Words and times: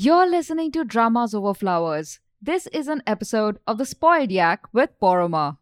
You're 0.00 0.30
listening 0.30 0.70
to 0.72 0.84
Dramas 0.84 1.34
Over 1.34 1.54
Flowers. 1.54 2.20
This 2.40 2.68
is 2.68 2.86
an 2.86 3.02
episode 3.04 3.58
of 3.66 3.78
The 3.78 3.84
Spoiled 3.84 4.30
Yak 4.30 4.60
with 4.72 4.90
Poroma. 5.00 5.58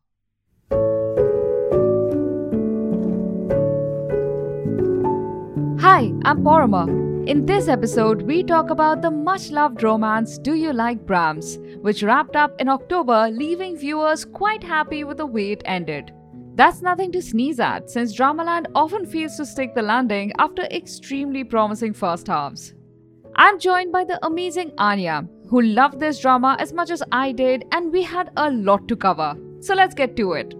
Hi, 5.80 6.12
I'm 6.26 6.44
Poroma. 6.44 6.84
In 7.26 7.46
this 7.46 7.66
episode, 7.66 8.20
we 8.24 8.42
talk 8.42 8.68
about 8.68 9.00
the 9.00 9.10
much 9.10 9.48
loved 9.48 9.82
romance 9.82 10.36
Do 10.36 10.52
You 10.52 10.74
Like 10.74 11.06
Brahms, 11.06 11.56
which 11.80 12.02
wrapped 12.02 12.36
up 12.36 12.60
in 12.60 12.68
October, 12.68 13.30
leaving 13.30 13.78
viewers 13.78 14.26
quite 14.26 14.62
happy 14.62 15.02
with 15.02 15.16
the 15.16 15.24
way 15.24 15.52
it 15.52 15.62
ended. 15.64 16.12
That's 16.56 16.82
nothing 16.82 17.10
to 17.12 17.22
sneeze 17.22 17.58
at, 17.58 17.88
since 17.88 18.14
Dramaland 18.14 18.66
often 18.74 19.06
fails 19.06 19.38
to 19.38 19.46
stick 19.46 19.74
the 19.74 19.80
landing 19.80 20.34
after 20.38 20.64
extremely 20.64 21.42
promising 21.42 21.94
first 21.94 22.26
halves. 22.26 22.74
I'm 23.38 23.58
joined 23.58 23.92
by 23.92 24.04
the 24.04 24.18
amazing 24.24 24.72
Anya, 24.78 25.28
who 25.50 25.60
loved 25.60 26.00
this 26.00 26.18
drama 26.20 26.56
as 26.58 26.72
much 26.72 26.90
as 26.90 27.02
I 27.12 27.32
did, 27.32 27.66
and 27.70 27.92
we 27.92 28.02
had 28.02 28.30
a 28.38 28.50
lot 28.50 28.88
to 28.88 28.96
cover. 28.96 29.36
So 29.60 29.74
let's 29.74 29.94
get 29.94 30.16
to 30.16 30.32
it. 30.32 30.54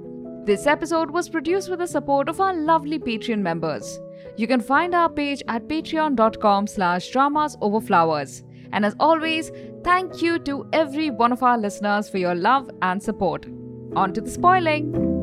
This 0.44 0.66
episode 0.66 1.10
was 1.10 1.30
produced 1.30 1.70
with 1.70 1.78
the 1.78 1.86
support 1.86 2.28
of 2.28 2.38
our 2.38 2.54
lovely 2.54 2.98
Patreon 2.98 3.38
members. 3.38 3.98
You 4.36 4.46
can 4.46 4.60
find 4.60 4.94
our 4.94 5.08
page 5.08 5.42
at 5.48 5.68
patreon.com 5.68 6.66
slash 6.66 7.08
dramas 7.08 7.56
over 7.62 7.80
flowers. 7.80 8.44
And 8.72 8.84
as 8.84 8.94
always, 9.00 9.50
thank 9.82 10.20
you 10.20 10.38
to 10.40 10.68
every 10.74 11.10
one 11.10 11.32
of 11.32 11.42
our 11.42 11.56
listeners 11.56 12.10
for 12.10 12.18
your 12.18 12.34
love 12.34 12.70
and 12.82 13.02
support. 13.02 13.46
On 13.94 14.12
to 14.12 14.20
the 14.20 14.30
spoiling. 14.30 15.15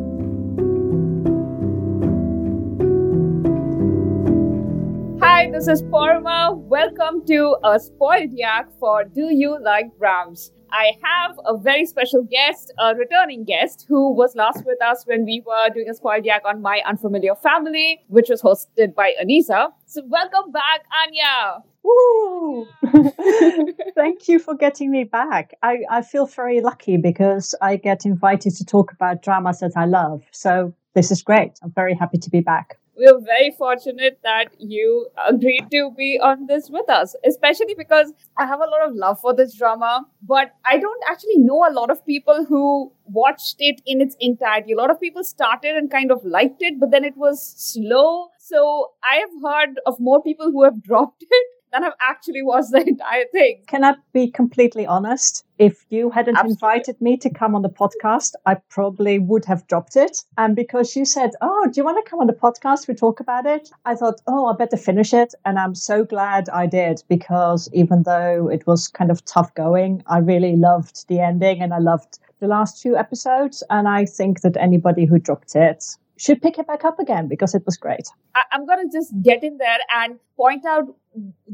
Hi, 5.34 5.50
this 5.50 5.68
is 5.68 5.82
Poroma. 5.82 6.54
Welcome 6.56 7.26
to 7.26 7.58
a 7.64 7.80
spoiled 7.80 8.34
yak 8.34 8.68
for 8.80 9.04
Do 9.04 9.34
You 9.34 9.58
Like 9.60 9.88
Brahms? 9.98 10.52
I 10.72 10.92
have 11.02 11.40
a 11.46 11.58
very 11.58 11.88
special 11.88 12.22
guest, 12.22 12.72
a 12.80 12.94
returning 12.94 13.44
guest, 13.44 13.88
who 13.90 14.14
was 14.14 14.36
last 14.36 14.64
with 14.64 14.80
us 14.80 15.06
when 15.08 15.26
we 15.26 15.42
were 15.44 15.74
doing 15.74 15.90
a 15.90 15.96
spoiled 15.96 16.24
yak 16.24 16.44
on 16.46 16.62
My 16.62 16.84
Unfamiliar 16.86 17.34
Family, 17.34 18.02
which 18.10 18.30
was 18.30 18.44
hosted 18.44 18.94
by 18.94 19.14
Anisa. 19.20 19.72
So, 19.88 20.04
welcome 20.06 20.52
back, 20.52 20.82
Anya. 21.02 21.64
Woo! 21.82 22.68
Thank 23.96 24.28
you 24.28 24.38
for 24.38 24.54
getting 24.54 24.92
me 24.92 25.04
back. 25.04 25.56
I, 25.64 25.80
I 25.90 26.04
feel 26.04 26.28
very 26.28 26.62
lucky 26.62 26.98
because 26.98 27.56
I 27.60 27.78
get 27.78 28.06
invited 28.06 28.56
to 28.58 28.66
talk 28.66 28.92
about 28.92 29.24
dramas 29.24 29.62
that 29.62 29.74
I 29.76 29.86
love. 29.86 30.26
So, 30.30 30.76
this 30.94 31.10
is 31.10 31.24
great. 31.24 31.54
I'm 31.64 31.72
very 31.72 31.96
happy 31.96 32.20
to 32.20 32.30
be 32.30 32.42
back 32.42 32.78
we're 32.96 33.20
very 33.20 33.52
fortunate 33.58 34.20
that 34.24 34.50
you 34.60 35.08
agreed 35.28 35.68
to 35.72 35.92
be 35.98 36.20
on 36.22 36.48
this 36.48 36.70
with 36.70 36.90
us, 36.90 37.16
especially 37.26 37.74
because 37.76 38.14
I 38.38 38.46
have 38.46 38.60
a 38.60 38.70
lot 38.70 38.88
of 38.88 38.96
love 38.96 39.20
for 39.20 39.34
this 39.34 39.56
drama, 39.56 40.06
but 40.22 40.52
I 40.66 40.78
don't 40.78 41.04
actually 41.10 41.38
know 41.38 41.66
a 41.68 41.74
lot 41.74 41.90
of 41.90 42.06
people 42.06 42.46
who 42.46 42.92
watched 43.06 43.56
it 43.60 43.82
in 43.86 44.02
its 44.02 44.16
entirety. 44.20 44.74
A 44.74 44.78
lot 44.78 44.92
of 44.92 45.00
people 45.00 45.24
started 45.24 45.76
and 45.76 45.90
kind 45.90 46.12
of 46.12 46.24
liked 46.24 46.62
it, 46.62 46.80
but 46.80 46.92
then 46.92 47.04
it 47.04 47.18
was 47.18 47.54
slow. 47.58 48.28
So 48.40 48.92
I 49.04 49.16
have 49.18 49.30
heard 49.44 49.80
of 49.86 50.00
more 50.00 50.22
people 50.22 50.52
who 50.52 50.64
have 50.64 50.84
dropped 50.90 51.24
it 51.30 51.48
than 51.74 51.84
have 51.84 51.94
actually 52.00 52.44
watched 52.44 52.72
the 52.72 52.82
entire 52.88 53.26
thing. 53.32 53.64
Can 53.68 53.84
I 53.84 53.96
be 54.14 54.30
completely 54.32 54.86
honest? 54.86 55.44
If 55.58 55.86
you 55.90 56.10
hadn't 56.10 56.38
Absolutely. 56.38 56.54
invited 56.54 57.02
me 57.02 57.18
to 57.18 57.30
come 57.30 57.56
on 57.56 57.62
the 57.64 57.70
podcast, 57.70 58.34
I 58.46 58.56
probably 58.70 59.20
would 59.20 59.46
have 59.46 59.68
dropped 59.68 59.96
it. 59.96 60.24
And 60.38 60.56
because 60.56 60.96
you 60.96 61.06
said, 61.06 61.32
Oh, 61.42 61.68
do 61.72 61.80
you 61.80 61.86
want 61.86 62.04
to 62.04 62.10
come 62.10 62.20
on 62.20 62.28
the 62.28 62.34
podcast? 62.34 62.88
We 62.88 62.94
talk 62.94 63.20
about 63.20 63.46
it. 63.46 63.70
I 63.86 63.96
thought, 63.96 64.22
Oh, 64.28 64.48
I 64.48 64.56
better 64.56 64.78
finish 64.78 65.14
it. 65.14 65.34
And 65.46 65.60
I'm 65.60 65.76
so 65.76 66.04
glad 66.06 66.50
I 66.50 66.68
did 66.68 67.04
because 67.10 67.70
even 67.74 68.04
though 68.04 68.50
it 68.50 68.66
was 68.68 68.88
kind 68.88 69.12
of 69.12 69.26
tough 69.26 69.54
going, 69.56 70.04
I 70.08 70.20
really 70.20 70.56
loved 70.56 71.08
the 71.08 71.20
ending 71.20 71.62
and 71.62 71.74
I 71.74 71.80
loved 71.80 72.20
the 72.40 72.48
last 72.48 72.82
two 72.82 72.96
episodes. 72.96 73.64
And 73.70 73.88
I 73.88 74.06
think 74.06 74.42
that 74.42 74.58
anybody 74.58 75.06
who 75.06 75.18
dropped 75.18 75.56
it 75.56 75.84
should 76.24 76.42
pick 76.42 76.58
it 76.58 76.68
back 76.68 76.86
up 76.86 77.00
again 77.00 77.28
because 77.28 77.54
it 77.54 77.64
was 77.66 77.78
great. 77.78 78.08
I- 78.34 78.44
am 78.54 78.66
going 78.66 78.90
to 78.90 78.98
just 78.98 79.14
get 79.22 79.44
in 79.44 79.58
there 79.58 79.80
and 79.96 80.20
point 80.38 80.66
out 80.66 80.86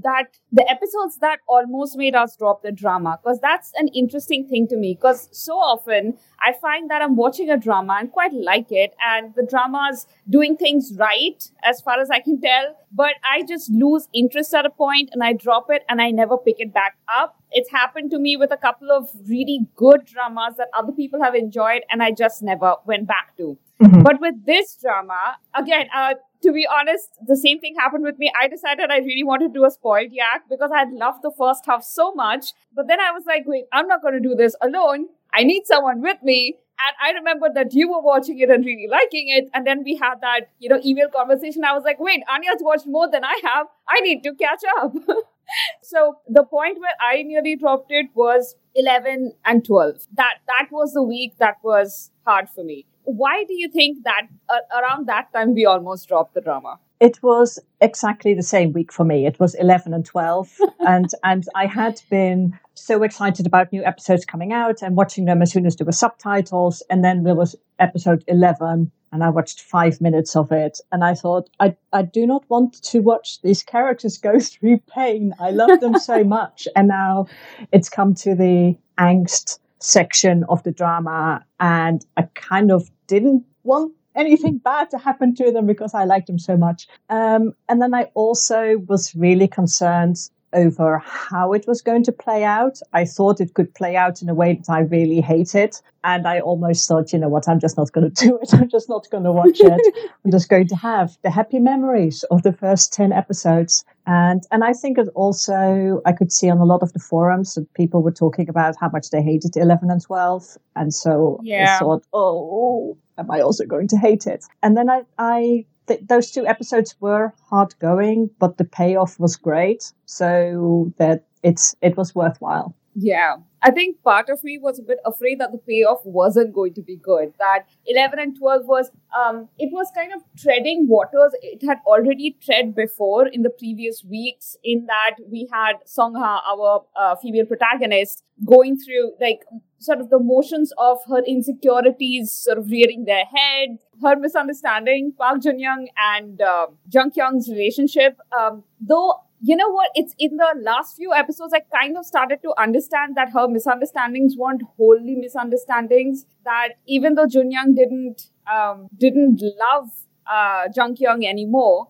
that 0.10 0.38
the 0.52 0.66
episodes 0.70 1.18
that 1.20 1.40
almost 1.48 1.98
made 1.98 2.16
us 2.16 2.36
drop 2.38 2.62
the 2.62 2.72
drama, 2.72 3.20
because 3.22 3.40
that's 3.42 3.72
an 3.78 3.88
interesting 3.90 4.48
thing 4.48 4.68
to 4.68 4.78
me. 4.78 4.94
Because 4.94 5.28
so 5.32 5.54
often 5.54 6.18
I 6.40 6.54
find 6.54 6.90
that 6.90 7.02
I'm 7.02 7.16
watching 7.16 7.50
a 7.50 7.58
drama 7.58 7.98
and 8.00 8.12
quite 8.12 8.32
like 8.34 8.72
it, 8.72 8.94
and 9.06 9.34
the 9.36 9.46
drama's 9.50 10.06
doing 10.30 10.56
things 10.56 10.94
right 10.98 11.44
as 11.64 11.82
far 11.82 12.00
as 12.00 12.10
I 12.10 12.20
can 12.20 12.40
tell, 12.40 12.76
but 12.92 13.16
I 13.24 13.44
just 13.44 13.72
lose 13.72 14.08
interest 14.14 14.54
at 14.54 14.66
a 14.66 14.70
point 14.70 15.10
and 15.14 15.24
I 15.24 15.34
drop 15.34 15.68
it 15.70 15.84
and 15.90 16.02
I 16.02 16.12
never 16.12 16.38
pick 16.38 16.60
it 16.60 16.74
back 16.74 16.96
up. 17.14 17.42
It's 17.52 17.72
happened 17.72 18.12
to 18.12 18.20
me 18.20 18.38
with 18.38 18.52
a 18.52 18.58
couple 18.58 18.92
of 18.92 19.10
really 19.28 19.68
good 19.76 20.06
dramas 20.06 20.56
that 20.58 20.70
other 20.78 20.92
people 20.92 21.24
have 21.24 21.36
enjoyed, 21.36 21.82
and 21.90 22.04
I 22.04 22.12
just 22.12 22.44
never 22.44 22.76
went 22.86 23.08
back 23.08 23.36
to. 23.38 23.58
Mm-hmm. 23.82 24.02
But 24.04 24.20
with 24.20 24.46
this 24.46 24.78
drama, 24.82 25.38
again, 25.56 25.88
uh, 25.96 26.16
to 26.42 26.52
be 26.52 26.68
honest, 26.68 27.10
the 27.26 27.38
same 27.38 27.60
thing 27.60 27.76
happened 27.78 28.04
with 28.04 28.18
me. 28.18 28.32
I 28.40 28.48
decided 28.48 28.92
I 28.92 28.98
really 28.98 29.24
wanted 29.24 29.54
to 29.54 29.60
do 29.60 29.66
a 29.66 29.72
spoiled 29.72 30.12
yak 30.12 30.44
because 30.50 30.72
I 30.74 30.80
had 30.80 30.92
loved 30.92 31.20
the 31.22 31.32
first 31.38 31.66
half 31.66 31.84
so 31.84 32.14
much. 32.14 32.54
But 32.74 32.88
then 32.88 33.00
I 33.00 33.12
was 33.12 33.24
like, 33.26 33.44
wait, 33.46 33.66
I'm 33.72 33.88
not 33.88 34.02
going 34.02 34.14
to 34.14 34.20
do 34.20 34.36
this 34.36 34.56
alone. 34.62 35.08
I 35.34 35.44
need 35.44 35.66
someone 35.66 36.02
with 36.02 36.18
me. 36.24 36.58
And 36.88 36.96
I 37.02 37.18
remember 37.18 37.48
that 37.54 37.74
you 37.74 37.90
were 37.90 38.02
watching 38.02 38.40
it 38.40 38.50
and 38.50 38.66
really 38.66 38.88
liking 38.90 39.28
it. 39.28 39.50
And 39.54 39.68
then 39.68 39.84
we 39.84 39.96
had 39.96 40.22
that, 40.22 40.50
you 40.60 40.70
know, 40.70 40.80
email 40.86 41.10
conversation. 41.10 41.64
I 41.64 41.74
was 41.74 41.84
like, 41.84 42.00
wait, 42.00 42.22
Anya's 42.34 42.62
watched 42.62 42.88
more 42.88 43.10
than 43.10 43.24
I 43.24 43.40
have. 43.44 43.68
I 43.88 44.00
need 44.02 44.24
to 44.24 44.34
catch 44.34 44.62
up. 44.80 44.94
so 45.82 46.18
the 46.28 46.44
point 46.44 46.80
where 46.80 46.96
I 47.02 47.24
nearly 47.24 47.58
dropped 47.58 47.92
it 47.92 48.08
was 48.14 48.56
11 48.76 49.34
and 49.46 49.66
12. 49.66 50.08
That, 50.16 50.36
that 50.48 50.68
was 50.72 50.94
the 50.94 51.04
week 51.04 51.34
that 51.40 51.58
was 51.64 52.12
hard 52.26 52.50
for 52.50 52.64
me 52.64 52.86
why 53.16 53.44
do 53.44 53.54
you 53.54 53.70
think 53.70 54.04
that 54.04 54.28
uh, 54.50 54.80
around 54.80 55.08
that 55.08 55.32
time 55.34 55.54
we 55.54 55.66
almost 55.66 56.08
dropped 56.08 56.34
the 56.34 56.42
drama? 56.42 56.80
It 57.00 57.24
was 57.24 57.60
exactly 57.80 58.34
the 58.34 58.44
same 58.44 58.74
week 58.74 58.92
for 58.92 59.06
me. 59.06 59.26
It 59.26 59.40
was 59.40 59.56
11 59.56 59.94
and 59.94 60.06
12. 60.06 60.58
and, 60.80 61.10
and 61.24 61.46
I 61.56 61.66
had 61.66 62.02
been 62.10 62.60
so 62.74 63.04
excited 63.04 63.46
about 63.46 63.72
new 63.72 63.84
episodes 63.84 64.26
coming 64.26 64.52
out 64.52 64.82
and 64.82 64.96
watching 64.96 65.26
them 65.26 65.42
as 65.42 65.52
soon 65.52 65.66
as 65.66 65.76
there 65.76 65.86
were 65.86 65.92
subtitles. 65.92 66.84
And 66.90 67.04
then 67.04 67.24
there 67.24 67.36
was 67.36 67.56
episode 67.80 68.24
11 68.28 68.92
and 69.12 69.24
I 69.24 69.30
watched 69.30 69.62
five 69.62 70.02
minutes 70.02 70.36
of 70.36 70.52
it. 70.52 70.80
And 70.92 71.04
I 71.04 71.16
thought, 71.16 71.50
I, 71.60 71.76
I 71.94 72.04
do 72.04 72.28
not 72.28 72.44
want 72.50 72.82
to 72.84 73.00
watch 73.00 73.42
these 73.42 73.64
characters 73.64 74.18
go 74.18 74.40
through 74.40 74.80
pain. 74.94 75.34
I 75.40 75.52
love 75.52 75.80
them 75.80 75.98
so 75.98 76.24
much. 76.38 76.68
And 76.76 76.90
now 76.90 77.28
it's 77.72 77.90
come 77.90 78.14
to 78.16 78.36
the 78.36 78.78
angst 78.98 79.60
section 79.80 80.44
of 80.50 80.64
the 80.64 80.72
drama 80.72 81.44
and 81.60 82.06
I 82.18 82.24
kind 82.36 82.72
of 82.72 82.90
didn't 83.08 83.44
want 83.64 83.94
anything 84.16 84.58
bad 84.64 84.90
to 84.92 84.98
happen 84.98 85.36
to 85.36 85.52
them 85.52 85.66
because 85.66 85.94
I 85.94 86.06
liked 86.06 86.28
them 86.28 86.40
so 86.40 86.58
much. 86.58 86.88
Um, 87.10 87.54
and 87.68 87.82
then 87.82 87.94
I 87.94 88.04
also 88.14 88.78
was 88.88 89.16
really 89.16 89.48
concerned 89.48 90.18
over 90.54 91.00
how 91.00 91.54
it 91.54 91.66
was 91.68 91.82
going 91.82 92.04
to 92.04 92.12
play 92.12 92.44
out. 92.44 92.80
I 92.94 93.06
thought 93.06 93.42
it 93.42 93.54
could 93.54 93.74
play 93.74 93.96
out 93.96 94.22
in 94.22 94.30
a 94.30 94.34
way 94.34 94.54
that 94.56 94.72
I 94.72 94.82
really 94.82 95.22
hated. 95.22 95.76
And 96.04 96.28
I 96.28 96.40
almost 96.40 96.88
thought, 96.88 97.12
you 97.12 97.20
know 97.20 97.30
what, 97.30 97.48
I'm 97.48 97.60
just 97.60 97.78
not 97.78 97.92
going 97.92 98.12
to 98.12 98.28
do 98.28 98.40
it. 98.42 98.54
I'm 98.54 98.70
just 98.70 98.90
not 98.90 99.10
going 99.10 99.24
to 99.24 99.32
watch 99.32 99.60
it. 99.60 99.96
I'm 100.26 100.32
just 100.32 100.50
going 100.50 100.68
to 100.68 100.76
have 100.76 101.18
the 101.24 101.30
happy 101.30 101.60
memories 101.60 102.24
of 102.32 102.44
the 102.44 102.54
first 102.54 102.94
10 102.94 103.12
episodes. 103.12 103.84
And, 104.08 104.42
and 104.52 104.64
I 104.64 104.74
think 104.74 104.98
it 104.98 105.08
also, 105.14 106.02
I 106.06 106.14
could 106.14 106.32
see 106.32 106.50
on 106.50 106.58
a 106.58 106.66
lot 106.66 106.82
of 106.82 106.94
the 106.94 107.00
forums 107.00 107.54
that 107.56 107.72
people 107.74 108.02
were 108.02 108.12
talking 108.12 108.50
about 108.50 108.76
how 108.80 108.90
much 108.90 109.10
they 109.12 109.22
hated 109.22 109.56
11 109.56 109.92
and 109.92 110.02
12. 110.02 110.58
And 110.76 110.94
so 110.94 111.40
yeah. 111.44 111.76
I 111.76 111.80
thought, 111.80 112.04
oh, 112.14 112.98
am 113.18 113.30
I 113.30 113.42
also 113.42 113.66
going 113.66 113.88
to 113.90 113.98
hate 113.98 114.26
it? 114.26 114.46
And 114.64 114.76
then 114.76 114.90
I, 114.90 115.04
I 115.18 115.66
th- 115.90 116.08
those 116.08 116.32
two 116.32 116.48
episodes 116.48 116.96
were 117.02 117.34
hard 117.50 117.78
going, 117.80 118.30
but 118.40 118.58
the 118.58 118.64
payoff 118.64 119.20
was 119.20 119.36
great. 119.36 119.92
So 120.06 120.94
that 120.98 121.26
it's 121.44 121.76
it 121.82 121.98
was 121.98 122.16
worthwhile. 122.16 122.76
Yeah. 122.96 123.38
I 123.62 123.72
think 123.72 124.02
part 124.04 124.30
of 124.30 124.44
me 124.44 124.58
was 124.58 124.80
a 124.80 124.84
bit 124.84 125.00
afraid 125.06 125.40
that 125.40 125.52
the 125.52 125.58
payoff 125.58 126.02
wasn't 126.06 126.54
going 126.54 126.74
to 126.76 126.82
be 126.82 126.96
good. 126.96 127.34
That 127.40 127.66
11 127.86 128.20
and 128.20 128.38
12 128.38 128.66
was, 128.66 128.90
um, 129.18 129.50
it 129.58 129.70
was 129.72 129.88
kind 129.94 130.12
of 130.14 130.22
treading 130.38 130.88
waters 130.88 131.34
it 131.42 131.62
had 131.66 131.80
already 131.86 132.38
tread 132.42 132.74
before 132.74 133.28
in 133.28 133.44
the 133.44 133.50
previous 133.50 134.04
weeks, 134.04 134.56
in 134.64 134.86
that 134.86 135.16
we 135.30 135.48
had 135.52 135.74
Songha, 135.86 136.42
our 136.50 136.86
uh, 136.96 137.16
female 137.18 137.46
protagonist, 137.46 138.24
going 138.46 138.78
through 138.78 139.14
like 139.20 139.42
sort 139.80 140.00
of 140.00 140.10
the 140.10 140.20
motions 140.20 140.72
of 140.78 141.00
her 141.08 141.24
insecurities 141.26 142.32
sort 142.32 142.58
of 142.58 142.70
rearing 142.70 143.06
their 143.06 143.26
head, 143.26 143.78
her 144.02 144.16
misunderstanding 144.16 145.14
Park 145.18 145.42
Jun 145.42 145.60
Young 145.60 145.88
and 145.98 146.42
uh, 146.42 146.68
Jung 146.92 147.12
Kyung's 147.12 147.50
relationship. 147.50 148.20
Um, 148.38 148.64
though 148.80 149.22
you 149.42 149.56
know 149.56 149.70
what? 149.70 149.90
It's 149.96 150.14
in 150.20 150.36
the 150.36 150.54
last 150.62 150.98
few 150.98 151.14
episodes, 151.14 151.54
I 151.54 151.62
kind 151.74 151.98
of 151.98 152.06
started 152.06 152.42
to 152.44 152.54
understand 152.58 153.16
that 153.16 153.32
her 153.32 153.48
misunderstandings 153.48 154.36
weren't 154.38 154.64
wholly 154.76 155.16
misunderstandings. 155.16 156.26
That 156.44 156.70
even 156.86 157.16
though 157.16 157.26
Junyoung 157.26 157.76
didn't 157.76 158.30
um, 158.52 158.90
didn't 158.98 159.42
love 159.42 159.92
uh, 160.30 160.68
Jung 160.76 160.96
Kyung 160.96 161.26
anymore, 161.26 161.88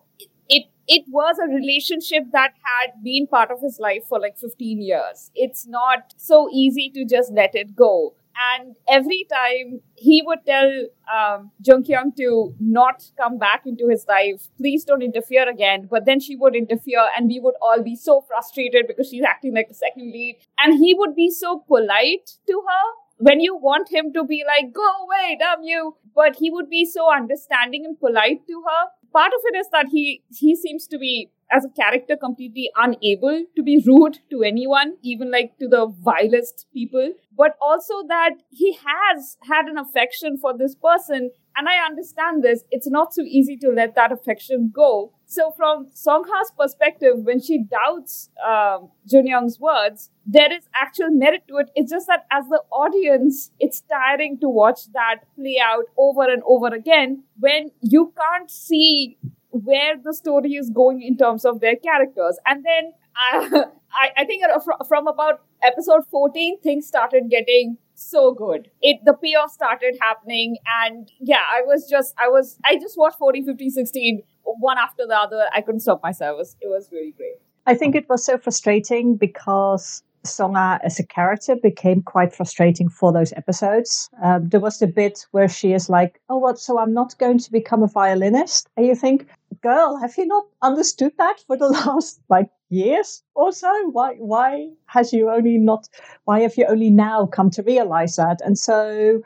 it 0.89 1.05
was 1.07 1.37
a 1.37 1.47
relationship 1.47 2.23
that 2.31 2.53
had 2.63 3.03
been 3.03 3.27
part 3.27 3.51
of 3.51 3.61
his 3.61 3.79
life 3.79 4.05
for 4.09 4.19
like 4.19 4.37
15 4.37 4.81
years. 4.81 5.29
It's 5.35 5.67
not 5.67 6.15
so 6.17 6.49
easy 6.51 6.89
to 6.95 7.05
just 7.05 7.31
let 7.31 7.53
it 7.53 7.75
go. 7.75 8.15
And 8.57 8.75
every 8.87 9.27
time 9.31 9.81
he 9.95 10.23
would 10.25 10.39
tell 10.45 10.87
um, 11.13 11.51
Jung 11.63 11.83
Kyung 11.83 12.13
to 12.17 12.55
not 12.59 13.03
come 13.19 13.37
back 13.37 13.63
into 13.65 13.87
his 13.89 14.05
life, 14.07 14.47
please 14.57 14.83
don't 14.83 15.03
interfere 15.03 15.47
again. 15.47 15.87
But 15.91 16.05
then 16.05 16.19
she 16.19 16.35
would 16.37 16.55
interfere, 16.55 17.05
and 17.17 17.27
we 17.27 17.39
would 17.39 17.55
all 17.61 17.83
be 17.83 17.95
so 17.95 18.21
frustrated 18.21 18.87
because 18.87 19.09
she's 19.09 19.23
acting 19.23 19.53
like 19.53 19.67
a 19.69 19.73
second 19.73 20.11
lead. 20.11 20.37
And 20.57 20.79
he 20.79 20.93
would 20.93 21.15
be 21.15 21.29
so 21.29 21.65
polite 21.67 22.31
to 22.47 22.63
her 22.67 22.83
when 23.17 23.41
you 23.41 23.55
want 23.57 23.91
him 23.91 24.13
to 24.13 24.23
be 24.23 24.43
like, 24.47 24.73
go 24.73 24.87
away, 25.03 25.37
damn 25.37 25.61
you. 25.63 25.97
But 26.15 26.37
he 26.37 26.49
would 26.49 26.69
be 26.69 26.85
so 26.85 27.13
understanding 27.13 27.85
and 27.85 27.99
polite 27.99 28.47
to 28.47 28.63
her. 28.65 28.87
Part 29.13 29.33
of 29.33 29.41
it 29.45 29.57
is 29.57 29.67
that 29.71 29.87
he, 29.91 30.23
he 30.29 30.55
seems 30.55 30.87
to 30.87 30.97
be 30.97 31.31
as 31.51 31.65
a 31.65 31.69
character 31.69 32.15
completely 32.15 32.69
unable 32.75 33.43
to 33.55 33.63
be 33.63 33.83
rude 33.85 34.19
to 34.29 34.43
anyone, 34.43 34.97
even 35.01 35.31
like 35.31 35.57
to 35.59 35.67
the 35.67 35.87
vilest 35.87 36.67
people, 36.73 37.13
but 37.35 37.55
also 37.61 38.03
that 38.07 38.35
he 38.49 38.73
has 38.73 39.37
had 39.47 39.65
an 39.65 39.77
affection 39.77 40.37
for 40.37 40.55
this 40.55 40.75
person. 40.75 41.31
And 41.55 41.67
I 41.67 41.83
understand 41.85 42.43
this. 42.43 42.63
It's 42.69 42.89
not 42.89 43.13
so 43.13 43.23
easy 43.23 43.57
to 43.57 43.69
let 43.69 43.95
that 43.95 44.11
affection 44.11 44.71
go. 44.73 45.13
So 45.31 45.51
from 45.55 45.85
Songha's 45.91 46.51
perspective, 46.57 47.17
when 47.19 47.39
she 47.39 47.59
doubts 47.63 48.31
um, 48.43 48.89
Junyoung's 49.07 49.59
words, 49.59 50.09
there 50.25 50.51
is 50.51 50.63
actual 50.73 51.11
merit 51.11 51.43
to 51.49 51.57
it. 51.57 51.69
It's 51.75 51.91
just 51.91 52.07
that 52.07 52.25
as 52.31 52.45
the 52.47 52.63
audience, 52.71 53.51
it's 53.59 53.81
tiring 53.81 54.39
to 54.39 54.49
watch 54.49 54.91
that 54.93 55.17
play 55.35 55.59
out 55.63 55.83
over 55.99 56.23
and 56.23 56.41
over 56.47 56.73
again 56.73 57.25
when 57.39 57.69
you 57.79 58.11
can't 58.17 58.49
see 58.49 59.19
where 59.51 59.97
the 60.03 60.15
story 60.15 60.53
is 60.53 60.71
going 60.71 61.03
in 61.03 61.15
terms 61.15 61.45
of 61.45 61.59
their 61.59 61.75
characters. 61.75 62.39
And 62.47 62.65
then 62.65 62.93
uh, 63.15 63.65
I, 63.93 64.09
I 64.17 64.25
think 64.25 64.43
from 64.87 65.07
about 65.07 65.41
episode 65.61 66.07
14, 66.09 66.59
things 66.61 66.87
started 66.87 67.29
getting 67.29 67.77
so 67.93 68.33
good. 68.33 68.71
It 68.81 68.99
the 69.05 69.13
payoff 69.13 69.51
started 69.51 69.97
happening, 70.01 70.57
and 70.83 71.11
yeah, 71.19 71.43
I 71.53 71.61
was 71.63 71.87
just 71.89 72.15
I 72.17 72.29
was 72.29 72.57
I 72.65 72.77
just 72.77 72.97
watched 72.97 73.17
40, 73.17 73.43
50, 73.43 73.69
16 73.69 74.23
one 74.59 74.77
after 74.77 75.05
the 75.07 75.15
other. 75.15 75.45
I 75.53 75.61
couldn't 75.61 75.81
stop 75.81 76.01
myself. 76.03 76.35
It 76.35 76.37
was, 76.37 76.57
it 76.61 76.67
was 76.67 76.89
really 76.91 77.11
great. 77.11 77.35
I 77.65 77.75
think 77.75 77.95
it 77.95 78.09
was 78.09 78.25
so 78.25 78.37
frustrating 78.37 79.15
because 79.15 80.01
Songa 80.23 80.79
as 80.83 80.99
a 80.99 81.05
character 81.05 81.55
became 81.55 82.01
quite 82.01 82.33
frustrating 82.33 82.89
for 82.89 83.13
those 83.13 83.31
episodes. 83.33 84.09
Um, 84.21 84.49
there 84.49 84.59
was 84.59 84.79
the 84.79 84.87
bit 84.87 85.25
where 85.31 85.47
she 85.47 85.73
is 85.73 85.89
like, 85.89 86.19
"Oh, 86.29 86.37
what? 86.37 86.59
So 86.59 86.79
I'm 86.79 86.93
not 86.93 87.17
going 87.17 87.37
to 87.39 87.51
become 87.51 87.83
a 87.83 87.87
violinist?" 87.87 88.67
And 88.75 88.85
you 88.85 88.95
think, 88.95 89.27
"Girl, 89.61 89.97
have 89.97 90.17
you 90.17 90.25
not 90.25 90.45
understood 90.61 91.13
that 91.17 91.39
for 91.47 91.55
the 91.57 91.69
last 91.85 92.19
like 92.29 92.49
years 92.69 93.23
or 93.35 93.51
so? 93.51 93.71
Why? 93.91 94.15
Why 94.15 94.69
has 94.87 95.13
you 95.13 95.29
only 95.29 95.57
not? 95.57 95.87
Why 96.25 96.41
have 96.41 96.57
you 96.57 96.65
only 96.65 96.89
now 96.89 97.25
come 97.25 97.49
to 97.51 97.63
realize 97.63 98.15
that?" 98.17 98.41
And 98.41 98.57
so 98.57 99.21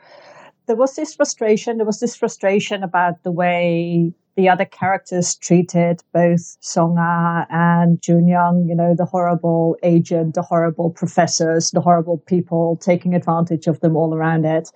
there 0.66 0.76
was 0.76 0.94
this 0.94 1.14
frustration. 1.14 1.78
There 1.78 1.86
was 1.86 2.00
this 2.00 2.16
frustration 2.16 2.82
about 2.82 3.22
the 3.22 3.32
way 3.32 4.14
the 4.36 4.48
other 4.48 4.64
characters 4.64 5.36
treated 5.36 6.02
both 6.12 6.56
Songa 6.60 7.46
and 7.50 8.00
Junyoung, 8.00 8.68
you 8.68 8.74
know, 8.74 8.94
the 8.94 9.04
horrible 9.04 9.76
agent, 9.82 10.34
the 10.34 10.42
horrible 10.42 10.90
professors, 10.90 11.70
the 11.70 11.80
horrible 11.80 12.18
people 12.18 12.76
taking 12.76 13.14
advantage 13.14 13.66
of 13.66 13.80
them 13.80 13.96
all 13.96 14.14
around 14.14 14.44
it. 14.44 14.70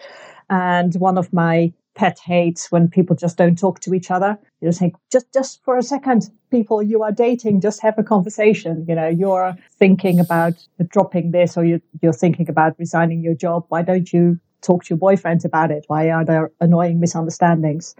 And 0.48 0.94
one 0.96 1.18
of 1.18 1.32
my 1.32 1.72
pet 1.98 2.18
hates 2.24 2.70
when 2.70 2.88
people 2.88 3.16
just 3.16 3.36
don't 3.36 3.58
talk 3.58 3.80
to 3.80 3.92
each 3.92 4.10
other. 4.10 4.38
You 4.60 4.68
just 4.68 4.78
think, 4.78 4.94
just 5.10 5.26
just 5.34 5.62
for 5.64 5.76
a 5.76 5.82
second, 5.82 6.30
people 6.50 6.80
you 6.82 7.02
are 7.02 7.12
dating, 7.12 7.60
just 7.60 7.82
have 7.82 7.98
a 7.98 8.04
conversation. 8.04 8.86
You 8.88 8.94
know, 8.94 9.08
you're 9.08 9.56
thinking 9.78 10.20
about 10.20 10.54
dropping 10.88 11.32
this 11.32 11.56
or 11.56 11.64
you, 11.64 11.80
you're 12.00 12.12
thinking 12.12 12.48
about 12.48 12.78
resigning 12.78 13.22
your 13.22 13.34
job. 13.34 13.64
Why 13.68 13.82
don't 13.82 14.12
you 14.12 14.38
talk 14.62 14.84
to 14.84 14.90
your 14.90 14.98
boyfriend 14.98 15.44
about 15.44 15.72
it? 15.72 15.84
Why 15.88 16.10
are 16.10 16.24
there 16.24 16.52
annoying 16.60 17.00
misunderstandings? 17.00 17.96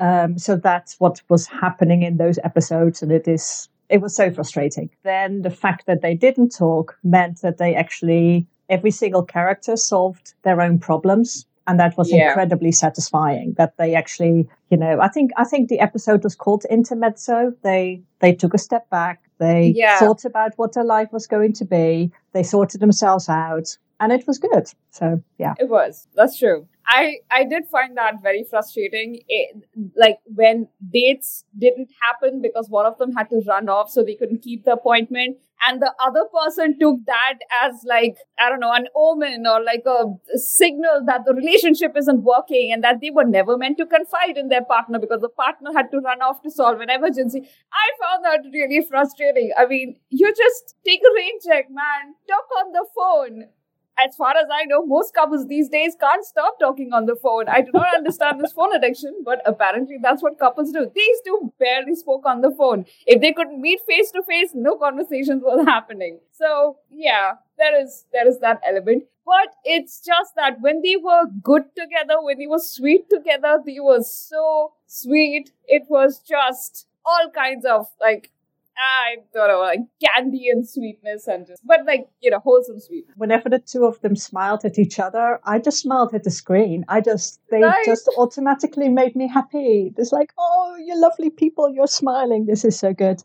Um, 0.00 0.38
so 0.38 0.56
that's 0.56 0.98
what 0.98 1.20
was 1.28 1.46
happening 1.46 2.02
in 2.02 2.16
those 2.16 2.38
episodes, 2.42 3.02
and 3.02 3.12
it 3.12 3.28
is 3.28 3.68
it 3.88 4.00
was 4.00 4.14
so 4.14 4.30
frustrating. 4.30 4.90
Then 5.02 5.42
the 5.42 5.50
fact 5.50 5.86
that 5.86 6.00
they 6.00 6.14
didn't 6.14 6.56
talk 6.56 6.98
meant 7.02 7.42
that 7.42 7.58
they 7.58 7.74
actually 7.74 8.46
every 8.68 8.90
single 8.90 9.22
character 9.22 9.76
solved 9.76 10.34
their 10.42 10.60
own 10.60 10.78
problems 10.78 11.44
and 11.66 11.78
that 11.78 11.96
was 11.96 12.10
yeah. 12.10 12.28
incredibly 12.28 12.72
satisfying 12.72 13.52
that 13.58 13.76
they 13.76 13.94
actually 13.94 14.48
you 14.70 14.76
know 14.76 15.00
i 15.00 15.08
think 15.08 15.32
i 15.36 15.44
think 15.44 15.68
the 15.68 15.80
episode 15.80 16.22
was 16.24 16.34
called 16.34 16.64
intermezzo. 16.70 17.52
They 17.62 18.02
they 18.20 18.32
took 18.32 18.54
a 18.54 18.58
step 18.58 18.88
back. 18.90 19.22
They 19.38 19.72
yeah. 19.74 19.98
thought 19.98 20.24
about 20.24 20.52
what 20.56 20.74
their 20.74 20.84
life 20.84 21.12
was 21.12 21.26
going 21.26 21.54
to 21.54 21.64
be. 21.64 22.12
They 22.32 22.42
sorted 22.42 22.80
themselves 22.80 23.28
out 23.28 23.76
and 23.98 24.12
it 24.12 24.26
was 24.26 24.38
good. 24.38 24.66
So 24.90 25.22
yeah. 25.38 25.54
It 25.58 25.68
was. 25.68 26.06
That's 26.14 26.38
true 26.38 26.68
I 26.90 27.18
I 27.30 27.44
did 27.44 27.66
find 27.66 27.96
that 27.96 28.20
very 28.20 28.44
frustrating. 28.50 29.20
It, 29.28 29.64
like 29.96 30.18
when 30.24 30.68
dates 30.92 31.44
didn't 31.56 31.90
happen 32.02 32.42
because 32.42 32.68
one 32.68 32.84
of 32.84 32.98
them 32.98 33.12
had 33.12 33.30
to 33.30 33.40
run 33.46 33.68
off, 33.68 33.90
so 33.90 34.02
they 34.02 34.16
couldn't 34.16 34.42
keep 34.42 34.64
the 34.64 34.72
appointment, 34.72 35.36
and 35.66 35.80
the 35.80 35.92
other 36.04 36.24
person 36.34 36.76
took 36.80 36.96
that 37.06 37.38
as 37.62 37.84
like 37.84 38.16
I 38.40 38.48
don't 38.48 38.58
know 38.58 38.72
an 38.72 38.88
omen 38.96 39.46
or 39.46 39.62
like 39.62 39.84
a, 39.86 40.06
signal 40.34 41.04
that 41.06 41.24
the 41.26 41.34
relationship 41.34 41.96
isn't 41.96 42.24
working 42.24 42.72
and 42.72 42.82
that 42.82 43.00
they 43.00 43.10
were 43.10 43.24
never 43.24 43.56
meant 43.56 43.78
to 43.78 43.86
confide 43.86 44.36
in 44.36 44.48
their 44.48 44.64
partner 44.64 44.98
because 44.98 45.20
the 45.20 45.28
partner 45.28 45.70
had 45.72 45.92
to 45.92 45.98
run 45.98 46.20
off 46.22 46.42
to 46.42 46.50
solve 46.50 46.80
an 46.80 46.90
emergency. 46.90 47.48
I 47.72 47.86
found 48.02 48.24
that 48.24 48.50
really 48.52 48.84
frustrating. 48.84 49.52
I 49.56 49.66
mean, 49.66 49.96
you 50.08 50.34
just 50.34 50.74
take 50.84 51.02
a 51.02 51.14
rain 51.14 51.38
check, 51.46 51.70
man. 51.70 52.14
Talk 52.28 52.48
on 52.64 52.72
the 52.72 52.86
phone 52.96 53.48
as 54.04 54.16
far 54.16 54.30
as 54.36 54.46
I 54.52 54.64
know, 54.64 54.84
most 54.84 55.14
couples 55.14 55.46
these 55.46 55.68
days 55.68 55.96
can't 55.98 56.24
stop 56.24 56.58
talking 56.58 56.92
on 56.92 57.06
the 57.06 57.16
phone. 57.16 57.48
I 57.48 57.60
do 57.60 57.70
not 57.72 57.94
understand 57.96 58.40
this 58.40 58.52
phone 58.52 58.74
addiction, 58.74 59.22
but 59.24 59.40
apparently 59.46 59.98
that's 60.02 60.22
what 60.22 60.38
couples 60.38 60.72
do. 60.72 60.90
These 60.94 61.20
two 61.24 61.52
barely 61.58 61.94
spoke 61.94 62.24
on 62.26 62.40
the 62.40 62.50
phone. 62.50 62.84
If 63.06 63.20
they 63.20 63.32
could 63.32 63.50
meet 63.50 63.80
face 63.86 64.10
to 64.12 64.22
face, 64.22 64.50
no 64.54 64.76
conversations 64.76 65.42
were 65.44 65.64
happening. 65.64 66.20
So 66.32 66.78
yeah, 66.90 67.32
there 67.58 67.80
is 67.80 68.06
there 68.12 68.28
is 68.28 68.38
that 68.40 68.60
element. 68.66 69.04
But 69.26 69.54
it's 69.64 70.00
just 70.04 70.34
that 70.36 70.60
when 70.60 70.82
they 70.82 70.96
were 70.96 71.26
good 71.42 71.62
together, 71.76 72.20
when 72.20 72.38
they 72.38 72.48
were 72.48 72.58
sweet 72.58 73.08
together, 73.08 73.58
they 73.64 73.78
were 73.78 74.02
so 74.02 74.72
sweet. 74.86 75.52
It 75.68 75.84
was 75.88 76.18
just 76.18 76.86
all 77.04 77.30
kinds 77.30 77.64
of 77.64 77.86
like 78.00 78.30
I 78.80 79.16
don't 79.34 79.48
know, 79.48 79.60
like 79.60 79.80
candy 80.02 80.48
and 80.48 80.68
sweetness 80.68 81.26
and 81.26 81.46
just, 81.46 81.62
but 81.66 81.84
like, 81.86 82.08
you 82.20 82.30
know, 82.30 82.38
wholesome 82.38 82.80
sweetness. 82.80 83.14
Whenever 83.16 83.48
the 83.48 83.58
two 83.58 83.84
of 83.84 84.00
them 84.00 84.16
smiled 84.16 84.64
at 84.64 84.78
each 84.78 84.98
other, 84.98 85.38
I 85.44 85.58
just 85.58 85.80
smiled 85.80 86.14
at 86.14 86.24
the 86.24 86.30
screen. 86.30 86.84
I 86.88 87.00
just, 87.00 87.40
they 87.50 87.62
right. 87.62 87.84
just 87.84 88.08
automatically 88.16 88.88
made 88.88 89.14
me 89.16 89.28
happy. 89.28 89.92
It's 89.96 90.12
like, 90.12 90.32
oh, 90.38 90.76
you 90.82 90.98
lovely 90.98 91.30
people, 91.30 91.68
you're 91.68 91.86
smiling. 91.86 92.46
This 92.46 92.64
is 92.64 92.78
so 92.78 92.92
good. 92.92 93.22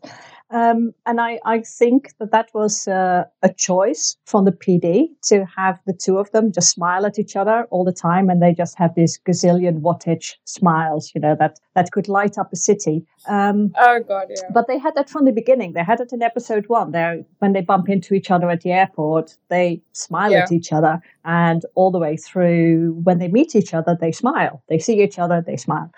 Um, 0.50 0.92
and 1.06 1.20
I, 1.20 1.40
I 1.44 1.60
think 1.60 2.12
that 2.18 2.30
that 2.30 2.50
was 2.54 2.86
uh, 2.86 3.24
a 3.42 3.52
choice 3.52 4.16
from 4.26 4.44
the 4.44 4.52
PD 4.52 5.08
to 5.24 5.44
have 5.56 5.80
the 5.86 5.92
two 5.92 6.18
of 6.18 6.30
them 6.30 6.52
just 6.52 6.70
smile 6.70 7.04
at 7.04 7.18
each 7.18 7.34
other 7.34 7.66
all 7.70 7.84
the 7.84 7.92
time, 7.92 8.30
and 8.30 8.40
they 8.40 8.52
just 8.52 8.78
have 8.78 8.94
these 8.94 9.18
gazillion 9.26 9.80
wattage 9.80 10.34
smiles, 10.44 11.10
you 11.14 11.20
know, 11.20 11.34
that 11.38 11.58
that 11.74 11.90
could 11.90 12.08
light 12.08 12.38
up 12.38 12.52
a 12.52 12.56
city. 12.56 13.04
Um, 13.28 13.72
oh 13.76 14.00
God, 14.06 14.28
yeah. 14.30 14.42
But 14.54 14.68
they 14.68 14.78
had 14.78 14.94
that 14.94 15.10
from 15.10 15.24
the 15.24 15.32
beginning. 15.32 15.72
They 15.72 15.82
had 15.82 16.00
it 16.00 16.12
in 16.12 16.22
episode 16.22 16.68
one. 16.68 16.92
There, 16.92 17.24
when 17.40 17.52
they 17.52 17.62
bump 17.62 17.88
into 17.88 18.14
each 18.14 18.30
other 18.30 18.48
at 18.48 18.60
the 18.60 18.70
airport, 18.70 19.36
they 19.48 19.82
smile 19.92 20.30
yeah. 20.30 20.44
at 20.44 20.52
each 20.52 20.72
other, 20.72 21.00
and 21.24 21.66
all 21.74 21.90
the 21.90 21.98
way 21.98 22.16
through 22.16 23.00
when 23.02 23.18
they 23.18 23.28
meet 23.28 23.56
each 23.56 23.74
other, 23.74 23.96
they 24.00 24.12
smile. 24.12 24.62
They 24.68 24.78
see 24.78 25.02
each 25.02 25.18
other, 25.18 25.42
they 25.44 25.56
smile. 25.56 25.90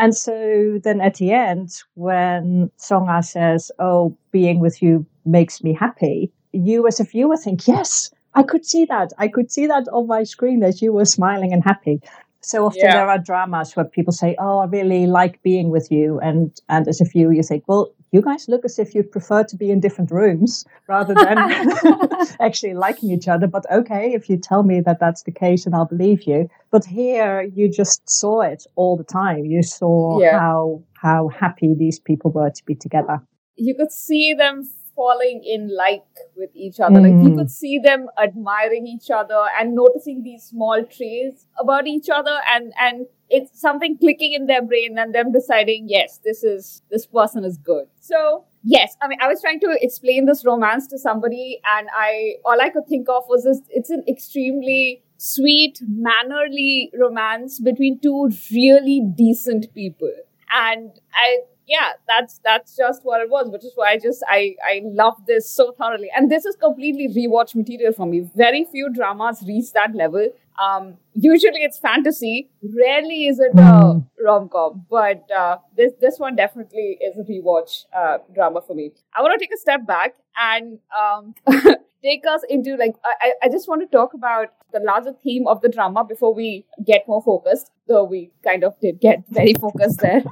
And 0.00 0.16
so 0.16 0.80
then 0.82 1.02
at 1.02 1.16
the 1.16 1.32
end, 1.32 1.82
when 1.94 2.70
Songa 2.76 3.22
says, 3.22 3.70
Oh, 3.78 4.16
being 4.32 4.58
with 4.58 4.82
you 4.82 5.06
makes 5.26 5.62
me 5.62 5.74
happy, 5.74 6.32
you 6.52 6.86
as 6.88 7.00
a 7.00 7.04
viewer 7.04 7.36
think, 7.36 7.68
Yes, 7.68 8.10
I 8.34 8.42
could 8.42 8.64
see 8.64 8.86
that. 8.86 9.12
I 9.18 9.28
could 9.28 9.52
see 9.52 9.66
that 9.66 9.86
on 9.92 10.06
my 10.06 10.22
screen 10.22 10.60
that 10.60 10.80
you 10.80 10.92
were 10.92 11.04
smiling 11.04 11.52
and 11.52 11.62
happy. 11.62 12.00
So 12.40 12.64
often 12.64 12.80
yeah. 12.84 12.94
there 12.94 13.10
are 13.10 13.18
dramas 13.18 13.76
where 13.76 13.84
people 13.84 14.14
say, 14.14 14.34
"Oh, 14.38 14.58
I 14.60 14.64
really 14.64 15.06
like 15.06 15.42
being 15.42 15.68
with 15.68 15.90
you," 15.90 16.18
and 16.20 16.58
and 16.70 16.88
as 16.88 17.00
a 17.02 17.04
viewer, 17.04 17.34
you 17.34 17.42
think, 17.42 17.64
"Well, 17.66 17.92
you 18.12 18.22
guys 18.22 18.48
look 18.48 18.64
as 18.64 18.78
if 18.78 18.94
you'd 18.94 19.12
prefer 19.12 19.44
to 19.44 19.56
be 19.56 19.70
in 19.70 19.80
different 19.80 20.10
rooms 20.10 20.64
rather 20.88 21.14
than 21.14 21.38
actually 22.40 22.74
liking 22.74 23.10
each 23.10 23.28
other. 23.28 23.46
But 23.46 23.70
okay, 23.70 24.12
if 24.12 24.28
you 24.28 24.36
tell 24.36 24.62
me 24.62 24.80
that 24.80 24.98
that's 25.00 25.22
the 25.22 25.32
case, 25.32 25.66
and 25.66 25.74
I'll 25.74 25.86
believe 25.86 26.24
you. 26.24 26.48
But 26.70 26.84
here, 26.84 27.42
you 27.42 27.70
just 27.70 28.08
saw 28.08 28.40
it 28.40 28.64
all 28.76 28.96
the 28.96 29.04
time. 29.04 29.44
You 29.44 29.62
saw 29.62 30.20
yeah. 30.20 30.38
how 30.38 30.82
how 30.94 31.28
happy 31.28 31.74
these 31.74 31.98
people 31.98 32.30
were 32.30 32.50
to 32.50 32.64
be 32.64 32.74
together. 32.74 33.22
You 33.56 33.74
could 33.74 33.92
see 33.92 34.34
them 34.34 34.64
falling 35.00 35.42
in 35.44 35.74
like 35.74 36.04
with 36.36 36.50
each 36.54 36.78
other. 36.78 37.00
Mm. 37.00 37.04
Like 37.04 37.24
you 37.24 37.30
hmm. 37.30 37.38
could 37.38 37.50
see 37.50 37.78
them 37.78 38.08
admiring 38.22 38.86
each 38.86 39.10
other 39.10 39.42
and 39.58 39.74
noticing 39.74 40.22
these 40.22 40.44
small 40.44 40.84
traits 40.96 41.46
about 41.58 41.86
each 41.86 42.10
other 42.14 42.36
and 42.54 42.74
and 42.78 43.06
it's 43.30 43.60
something 43.60 43.96
clicking 43.96 44.32
in 44.32 44.46
their 44.46 44.60
brain 44.60 44.98
and 44.98 45.14
them 45.14 45.30
deciding, 45.32 45.88
yes, 45.88 46.18
this 46.24 46.42
is 46.44 46.82
this 46.90 47.06
person 47.06 47.44
is 47.44 47.56
good. 47.56 47.86
So 48.00 48.44
yes, 48.62 48.96
I 49.00 49.08
mean 49.08 49.18
I 49.22 49.28
was 49.28 49.40
trying 49.40 49.60
to 49.60 49.76
explain 49.80 50.26
this 50.26 50.44
romance 50.44 50.86
to 50.88 50.98
somebody 50.98 51.60
and 51.76 51.88
I 51.96 52.34
all 52.44 52.60
I 52.60 52.68
could 52.68 52.86
think 52.86 53.08
of 53.08 53.24
was 53.28 53.44
this 53.44 53.62
it's 53.70 53.90
an 53.90 54.04
extremely 54.06 55.02
sweet, 55.16 55.78
mannerly 55.86 56.90
romance 56.98 57.60
between 57.60 58.00
two 58.00 58.30
really 58.52 59.02
decent 59.16 59.72
people. 59.74 60.12
And 60.52 60.90
I 61.14 61.40
yeah, 61.70 61.92
that's 62.08 62.40
that's 62.44 62.76
just 62.76 63.04
what 63.04 63.20
it 63.20 63.30
was, 63.30 63.48
which 63.48 63.64
is 63.64 63.72
why 63.76 63.92
I 63.92 63.98
just 63.98 64.24
I 64.28 64.56
I 64.68 64.82
love 64.84 65.14
this 65.26 65.48
so 65.48 65.72
thoroughly. 65.78 66.10
And 66.14 66.28
this 66.28 66.44
is 66.44 66.56
completely 66.56 67.08
rewatch 67.08 67.54
material 67.54 67.92
for 67.92 68.06
me. 68.06 68.28
Very 68.34 68.64
few 68.64 68.90
dramas 68.92 69.42
reach 69.46 69.72
that 69.74 69.94
level. 69.94 70.28
Um, 70.60 70.96
usually 71.14 71.62
it's 71.62 71.78
fantasy. 71.78 72.50
Rarely 72.76 73.26
is 73.28 73.38
it 73.38 73.52
a 73.54 73.62
mm. 73.62 74.04
rom 74.22 74.48
com, 74.48 74.84
but 74.90 75.30
uh, 75.30 75.58
this 75.76 75.92
this 76.00 76.18
one 76.18 76.34
definitely 76.34 76.98
is 77.00 77.16
a 77.16 77.22
rewatch 77.22 77.84
uh, 77.96 78.18
drama 78.34 78.62
for 78.66 78.74
me. 78.74 78.90
I 79.16 79.22
want 79.22 79.38
to 79.38 79.44
take 79.44 79.54
a 79.54 79.58
step 79.58 79.86
back 79.86 80.16
and 80.36 80.80
um, 81.00 81.34
take 82.02 82.26
us 82.26 82.42
into 82.48 82.76
like 82.76 82.96
I, 83.04 83.32
I 83.44 83.48
just 83.48 83.68
want 83.68 83.82
to 83.82 83.96
talk 83.96 84.12
about 84.12 84.48
the 84.72 84.80
larger 84.80 85.14
theme 85.22 85.46
of 85.46 85.60
the 85.60 85.68
drama 85.68 86.04
before 86.04 86.34
we 86.34 86.66
get 86.84 87.06
more 87.06 87.22
focused 87.22 87.70
though 87.88 88.04
we 88.04 88.30
kind 88.44 88.64
of 88.64 88.78
did 88.80 89.00
get 89.00 89.24
very 89.28 89.54
focused 89.54 90.00
there 90.00 90.22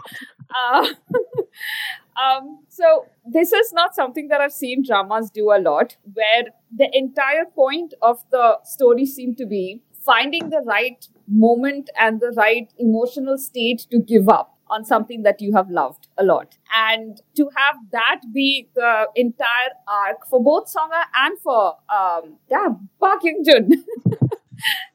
uh, 0.57 0.89
um, 2.23 2.61
so 2.69 3.07
this 3.27 3.53
is 3.53 3.73
not 3.73 3.95
something 3.95 4.29
that 4.29 4.41
i've 4.41 4.53
seen 4.53 4.83
dramas 4.85 5.31
do 5.31 5.51
a 5.53 5.59
lot 5.61 5.97
where 6.15 6.45
the 6.77 6.89
entire 6.93 7.45
point 7.45 7.95
of 8.03 8.23
the 8.31 8.59
story 8.65 9.07
seemed 9.07 9.37
to 9.37 9.47
be 9.47 9.83
finding 10.05 10.51
the 10.51 10.63
right 10.65 11.09
moment 11.27 11.91
and 12.01 12.21
the 12.21 12.33
right 12.37 12.73
emotional 12.79 13.37
state 13.37 13.87
to 13.91 13.99
give 13.99 14.29
up 14.29 14.59
on 14.71 14.85
something 14.85 15.23
that 15.23 15.41
you 15.41 15.55
have 15.55 15.71
loved 15.71 16.09
a 16.19 16.25
lot. 16.25 16.57
And 16.75 17.21
to 17.37 17.49
have 17.57 17.77
that 17.93 18.21
be 18.33 18.69
the 18.75 19.07
entire 19.17 19.71
arc 19.87 20.27
for 20.29 20.43
both 20.43 20.69
Songa 20.69 21.05
and 21.15 21.39
for 21.39 21.77
um 21.95 22.37
yeah, 22.51 22.69
Park 23.01 23.23
Youngjun. 23.23 23.73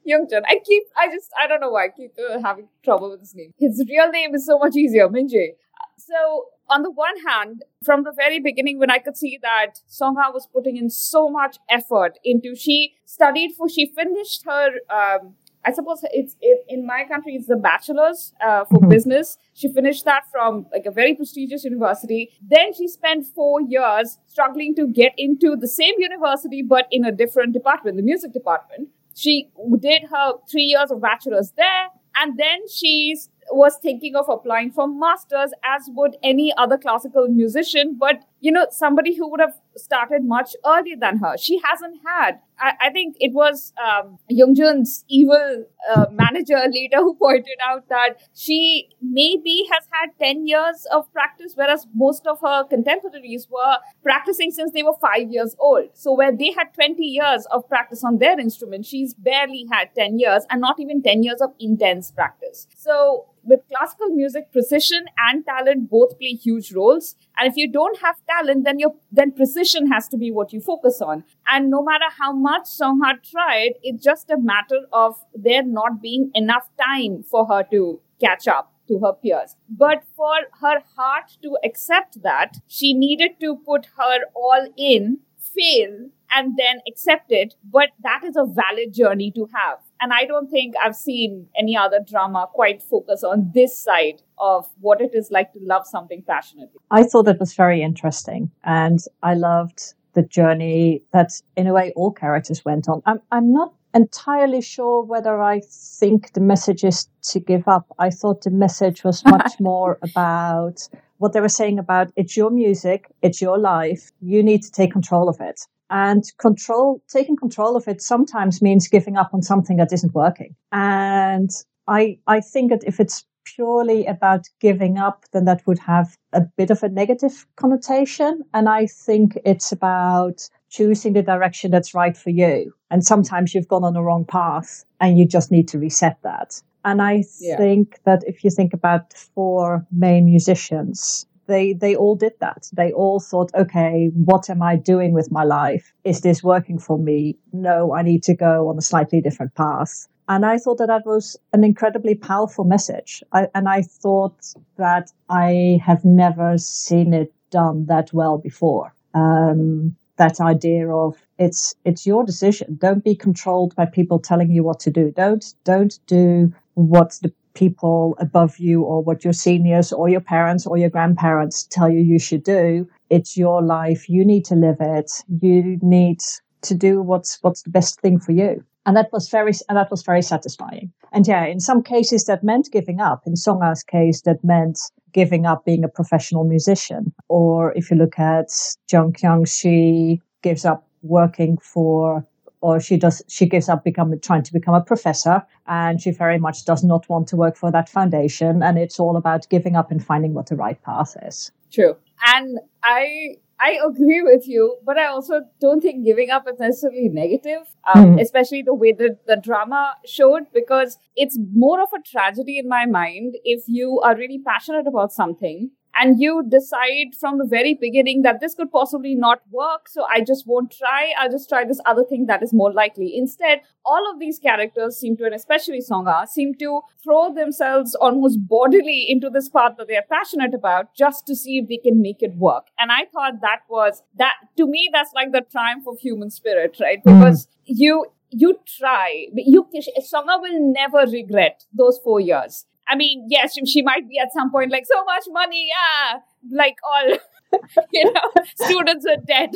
Youngjun. 0.08 0.42
I 0.48 0.60
keep 0.66 0.84
I 0.98 1.08
just 1.08 1.30
I 1.40 1.48
don't 1.48 1.62
know 1.62 1.70
why 1.70 1.86
I 1.86 1.90
keep 1.90 2.14
uh, 2.18 2.40
having 2.42 2.68
trouble 2.84 3.12
with 3.12 3.22
his 3.22 3.36
name. 3.36 3.54
His 3.58 3.84
real 3.90 4.10
name 4.10 4.36
is 4.36 4.46
so 4.46 4.58
much 4.58 4.76
easier, 4.76 5.10
Min-jae. 5.10 5.56
So 5.98 6.48
on 6.70 6.82
the 6.82 6.92
one 6.92 7.16
hand, 7.28 7.64
from 7.84 8.04
the 8.04 8.14
very 8.16 8.40
beginning, 8.40 8.80
when 8.80 8.90
I 8.90 8.98
could 8.98 9.18
see 9.18 9.38
that 9.42 9.82
Songha 9.90 10.34
was 10.34 10.48
putting 10.52 10.78
in 10.78 10.90
so 10.90 11.30
much 11.30 11.58
effort 11.70 12.18
into, 12.24 12.56
she 12.56 12.94
studied 13.06 13.52
for, 13.58 13.70
she 13.70 13.92
finished 13.94 14.44
her 14.46 14.72
um, 14.90 15.36
I 15.66 15.72
suppose 15.72 16.04
it's 16.12 16.36
it, 16.42 16.66
in 16.68 16.86
my 16.86 17.06
country 17.08 17.36
it's 17.36 17.48
the 17.48 17.56
bachelor's 17.56 18.34
uh, 18.46 18.66
for 18.66 18.80
mm-hmm. 18.80 18.90
business. 18.90 19.38
She 19.54 19.72
finished 19.72 20.06
that 20.06 20.24
from 20.32 20.66
like 20.72 20.86
a 20.86 20.92
very 20.92 21.16
prestigious 21.16 21.64
university. 21.64 22.32
Then 22.42 22.74
she 22.74 22.88
spent 22.88 23.26
four 23.28 23.62
years 23.62 24.20
struggling 24.26 24.76
to 24.76 24.88
get 24.88 25.14
into 25.18 25.56
the 25.56 25.68
same 25.68 25.96
university 25.98 26.62
but 26.62 26.88
in 26.92 27.06
a 27.06 27.12
different 27.12 27.54
department, 27.54 27.98
the 27.98 28.04
music 28.04 28.34
department. 28.34 28.90
She 29.16 29.50
did 29.80 30.04
her 30.10 30.34
three 30.50 30.64
years 30.64 30.92
of 30.92 31.02
bachelor's 31.02 31.52
there, 31.56 31.88
and 32.16 32.38
then 32.38 32.68
she's 32.68 33.30
was 33.52 33.78
thinking 33.82 34.16
of 34.16 34.30
applying 34.30 34.72
for 34.72 34.88
masters 34.88 35.52
as 35.64 35.90
would 35.90 36.16
any 36.24 36.54
other 36.58 36.78
classical 36.78 37.28
musician 37.28 37.96
but 38.00 38.24
you 38.40 38.52
know 38.52 38.68
somebody 38.72 39.16
who 39.16 39.30
would 39.30 39.40
have 39.40 39.56
started 39.76 40.24
much 40.24 40.56
earlier 40.66 40.96
than 41.00 41.18
her. 41.18 41.38
She 41.38 41.60
hasn't 41.64 42.00
had 42.06 42.40
i, 42.60 42.74
I 42.88 42.90
think 42.90 43.16
it 43.20 43.34
was 43.34 43.74
um, 43.84 44.18
youngjun's 44.32 45.04
evil 45.08 45.66
uh, 45.94 46.06
manager 46.12 46.60
later 46.72 46.98
who 46.98 47.16
pointed 47.16 47.58
out 47.64 47.90
that 47.90 48.22
she 48.34 48.90
maybe 49.02 49.66
has 49.72 49.88
had 49.92 50.10
10 50.20 50.48
years 50.48 50.86
of 50.92 51.12
practice 51.12 51.54
whereas 51.56 51.86
most 51.94 52.26
of 52.28 52.40
her 52.42 52.64
contemporaries 52.64 53.48
were 53.50 53.78
practicing 54.02 54.52
since 54.52 54.72
they 54.72 54.84
were 54.84 54.96
5 55.02 55.32
years 55.32 55.56
old. 55.60 55.90
So 55.94 56.14
where 56.14 56.36
they 56.36 56.52
had 56.52 56.74
20 56.74 57.04
years 57.04 57.46
of 57.52 57.68
practice 57.68 58.04
on 58.04 58.20
their 58.20 58.40
instrument 58.40 58.86
she's 58.86 59.14
barely 59.14 59.66
had 59.72 59.90
10 59.96 60.20
years 60.20 60.46
and 60.50 60.62
not 60.62 60.80
even 60.80 61.02
10 61.02 61.24
years 61.24 61.42
of 61.42 61.52
intense 61.60 62.12
practice. 62.12 62.68
So 62.76 63.26
with 63.44 63.62
classical 63.70 64.10
music, 64.10 64.52
precision 64.52 65.06
and 65.30 65.46
talent 65.46 65.90
both 65.90 66.18
play 66.18 66.34
huge 66.34 66.74
roles. 66.74 67.16
And 67.38 67.50
if 67.50 67.58
you 67.58 67.72
don't 67.72 68.00
have 68.02 68.16
talent, 68.30 68.64
then 68.66 68.80
your 68.80 68.96
then 69.12 69.32
precision 69.32 69.92
has 69.92 70.08
to 70.10 70.18
be 70.18 70.32
what 70.32 70.54
you 70.54 70.62
focus 70.62 71.02
on. 71.02 71.24
And 71.48 71.70
no 71.70 71.84
matter 71.84 72.06
how 72.18 72.34
much 72.34 72.64
Songha 72.64 73.22
tried, 73.24 73.74
it's 73.82 74.04
just 74.04 74.30
a 74.30 74.38
matter 74.38 74.82
of 74.92 75.16
there 75.34 75.64
not 75.64 76.02
being 76.02 76.32
enough 76.34 76.70
time 76.82 77.24
for 77.24 77.48
her 77.48 77.64
to 77.72 78.02
catch 78.20 78.48
up 78.48 78.74
to 78.88 79.00
her 79.00 79.14
peers. 79.14 79.56
But 79.70 80.04
for 80.16 80.36
her 80.62 80.82
heart 80.96 81.38
to 81.42 81.58
accept 81.64 82.22
that, 82.24 82.58
she 82.68 82.94
needed 82.94 83.40
to 83.40 83.58
put 83.66 83.88
her 83.98 84.20
all 84.36 84.68
in, 84.78 85.20
fail, 85.38 86.10
and 86.32 86.58
then 86.58 86.82
accept 86.88 87.32
it. 87.32 87.56
But 87.64 87.90
that 88.02 88.24
is 88.24 88.36
a 88.36 88.46
valid 88.46 88.94
journey 88.94 89.32
to 89.32 89.48
have. 89.54 89.80
And 90.04 90.12
I 90.12 90.26
don't 90.26 90.52
think 90.52 90.76
I've 90.84 90.98
seen 90.98 91.48
any 91.58 91.78
other 91.78 92.00
drama 92.06 92.50
quite 92.52 92.84
focus 92.84 93.24
on 93.24 93.50
this 93.56 93.82
side 93.82 94.22
of 94.38 94.68
what 94.82 95.00
it 95.00 95.12
is 95.14 95.32
like 95.32 95.54
to 95.54 95.60
love 95.62 95.88
something 95.88 96.22
passionately. 96.28 96.82
I 96.92 97.04
thought 97.04 97.30
it 97.30 97.40
was 97.40 97.54
very 97.54 97.82
interesting. 97.82 98.52
And 98.66 99.00
I 99.24 99.36
loved 99.36 99.94
the 100.12 100.24
journey 100.24 101.04
that, 101.14 101.32
in 101.56 101.68
a 101.68 101.74
way, 101.74 101.94
all 101.96 102.12
characters 102.12 102.66
went 102.66 102.90
on. 102.90 103.02
I'm, 103.06 103.22
I'm 103.32 103.54
not 103.54 103.76
entirely 103.94 104.62
sure 104.62 105.04
whether 105.04 105.42
I 105.42 105.62
think 105.62 106.34
the 106.34 106.42
message 106.42 106.84
is 106.84 107.08
to 107.30 107.40
give 107.40 107.66
up. 107.70 107.86
I 107.98 108.10
thought 108.10 108.42
the 108.42 108.52
message 108.52 109.06
was 109.06 109.24
much 109.38 109.54
more 109.62 110.00
about 110.02 110.86
what 111.20 111.32
they 111.32 111.40
were 111.40 111.48
saying 111.48 111.80
about 111.80 112.12
it's 112.18 112.36
your 112.36 112.50
music, 112.50 113.10
it's 113.22 113.42
your 113.42 113.58
life, 113.58 114.12
you 114.20 114.44
need 114.44 114.64
to 114.64 114.72
take 114.72 114.92
control 114.92 115.30
of 115.30 115.40
it. 115.40 115.62
And 115.94 116.24
control, 116.40 117.04
taking 117.08 117.36
control 117.36 117.76
of 117.76 117.88
it 117.88 118.02
sometimes 118.02 118.64
means 118.64 118.88
giving 118.88 119.16
up 119.16 119.30
on 119.32 119.44
something 119.44 119.78
that 119.78 119.94
isn't 119.94 120.16
working. 120.16 120.56
And 120.72 121.52
I, 121.88 122.18
I 122.26 122.42
think 122.42 122.72
that 122.72 122.84
if 122.84 123.00
it's 123.00 123.24
purely 123.46 124.08
about 124.08 124.48
giving 124.60 124.98
up, 124.98 125.26
then 125.34 125.46
that 125.46 125.62
would 125.68 125.78
have 125.78 126.18
a 126.32 126.42
bit 126.42 126.72
of 126.72 126.82
a 126.82 126.90
negative 126.90 127.46
connotation. 127.58 128.42
And 128.56 128.68
I 128.68 128.88
think 128.88 129.38
it's 129.46 129.72
about 129.72 130.50
choosing 130.72 131.14
the 131.14 131.22
direction 131.22 131.70
that's 131.70 131.94
right 131.94 132.18
for 132.18 132.32
you. 132.32 132.74
And 132.90 133.06
sometimes 133.06 133.54
you've 133.54 133.68
gone 133.68 133.84
on 133.84 133.94
the 133.94 134.02
wrong 134.02 134.26
path 134.26 134.86
and 135.00 135.20
you 135.20 135.28
just 135.28 135.52
need 135.52 135.68
to 135.68 135.78
reset 135.78 136.18
that. 136.24 136.60
And 136.84 137.04
I 137.04 137.24
yeah. 137.40 137.58
think 137.58 138.00
that 138.06 138.24
if 138.26 138.44
you 138.44 138.50
think 138.50 138.74
about 138.74 139.14
four 139.14 139.86
main 139.92 140.26
musicians, 140.26 141.28
they 141.54 141.74
they 141.74 141.96
all 141.96 142.16
did 142.16 142.34
that. 142.40 142.62
They 142.74 142.92
all 142.92 143.20
thought, 143.20 143.52
okay, 143.54 144.10
what 144.16 144.50
am 144.50 144.62
I 144.62 144.76
doing 144.76 145.14
with 145.14 145.32
my 145.32 145.44
life? 145.44 145.94
Is 146.04 146.22
this 146.22 146.44
working 146.44 146.80
for 146.80 146.98
me? 146.98 147.38
No, 147.52 147.94
I 147.94 148.02
need 148.02 148.24
to 148.24 148.36
go 148.36 148.70
on 148.70 148.78
a 148.78 148.82
slightly 148.92 149.22
different 149.22 149.54
path. 149.56 150.08
And 150.28 150.46
I 150.46 150.58
thought 150.58 150.78
that 150.78 150.88
that 150.88 151.06
was 151.06 151.38
an 151.52 151.64
incredibly 151.64 152.16
powerful 152.16 152.64
message. 152.64 153.24
I, 153.34 153.48
and 153.54 153.68
I 153.68 153.82
thought 153.82 154.40
that 154.78 155.12
I 155.30 155.80
have 155.86 156.06
never 156.06 156.58
seen 156.58 157.14
it 157.14 157.32
done 157.52 157.86
that 157.88 158.14
well 158.14 158.38
before. 158.38 158.94
Um, 159.14 159.96
that 160.18 160.40
idea 160.40 160.90
of 160.90 161.16
it's 161.38 161.76
it's 161.86 162.06
your 162.06 162.24
decision. 162.24 162.78
Don't 162.80 163.04
be 163.04 163.16
controlled 163.16 163.76
by 163.76 163.86
people 163.86 164.20
telling 164.20 164.52
you 164.52 164.64
what 164.64 164.80
to 164.82 164.92
do. 164.92 165.12
Don't 165.12 165.46
don't 165.64 166.00
do 166.08 166.54
what 166.76 167.20
the 167.22 167.32
people 167.54 168.16
above 168.20 168.58
you 168.58 168.84
or 168.84 169.02
what 169.02 169.24
your 169.24 169.34
seniors 169.34 169.92
or 169.92 170.10
your 170.10 170.22
parents 170.22 170.66
or 170.66 170.78
your 170.78 170.90
grandparents 170.90 171.64
tell 171.64 171.90
you 171.90 172.00
you 172.00 172.20
should 172.20 172.44
do. 172.44 172.88
It's 173.10 173.38
your 173.38 173.62
life. 173.62 174.10
You 174.10 174.26
need 174.26 174.46
to 174.46 174.56
live 174.56 174.78
it. 174.80 175.12
You 175.42 175.78
need 175.82 176.20
to 176.64 176.76
do 176.76 177.02
what's 177.02 177.38
what's 177.42 177.64
the 177.64 177.70
best 177.70 178.00
thing 178.02 178.20
for 178.20 178.32
you. 178.32 178.64
And 178.86 178.98
that 178.98 179.12
was 179.14 179.30
very 179.30 179.54
and 179.70 179.78
that 179.78 179.92
was 179.92 180.04
very 180.04 180.22
satisfying. 180.22 180.92
And 181.12 181.28
yeah, 181.28 181.46
in 181.46 181.60
some 181.60 181.84
cases 181.84 182.26
that 182.26 182.44
meant 182.44 182.70
giving 182.72 183.00
up. 183.00 183.24
In 183.26 183.36
Songa's 183.36 183.84
case, 183.84 184.22
that 184.22 184.44
meant 184.44 184.80
giving 185.14 185.46
up 185.46 185.64
being 185.64 185.84
a 185.84 185.88
professional 185.88 186.44
musician. 186.44 187.14
Or 187.30 187.72
if 187.74 187.92
you 187.92 187.98
look 187.98 188.18
at 188.20 188.50
Jung 188.92 189.14
Kyung, 189.14 189.46
she 189.46 190.22
gives 190.42 190.66
up 190.66 190.88
working 191.04 191.58
for 191.58 192.26
or 192.64 192.80
she 192.80 192.98
does 192.98 193.22
she 193.28 193.46
gives 193.46 193.70
up 193.70 193.84
becoming 193.84 194.20
trying 194.20 194.42
to 194.42 194.54
become 194.54 194.74
a 194.74 194.82
professor 194.82 195.44
and 195.68 196.02
she 196.02 196.12
very 196.12 196.40
much 196.40 196.66
does 196.66 196.84
not 196.84 197.08
want 197.10 197.28
to 197.28 197.36
work 197.36 197.58
for 197.58 197.72
that 197.72 197.90
foundation 197.90 198.64
and 198.64 198.80
it's 198.80 199.00
all 199.00 199.18
about 199.18 199.48
giving 199.50 199.76
up 199.76 199.92
and 199.92 200.04
finding 200.04 200.34
what 200.34 200.48
the 200.48 200.56
right 200.56 200.82
path 200.84 201.16
is 201.24 201.52
true 201.72 201.96
and 202.34 202.60
i 202.84 203.36
I 203.60 203.80
agree 203.86 204.22
with 204.22 204.46
you, 204.46 204.78
but 204.84 204.98
I 204.98 205.06
also 205.06 205.42
don't 205.62 205.80
think 205.80 206.04
giving 206.04 206.30
up 206.30 206.46
is 206.52 206.60
necessarily 206.60 207.08
negative, 207.08 207.62
um, 207.94 208.18
mm. 208.18 208.22
especially 208.22 208.62
the 208.62 208.74
way 208.74 208.92
that 208.92 209.26
the 209.26 209.38
drama 209.38 209.94
showed, 210.06 210.48
because 210.54 210.98
it's 211.16 211.38
more 211.56 211.82
of 211.82 211.88
a 211.96 212.02
tragedy 212.02 212.58
in 212.60 212.68
my 212.68 212.86
mind 212.86 213.36
if 213.46 213.64
you 213.68 214.02
are 214.02 214.18
really 214.18 214.40
passionate 214.46 214.86
about 214.86 215.14
something 215.14 215.72
and 215.96 216.20
you 216.20 216.44
decide 216.48 217.16
from 217.20 217.38
the 217.38 217.46
very 217.46 217.74
beginning 217.74 218.24
that 218.24 218.40
this 218.40 218.56
could 218.56 218.72
possibly 218.72 219.16
not 219.16 219.42
work, 219.52 219.88
so 219.88 220.06
I 220.10 220.22
just 220.22 220.48
won't 220.48 220.72
try. 220.72 221.14
I'll 221.20 221.30
just 221.30 221.50
try 221.50 221.64
this 221.66 221.80
other 221.86 222.04
thing 222.04 222.26
that 222.28 222.42
is 222.42 222.54
more 222.54 222.72
likely. 222.74 223.16
Instead, 223.16 223.62
all 223.86 224.10
of 224.12 224.20
these 224.20 224.40
characters 224.40 224.98
seem 224.98 225.18
to, 225.18 225.26
and 225.26 225.36
especially 225.36 225.82
Songa, 225.82 226.26
seem 226.30 226.56
to 226.56 226.82
throw 227.04 227.34
themselves 227.34 227.96
almost 227.96 228.48
bodily 228.48 229.06
into 229.08 229.30
this 229.30 229.50
path 229.50 229.74
that 229.78 229.88
they 229.88 229.98
are 229.98 230.06
passionate 230.10 230.54
about 230.54 230.96
just 230.96 231.28
to 231.28 231.36
see 231.36 231.58
if 231.60 231.68
they 231.68 231.78
can 231.78 232.02
make 232.02 232.22
it 232.22 232.36
work. 232.36 232.68
And 232.80 232.92
I 232.92 233.06
thought 233.14 233.42
that 233.42 233.62
was 233.70 234.02
that 234.18 234.34
to 234.58 234.68
me, 234.68 234.90
that's 234.92 235.14
like 235.14 235.32
the 235.32 235.42
triumph 235.42 235.86
of 235.88 236.00
human 236.00 236.30
spirit, 236.30 236.78
right? 236.80 237.04
Mm. 237.04 237.20
Because 237.20 237.48
you 237.66 238.06
you 238.30 238.60
try. 238.66 239.28
You 239.36 239.68
Songa 240.02 240.38
will 240.40 240.74
never 240.74 241.06
regret 241.12 241.66
those 241.72 242.00
four 242.04 242.20
years. 242.20 242.66
I 242.88 242.96
mean, 242.96 243.28
yes, 243.30 243.58
she 243.66 243.82
might 243.82 244.08
be 244.08 244.20
at 244.20 244.34
some 244.34 244.52
point 244.52 244.72
like 244.72 244.86
so 244.86 245.04
much 245.06 245.24
money, 245.30 245.70
yeah, 245.70 246.20
like 246.52 246.76
all 246.92 247.18
you 247.92 248.12
know, 248.12 248.22
students 248.56 249.06
are 249.06 249.18
dead. 249.18 249.52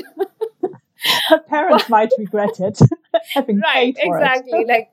Her 1.30 1.40
parents 1.40 1.90
might 1.90 2.12
regret 2.18 2.60
it, 2.60 2.80
having 3.34 3.60
right, 3.60 3.96
paid 3.96 4.06
for 4.06 4.18
exactly. 4.18 4.60
it. 4.60 4.68
like 4.68 4.92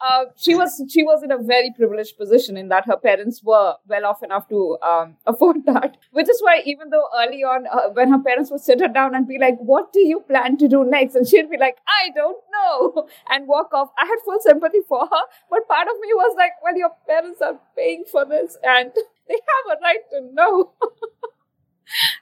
uh, 0.00 0.26
she 0.36 0.54
was 0.54 0.82
she 0.90 1.02
was 1.02 1.22
in 1.22 1.30
a 1.32 1.38
very 1.38 1.72
privileged 1.74 2.18
position 2.18 2.56
in 2.56 2.68
that 2.68 2.84
her 2.86 2.96
parents 2.96 3.42
were 3.42 3.74
well 3.88 4.04
off 4.04 4.22
enough 4.22 4.46
to 4.48 4.76
um, 4.82 5.16
afford 5.26 5.64
that. 5.66 5.96
Which 6.12 6.28
is 6.28 6.40
why 6.42 6.62
even 6.66 6.90
though 6.90 7.08
early 7.18 7.44
on 7.44 7.66
uh, 7.66 7.88
when 7.92 8.10
her 8.10 8.18
parents 8.18 8.50
would 8.50 8.60
sit 8.60 8.80
her 8.80 8.88
down 8.88 9.14
and 9.14 9.26
be 9.26 9.38
like 9.38 9.56
what 9.58 9.92
do 9.92 10.00
you 10.00 10.20
plan 10.20 10.56
to 10.58 10.68
do 10.68 10.84
next? 10.84 11.14
And 11.14 11.26
she'd 11.26 11.50
be 11.50 11.56
like 11.56 11.76
i 11.88 12.10
don't 12.14 12.42
know 12.52 13.08
and 13.30 13.46
walk 13.48 13.72
off. 13.72 13.90
I 13.98 14.06
had 14.06 14.18
full 14.24 14.40
sympathy 14.40 14.80
for 14.88 15.00
her 15.00 15.22
but 15.50 15.68
part 15.68 15.88
of 15.88 16.00
me 16.00 16.08
was 16.14 16.34
like 16.36 16.52
well 16.62 16.76
your 16.76 16.92
parents 17.08 17.40
are 17.40 17.58
paying 17.76 18.04
for 18.10 18.24
this 18.24 18.56
and 18.62 18.92
they 19.28 19.34
have 19.34 19.78
a 19.78 19.82
right 19.82 20.04
to 20.12 20.34
know. 20.34 20.72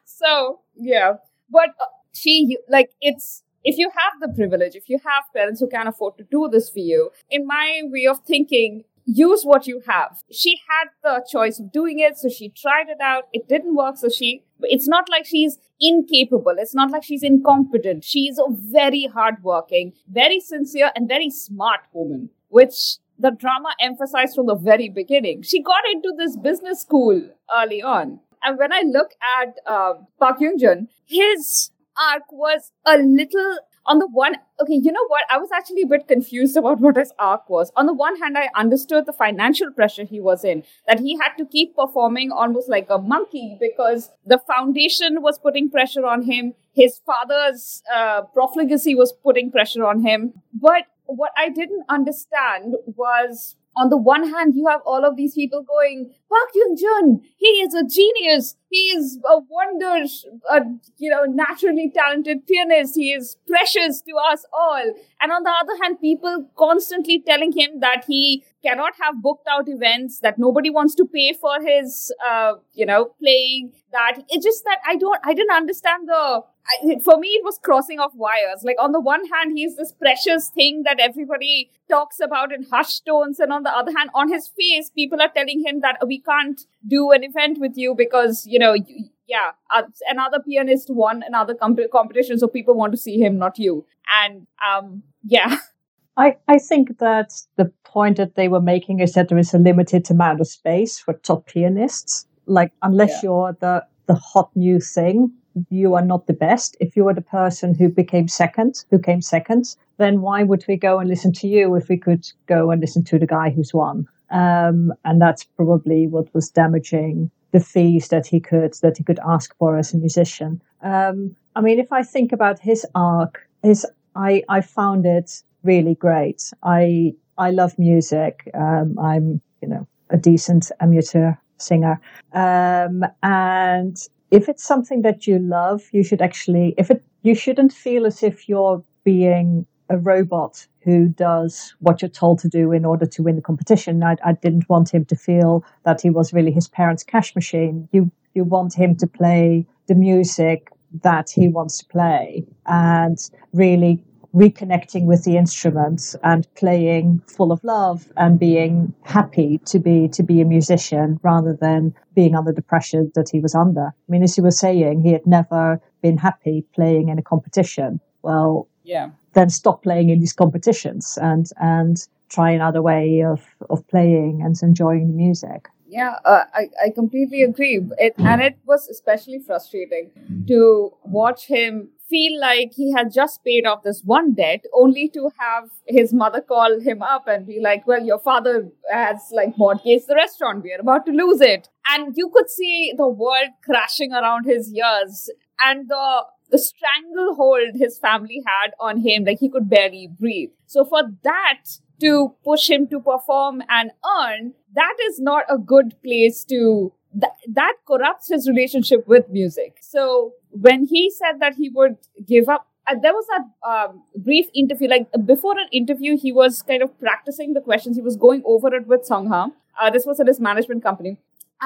So 0.05 0.61
yeah. 0.77 1.15
But 1.51 1.71
uh, 1.81 1.87
she 2.13 2.59
like 2.69 2.91
it's 3.01 3.44
if 3.65 3.79
you 3.79 3.91
have 3.91 4.21
the 4.21 4.35
privilege, 4.35 4.75
if 4.75 4.89
you 4.89 4.99
have 5.05 5.25
parents 5.35 5.61
who 5.61 5.69
can 5.69 5.87
afford 5.87 6.19
to 6.19 6.25
do 6.25 6.49
this 6.51 6.69
for 6.71 6.81
you, 6.81 7.11
in 7.31 7.47
my 7.47 7.81
way 7.85 8.07
of 8.07 8.21
thinking, 8.21 8.85
use 9.07 9.43
what 9.43 9.67
you 9.67 9.83
have. 9.87 10.23
She 10.31 10.61
had 10.69 10.89
the 11.03 11.25
choice 11.31 11.59
of 11.59 11.73
doing 11.73 11.99
it, 11.99 12.17
so 12.19 12.29
she 12.29 12.51
tried 12.51 12.89
it 12.89 13.01
out. 13.01 13.25
It 13.33 13.49
didn't 13.49 13.75
work, 13.75 13.97
so 13.97 14.09
she, 14.09 14.45
it's 14.61 14.89
not 14.89 15.09
like 15.11 15.27
she's 15.27 15.59
incapable. 15.81 16.55
It's 16.59 16.75
not 16.75 16.91
like 16.91 17.05
she's 17.05 17.23
incompetent. 17.23 18.05
She's 18.05 18.39
a 18.39 18.45
very 18.51 19.07
hardworking, 19.13 19.93
very 20.09 20.41
sincere, 20.41 20.91
and 20.95 21.09
very 21.09 21.31
smart 21.31 21.81
woman, 21.93 22.31
which 22.49 22.97
the 23.19 23.31
drama 23.31 23.71
emphasized 23.81 24.35
from 24.35 24.47
the 24.47 24.55
very 24.55 24.89
beginning. 24.89 25.43
She 25.43 25.63
got 25.63 25.83
into 25.93 26.13
this 26.17 26.37
business 26.37 26.81
school 26.81 27.23
early 27.55 27.83
on. 27.83 28.21
And 28.43 28.59
when 28.59 28.73
I 28.73 28.83
look 28.83 29.13
at 29.41 29.55
uh, 29.67 29.95
Park 30.19 30.39
Yoon 30.41 30.59
Jun, 30.61 30.89
his 31.07 31.71
arc 31.99 32.31
was 32.31 32.73
a 32.87 32.99
little 32.99 33.59
on 33.87 33.99
the 33.99 34.07
one 34.07 34.37
okay 34.61 34.75
you 34.83 34.91
know 34.91 35.07
what? 35.09 35.25
I 35.31 35.39
was 35.39 35.51
actually 35.53 35.83
a 35.83 35.87
bit 35.87 36.09
confused 36.09 36.57
about 36.57 36.81
what 36.81 36.97
his 36.97 37.13
arc 37.19 37.49
was. 37.49 37.71
On 37.77 37.87
the 37.87 37.93
one 37.93 38.17
hand 38.21 38.39
i 38.39 38.49
understood 38.55 39.07
the 39.07 39.13
financial 39.13 39.71
pressure 39.71 40.05
he 40.05 40.21
was 40.21 40.45
in 40.45 40.63
that 40.87 41.01
he 41.01 41.19
had 41.19 41.35
to 41.39 41.47
keep 41.47 41.77
performing 41.77 42.33
almost 42.33 42.69
like 42.69 42.87
a 42.91 42.99
monkey 42.99 43.57
because 43.61 44.11
the 44.25 44.39
foundation 44.47 45.23
was 45.23 45.39
putting 45.39 45.71
pressure 45.71 46.07
on 46.07 46.23
him. 46.23 46.55
His 46.73 47.01
father's 47.07 47.83
uh, 47.95 48.23
profligacy 48.33 48.95
was 48.95 49.13
putting 49.13 49.51
pressure 49.51 49.85
on 49.85 50.05
him. 50.05 50.35
But 50.53 50.85
what 51.07 51.33
i 51.37 51.51
didn't 51.51 51.85
understand 51.91 52.75
was 52.87 53.57
on 53.77 53.91
the 53.91 53.97
one 53.97 54.31
hand, 54.31 54.55
you 54.55 54.67
have 54.69 54.81
all 54.87 55.05
of 55.05 55.17
these 55.17 55.35
people 55.35 55.63
going, 55.63 56.13
Park 56.29 56.51
Yoon 56.55 56.79
Jun, 56.79 57.21
he 57.37 57.47
is 57.47 57.75
a 57.75 57.85
genius. 57.85 58.57
He 58.75 58.85
is 58.97 59.21
a 59.35 59.39
wonder, 59.57 60.05
a, 60.51 60.63
you 60.99 61.11
know, 61.11 61.25
naturally 61.27 61.93
talented 61.95 62.39
pianist. 62.49 62.97
He 62.97 63.13
is 63.13 63.37
precious 63.47 64.03
to 64.03 64.13
us 64.31 64.45
all. 64.53 64.87
And 65.21 65.31
on 65.31 65.45
the 65.45 65.55
other 65.63 65.77
hand, 65.81 66.01
people 66.01 66.51
constantly 66.57 67.23
telling 67.25 67.53
him 67.53 67.79
that 67.87 68.05
he 68.09 68.43
cannot 68.65 68.95
have 69.01 69.23
booked 69.23 69.47
out 69.55 69.69
events, 69.69 70.19
that 70.21 70.39
nobody 70.39 70.71
wants 70.71 70.95
to 70.97 71.05
pay 71.05 71.35
for 71.35 71.57
his, 71.71 72.13
uh, 72.29 72.55
you 72.73 72.87
know, 72.91 73.03
playing, 73.23 73.73
that 73.93 74.25
it's 74.29 74.45
just 74.45 74.65
that 74.65 74.79
I 74.89 74.97
don't, 74.97 75.21
I 75.25 75.35
didn't 75.35 75.55
understand 75.63 76.09
the, 76.09 76.43
I, 76.67 76.99
for 77.05 77.19
me, 77.19 77.29
it 77.29 77.45
was 77.45 77.59
crossing 77.63 78.01
off 78.01 78.13
wires. 78.15 78.65
Like, 78.65 78.81
on 78.81 78.93
the 78.93 79.01
one 79.01 79.27
hand, 79.27 79.53
he's 79.55 79.77
this 79.77 79.93
precious 79.93 80.49
thing 80.49 80.83
that 80.85 80.99
everybody 80.99 81.71
talks 81.91 82.21
about 82.21 82.55
in 82.55 82.63
hushed 82.73 83.05
tones. 83.07 83.39
And 83.39 83.53
on 83.53 83.65
the 83.65 83.71
other 83.71 83.93
hand, 83.97 84.09
on 84.15 84.33
his 84.33 84.49
face, 84.49 84.91
people 85.01 85.21
are 85.21 85.33
telling 85.37 85.63
him 85.67 85.81
that 85.83 85.99
we 86.07 86.21
can't 86.21 86.63
do 86.87 87.11
an 87.13 87.23
event 87.23 87.59
with 87.61 87.77
you 87.77 87.95
because, 87.95 88.47
you 88.47 88.59
know, 88.59 88.64
you, 88.73 89.11
yeah, 89.27 89.51
uh, 89.75 89.83
another 90.09 90.41
pianist 90.41 90.89
won 90.91 91.23
another 91.27 91.55
comp- 91.55 91.91
competition. 91.93 92.39
So 92.39 92.49
people 92.49 92.75
want 92.75 92.93
to 92.93 92.99
see 92.99 93.19
him, 93.19 93.39
not 93.39 93.59
you. 93.59 93.85
And, 94.23 94.47
um, 94.67 95.03
yeah. 95.23 95.59
I, 96.17 96.37
I 96.47 96.59
think 96.59 96.99
that 96.99 97.33
the 97.57 97.73
point 97.85 98.19
that 98.19 98.37
they 98.37 98.49
were 98.49 98.61
making 98.61 99.01
is 99.01 99.15
that 99.15 99.29
there 99.29 99.39
is 99.39 99.53
a 99.53 99.59
limited 99.59 100.11
amount 100.11 100.41
of 100.41 100.47
space 100.47 100.99
for 100.99 101.15
top 101.15 101.47
pianists. 101.47 102.27
Like, 102.47 102.73
unless 102.83 103.11
yeah. 103.11 103.21
you're 103.23 103.57
the, 103.61 103.85
the 104.07 104.15
hot 104.15 104.51
new 104.55 104.79
thing, 104.79 105.33
you 105.71 105.95
are 105.95 106.05
not 106.05 106.27
the 106.27 106.33
best. 106.33 106.77
If 106.81 106.97
you 106.97 107.09
are 107.09 107.15
the 107.15 107.21
person 107.21 107.75
who 107.75 107.89
became 107.89 108.29
second, 108.29 108.85
who 108.91 108.99
came 108.99 109.23
second, 109.23 109.77
then 109.99 110.21
why 110.21 110.43
would 110.43 110.65
we 110.69 110.77
go 110.77 110.99
and 110.99 111.09
listen 111.09 111.33
to 111.33 111.49
you 111.49 111.75
if 111.75 111.89
we 111.89 111.97
could 111.97 112.27
go 112.47 112.71
and 112.71 112.81
listen 112.81 113.05
to 113.05 113.19
the 113.19 113.27
guy 113.27 113.51
who's 113.51 113.73
won? 113.73 114.07
Um, 114.31 114.93
and 115.05 115.21
that's 115.21 115.45
probably 115.45 116.07
what 116.07 116.33
was 116.35 116.51
damaging 116.51 117.31
the 117.55 117.61
fees 117.61 118.09
that 118.09 118.27
he 118.27 118.41
could 118.41 118.75
that 118.83 118.99
he 118.99 119.05
could 119.05 119.21
ask 119.25 119.57
for 119.59 119.79
as 119.79 119.95
a 119.95 119.97
musician. 119.97 120.61
Um, 120.83 121.37
I 121.55 121.61
mean, 121.61 121.79
if 121.79 121.93
I 121.93 122.03
think 122.03 122.33
about 122.33 122.59
his 122.59 122.85
arc, 122.97 123.49
his 123.63 123.87
I 124.17 124.43
I 124.49 124.61
found 124.61 125.07
it 125.07 125.43
really 125.63 125.95
great. 125.95 126.53
I 126.65 127.15
I 127.39 127.53
love 127.53 127.79
music. 127.79 128.51
Um, 128.55 128.99
I'm 128.99 129.41
you 129.63 129.69
know 129.69 129.87
a 130.11 130.17
decent 130.17 130.73
amateur 130.81 131.35
singer, 131.59 132.01
um, 132.33 133.05
and 133.23 133.97
if 134.33 134.49
it's 134.49 134.65
something 134.65 135.03
that 135.03 135.29
you 135.29 135.39
love, 135.39 135.83
you 135.93 136.03
should 136.03 136.21
actually, 136.21 136.75
if 136.77 136.91
it, 136.91 137.05
you 137.23 137.37
shouldn't 137.37 137.73
feel 137.73 138.05
as 138.05 138.25
if 138.25 138.49
you're 138.49 138.83
being 139.05 139.65
a 139.89 139.99
robot 139.99 140.67
who 140.81 141.09
does 141.09 141.75
what 141.81 142.03
you're 142.03 142.09
told 142.09 142.39
to 142.41 142.49
do 142.49 142.73
in 142.73 142.85
order 142.85 143.07
to 143.07 143.23
win 143.23 143.37
the 143.37 143.43
competition. 143.43 144.03
I, 144.03 144.17
I 144.25 144.33
didn't 144.33 144.69
want 144.69 144.93
him 144.93 145.05
to 145.07 145.17
feel 145.17 145.65
that 145.85 146.01
he 146.01 146.11
was 146.11 146.33
really 146.33 146.53
his 146.53 146.69
parents' 146.69 147.03
cash 147.03 147.35
machine. 147.35 147.89
You, 147.93 148.11
you 148.35 148.45
want 148.45 148.75
him 148.75 148.97
to 148.97 149.07
play 149.07 149.67
the 149.87 149.95
music 149.95 150.71
that 151.03 151.31
he 151.31 151.49
wants 151.49 151.79
to 151.79 151.87
play 151.87 152.47
and 152.67 153.19
really 153.53 154.03
reconnecting 154.35 155.05
with 155.05 155.25
the 155.25 155.37
instruments 155.37 156.17
and 156.25 156.53
playing 156.57 157.23
full 157.27 157.53
of 157.53 157.63
love 157.63 158.13
and 158.17 158.39
being 158.39 158.93
happy 159.05 159.61
to 159.65 159.79
be 159.79 160.09
to 160.09 160.23
be 160.25 160.41
a 160.41 160.45
musician 160.45 161.21
rather 161.23 161.55
than 161.55 161.95
being 162.15 162.35
under 162.35 162.53
the 162.53 162.63
pressure 162.63 163.05
that 163.15 163.29
he 163.29 163.39
was 163.39 163.55
under. 163.55 163.87
I 163.87 164.09
mean, 164.09 164.25
as 164.25 164.37
you 164.37 164.43
were 164.43 164.51
saying, 164.51 165.03
he 165.03 165.13
had 165.13 165.27
never 165.27 165.81
been 166.03 166.19
happy 166.19 166.67
playing 166.75 167.11
in 167.11 167.19
a 167.19 167.23
competition. 167.23 168.01
Well, 168.23 168.69
yeah. 168.83 169.11
Then 169.35 169.51
stop 169.51 169.83
playing 169.83 170.11
in 170.11 170.21
these 170.21 170.33
competitions 170.33 171.19
and 171.21 171.51
and 171.61 171.97
try 172.29 172.51
another 172.51 172.83
way 172.83 173.23
of 173.23 173.43
of 173.71 173.87
playing 173.89 174.43
and 174.43 174.57
enjoying 174.63 175.09
the 175.09 175.15
music. 175.15 175.69
Yeah, 175.87 176.17
uh, 176.25 176.45
I, 176.53 176.71
I 176.87 176.91
completely 176.91 177.43
agree. 177.43 177.81
It, 177.99 178.15
and 178.19 178.41
it 178.43 178.59
was 178.67 178.89
especially 178.89 179.39
frustrating 179.39 180.11
to 180.49 180.93
watch 181.05 181.47
him 181.47 181.91
feel 182.09 182.41
like 182.41 182.73
he 182.75 182.93
had 182.93 183.13
just 183.13 183.45
paid 183.45 183.65
off 183.67 183.83
this 183.83 184.03
one 184.05 184.35
debt 184.35 184.65
only 184.75 185.09
to 185.09 185.31
have 185.39 185.71
his 185.87 186.13
mother 186.13 186.41
call 186.41 186.81
him 186.81 187.03
up 187.03 187.27
and 187.27 187.47
be 187.47 187.61
like 187.61 187.87
well 187.87 188.05
your 188.05 188.19
father 188.19 188.69
has 188.91 189.31
like 189.33 189.57
mortgaged 189.57 190.07
the 190.07 190.15
restaurant 190.15 190.63
we 190.63 190.73
are 190.73 190.81
about 190.81 191.07
to 191.07 191.13
lose 191.13 191.41
it 191.41 191.69
and 191.89 192.13
you 192.17 192.29
could 192.35 192.51
see 192.51 192.93
the 192.97 193.09
world 193.09 193.49
crashing 193.65 194.13
around 194.13 194.45
his 194.45 194.73
ears 194.75 195.31
and 195.61 195.89
the 195.89 196.25
the 196.51 196.59
stranglehold 196.59 197.75
his 197.75 197.99
family 197.99 198.43
had 198.47 198.73
on 198.81 199.01
him 199.01 199.25
like 199.25 199.39
he 199.39 199.49
could 199.49 199.69
barely 199.69 200.09
breathe 200.19 200.51
so 200.67 200.85
for 200.85 201.03
that 201.23 201.79
to 202.01 202.35
push 202.45 202.69
him 202.71 202.87
to 202.87 203.01
perform 203.01 203.63
and 203.69 203.91
earn 204.19 204.53
that 204.75 204.97
is 205.09 205.19
not 205.19 205.45
a 205.49 205.59
good 205.59 205.95
place 206.03 206.45
to 206.45 206.93
that, 207.15 207.37
that 207.49 207.75
corrupts 207.87 208.29
his 208.29 208.49
relationship 208.49 209.07
with 209.07 209.29
music. 209.29 209.79
So 209.81 210.33
when 210.51 210.87
he 210.87 211.11
said 211.11 211.41
that 211.41 211.55
he 211.55 211.69
would 211.69 211.97
give 212.27 212.49
up, 212.49 212.67
uh, 212.87 212.97
there 213.01 213.13
was 213.13 213.27
a 213.39 213.69
um, 213.69 214.03
brief 214.17 214.47
interview. 214.55 214.89
Like 214.89 215.07
before 215.25 215.59
an 215.59 215.69
interview, 215.73 216.19
he 216.19 216.33
was 216.33 216.63
kind 216.63 216.83
of 216.83 216.99
practicing 217.01 217.55
the 217.55 217.61
questions. 217.61 217.97
He 217.97 218.03
was 218.03 218.17
going 218.17 218.43
over 218.45 218.75
it 218.75 218.87
with 218.87 219.09
Songha. 219.09 219.53
Uh, 219.81 219.91
this 219.91 220.05
was 220.05 220.21
at 220.21 220.27
his 220.27 220.41
management 220.41 220.83
company. 220.83 221.17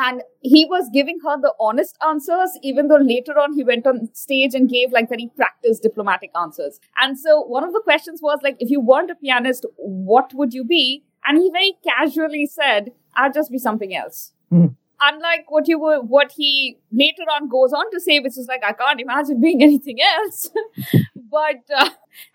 And 0.01 0.23
he 0.43 0.65
was 0.65 0.89
giving 0.93 1.19
her 1.25 1.41
the 1.41 1.53
honest 1.59 1.99
answers, 2.07 2.57
even 2.63 2.87
though 2.87 3.03
later 3.03 3.33
on 3.33 3.55
he 3.55 3.65
went 3.65 3.85
on 3.85 4.09
stage 4.15 4.55
and 4.55 4.69
gave 4.69 4.93
like 4.93 5.09
very 5.09 5.29
practiced 5.35 5.83
diplomatic 5.83 6.31
answers. 6.41 6.79
And 7.03 7.19
so 7.19 7.41
one 7.41 7.65
of 7.65 7.73
the 7.73 7.81
questions 7.83 8.21
was 8.23 8.39
like, 8.45 8.57
if 8.61 8.71
you 8.71 8.81
weren't 8.81 9.11
a 9.11 9.17
pianist, 9.17 9.67
what 9.77 10.33
would 10.35 10.55
you 10.55 10.63
be? 10.63 11.05
And 11.27 11.39
he 11.39 11.51
very 11.51 11.75
casually 11.85 12.47
said, 12.47 12.93
I'd 13.17 13.35
just 13.35 13.51
be 13.51 13.59
something 13.59 13.97
else. 13.97 14.33
Mm. 14.53 14.77
Unlike 15.01 15.51
what 15.51 15.69
you 15.69 15.79
were, 15.79 16.01
what 16.01 16.33
he 16.33 16.79
later 16.93 17.23
on 17.35 17.49
goes 17.49 17.73
on 17.73 17.91
to 17.91 18.01
say, 18.01 18.21
which 18.21 18.39
is 18.39 18.47
like, 18.49 18.63
I 18.65 18.73
can't 18.73 19.01
imagine 19.01 19.41
being 19.41 19.63
anything 19.69 19.99
else. 20.01 20.51
but 21.31 21.63
uh, 21.75 21.91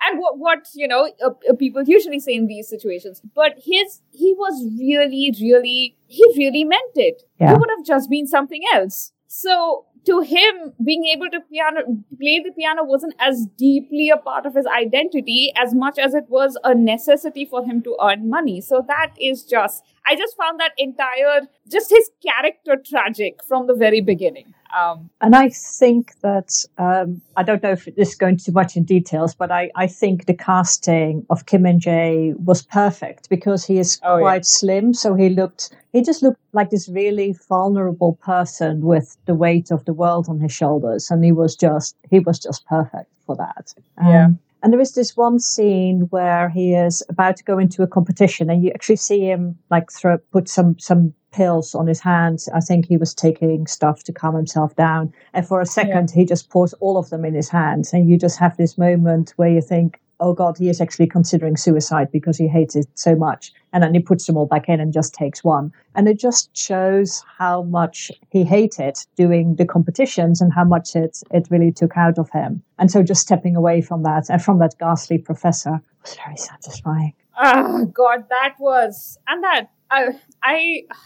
and 0.05 0.19
what 0.19 0.37
what 0.37 0.67
you 0.73 0.87
know 0.87 1.11
uh, 1.23 1.29
uh, 1.49 1.53
people 1.55 1.83
usually 1.83 2.19
say 2.19 2.33
in 2.33 2.47
these 2.47 2.67
situations. 2.69 3.21
But 3.35 3.55
his 3.57 4.01
he 4.11 4.33
was 4.37 4.63
really, 4.79 5.33
really, 5.41 5.97
he 6.07 6.25
really 6.37 6.63
meant 6.63 6.95
it. 6.95 7.23
Yeah. 7.39 7.51
He 7.51 7.57
would 7.57 7.69
have 7.77 7.85
just 7.85 8.09
been 8.09 8.27
something 8.27 8.61
else. 8.73 9.11
So 9.27 9.85
to 10.05 10.19
him, 10.21 10.73
being 10.83 11.05
able 11.05 11.29
to 11.29 11.39
piano 11.41 11.81
play 12.19 12.41
the 12.43 12.51
piano 12.51 12.83
wasn't 12.83 13.15
as 13.19 13.47
deeply 13.57 14.09
a 14.09 14.17
part 14.17 14.45
of 14.45 14.55
his 14.55 14.65
identity 14.65 15.51
as 15.55 15.73
much 15.73 15.97
as 15.97 16.13
it 16.13 16.25
was 16.27 16.57
a 16.63 16.75
necessity 16.75 17.45
for 17.45 17.63
him 17.63 17.81
to 17.83 17.97
earn 18.01 18.29
money. 18.29 18.59
So 18.61 18.83
that 18.87 19.13
is 19.19 19.43
just 19.43 19.83
I 20.05 20.15
just 20.15 20.35
found 20.37 20.59
that 20.59 20.71
entire 20.77 21.41
just 21.71 21.89
his 21.89 22.09
character 22.25 22.75
tragic 22.85 23.43
from 23.47 23.67
the 23.67 23.73
very 23.73 24.01
beginning. 24.01 24.53
Um, 24.77 25.09
and 25.21 25.35
I 25.35 25.49
think 25.49 26.19
that 26.21 26.65
um, 26.79 27.21
I 27.37 27.43
don't 27.43 27.61
know 27.61 27.71
if 27.71 27.85
this 27.95 28.09
is 28.09 28.15
going 28.15 28.37
too 28.37 28.51
much 28.51 28.75
in 28.75 28.83
details, 28.83 29.35
but 29.35 29.51
I, 29.51 29.69
I 29.75 29.85
think 29.85 30.25
the 30.25 30.33
casting 30.33 31.25
of 31.29 31.45
Kim 31.45 31.61
Min 31.61 31.79
Jae 31.79 32.35
was 32.39 32.63
perfect 32.63 33.29
because 33.29 33.63
he 33.65 33.77
is 33.77 33.99
Oh, 34.03 34.17
yeah. 34.17 34.21
quite 34.21 34.45
slim, 34.45 34.93
so 34.93 35.13
he 35.13 35.29
looked 35.29 35.69
he 35.93 36.01
just 36.01 36.23
looked 36.23 36.41
like 36.53 36.71
this 36.71 36.89
really 36.89 37.35
vulnerable 37.47 38.13
person 38.15 38.81
with 38.81 39.15
the 39.25 39.35
weight 39.35 39.69
of 39.69 39.85
the 39.85 39.93
world 39.93 40.27
on 40.27 40.39
his 40.39 40.51
shoulders, 40.51 41.11
and 41.11 41.23
he 41.23 41.31
was 41.31 41.55
just 41.55 41.95
he 42.09 42.19
was 42.19 42.39
just 42.39 42.65
perfect 42.65 43.11
for 43.27 43.35
that. 43.35 43.73
Yeah. 44.01 44.29
And 44.63 44.71
there 44.71 44.79
is 44.79 44.93
this 44.93 45.17
one 45.17 45.39
scene 45.39 46.07
where 46.09 46.47
he 46.47 46.73
is 46.73 47.03
about 47.09 47.35
to 47.35 47.43
go 47.43 47.59
into 47.59 47.83
a 47.83 47.87
competition, 47.87 48.49
and 48.49 48.63
you 48.63 48.71
actually 48.71 48.95
see 48.95 49.19
him 49.19 49.57
like 49.69 49.91
throw 49.91 50.17
put 50.31 50.47
some 50.47 50.79
some 50.79 51.13
pills 51.33 51.75
on 51.75 51.85
his 51.87 51.99
hands. 51.99 52.47
I 52.53 52.61
think 52.61 52.85
he 52.85 52.95
was 52.95 53.13
taking 53.13 53.67
stuff 53.67 54.03
to 54.03 54.13
calm 54.13 54.35
himself 54.35 54.73
down, 54.77 55.13
and 55.33 55.45
for 55.45 55.59
a 55.59 55.65
second 55.65 56.11
he 56.11 56.25
just 56.25 56.49
pours 56.49 56.73
all 56.75 56.97
of 56.97 57.09
them 57.09 57.25
in 57.25 57.33
his 57.33 57.49
hands, 57.49 57.91
and 57.91 58.09
you 58.09 58.17
just 58.17 58.39
have 58.39 58.55
this 58.55 58.77
moment 58.77 59.33
where 59.35 59.49
you 59.49 59.61
think, 59.61 59.99
"Oh 60.19 60.33
God, 60.33 60.57
he 60.57 60.69
is 60.69 60.81
actually 60.81 61.07
considering 61.07 61.57
suicide 61.57 62.09
because 62.11 62.37
he 62.37 62.47
hates 62.47 62.75
it 62.75 62.87
so 62.95 63.15
much." 63.15 63.53
And 63.71 63.83
then 63.83 63.93
he 63.93 63.99
puts 63.99 64.25
them 64.25 64.37
all 64.37 64.45
back 64.45 64.69
in 64.69 64.79
and 64.79 64.93
just 64.93 65.13
takes 65.13 65.43
one, 65.43 65.71
and 65.95 66.07
it 66.07 66.19
just 66.19 66.55
shows 66.55 67.23
how 67.37 67.63
much 67.63 68.11
he 68.29 68.43
hated 68.43 68.97
doing 69.15 69.55
the 69.55 69.65
competitions 69.65 70.41
and 70.41 70.53
how 70.53 70.63
much 70.63 70.95
it 70.95 71.21
it 71.31 71.47
really 71.49 71.71
took 71.71 71.97
out 71.97 72.17
of 72.17 72.29
him. 72.29 72.61
And 72.77 72.91
so 72.91 73.03
just 73.03 73.21
stepping 73.21 73.55
away 73.55 73.81
from 73.81 74.03
that 74.03 74.29
and 74.29 74.41
from 74.41 74.59
that 74.59 74.75
ghastly 74.79 75.17
professor 75.17 75.81
was 76.01 76.15
very 76.15 76.37
satisfying. 76.37 77.13
Ah, 77.37 77.85
God, 77.91 78.25
that 78.29 78.55
was 78.59 79.17
and 79.27 79.43
that 79.43 79.69
I 79.95 80.01
I 80.41 80.57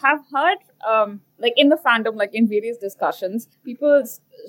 have 0.02 0.20
heard 0.34 0.60
um 0.92 1.22
like 1.46 1.54
in 1.64 1.70
the 1.70 1.80
fandom, 1.86 2.16
like 2.16 2.34
in 2.34 2.48
various 2.48 2.78
discussions, 2.78 3.48
people 3.70 4.04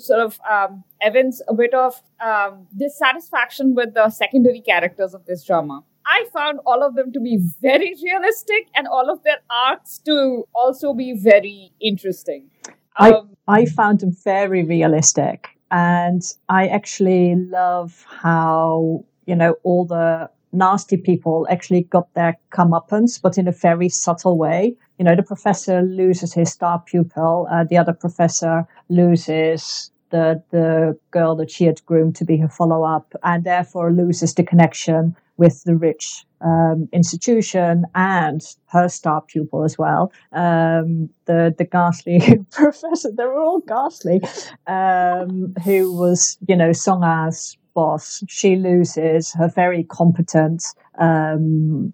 sort 0.09 0.21
of 0.21 0.39
um 0.57 0.85
evince 1.01 1.43
a 1.49 1.55
bit 1.55 1.75
of 1.75 2.01
um 2.31 2.67
dissatisfaction 2.85 3.75
with 3.75 3.95
the 3.95 4.09
secondary 4.11 4.61
characters 4.71 5.15
of 5.15 5.25
this 5.27 5.45
drama. 5.45 5.83
I 6.07 6.19
found 6.33 6.61
all 6.65 6.83
of 6.89 6.95
them 6.95 7.13
to 7.13 7.21
be 7.21 7.39
very 7.61 7.95
realistic 8.03 8.69
and 8.75 8.87
all 8.87 9.11
of 9.15 9.23
their 9.25 9.41
arcs 9.51 9.99
to 10.07 10.45
also 10.55 10.95
be 10.95 11.13
very 11.31 11.73
interesting. 11.93 12.51
I- 12.97 13.13
Um, 13.13 13.27
I 13.47 13.61
found 13.67 14.01
them 14.01 14.13
very 14.25 14.63
realistic. 14.65 15.49
And 15.71 16.23
I 16.49 16.63
actually 16.79 17.35
love 17.37 17.91
how, 18.23 19.05
you 19.27 19.37
know, 19.41 19.51
all 19.63 19.85
the 19.85 20.31
nasty 20.53 20.97
people 20.97 21.47
actually 21.51 21.83
got 21.83 22.13
their 22.15 22.37
comeuppance, 22.53 23.21
but 23.21 23.39
in 23.39 23.49
a 23.49 23.53
very 23.53 23.89
subtle 23.89 24.39
way. 24.39 24.77
You 24.99 25.05
know, 25.05 25.15
the 25.15 25.23
professor 25.23 25.83
loses 25.83 26.33
his 26.35 26.53
star 26.53 26.83
pupil, 26.85 27.47
uh, 27.51 27.65
the 27.65 27.77
other 27.77 27.93
professor 27.93 28.67
loses 28.89 29.91
the, 30.11 30.43
the 30.51 30.99
girl 31.11 31.37
that 31.37 31.51
she 31.51 31.65
had 31.65 31.85
groomed 31.85 32.17
to 32.17 32.25
be 32.25 32.39
her 32.39 32.49
follow 32.49 32.83
up, 32.83 33.15
and 33.23 33.45
therefore 33.45 33.93
loses 33.93 34.35
the 34.35 34.43
connection 34.43 35.15
with 35.37 35.63
the 35.65 35.77
rich 35.77 36.25
um, 36.41 36.89
institution 36.93 37.85
and 37.95 38.43
her 38.67 38.89
star 38.89 39.23
pupil 39.23 39.65
as 39.65 39.79
well. 39.79 40.13
Um, 40.33 41.11
the 41.27 41.55
the 41.57 41.65
ghastly 41.65 42.45
professor, 42.51 43.11
they 43.13 43.25
were 43.25 43.41
all 43.41 43.61
ghastly, 43.61 44.21
um, 44.67 45.55
who 45.65 45.97
was 45.97 46.39
you 46.47 46.57
know 46.57 46.73
Songa's 46.73 47.57
boss. 47.79 48.25
She 48.29 48.51
loses 48.57 49.33
her 49.39 49.49
very 49.63 49.85
competent. 49.85 50.65
Um, 50.99 51.93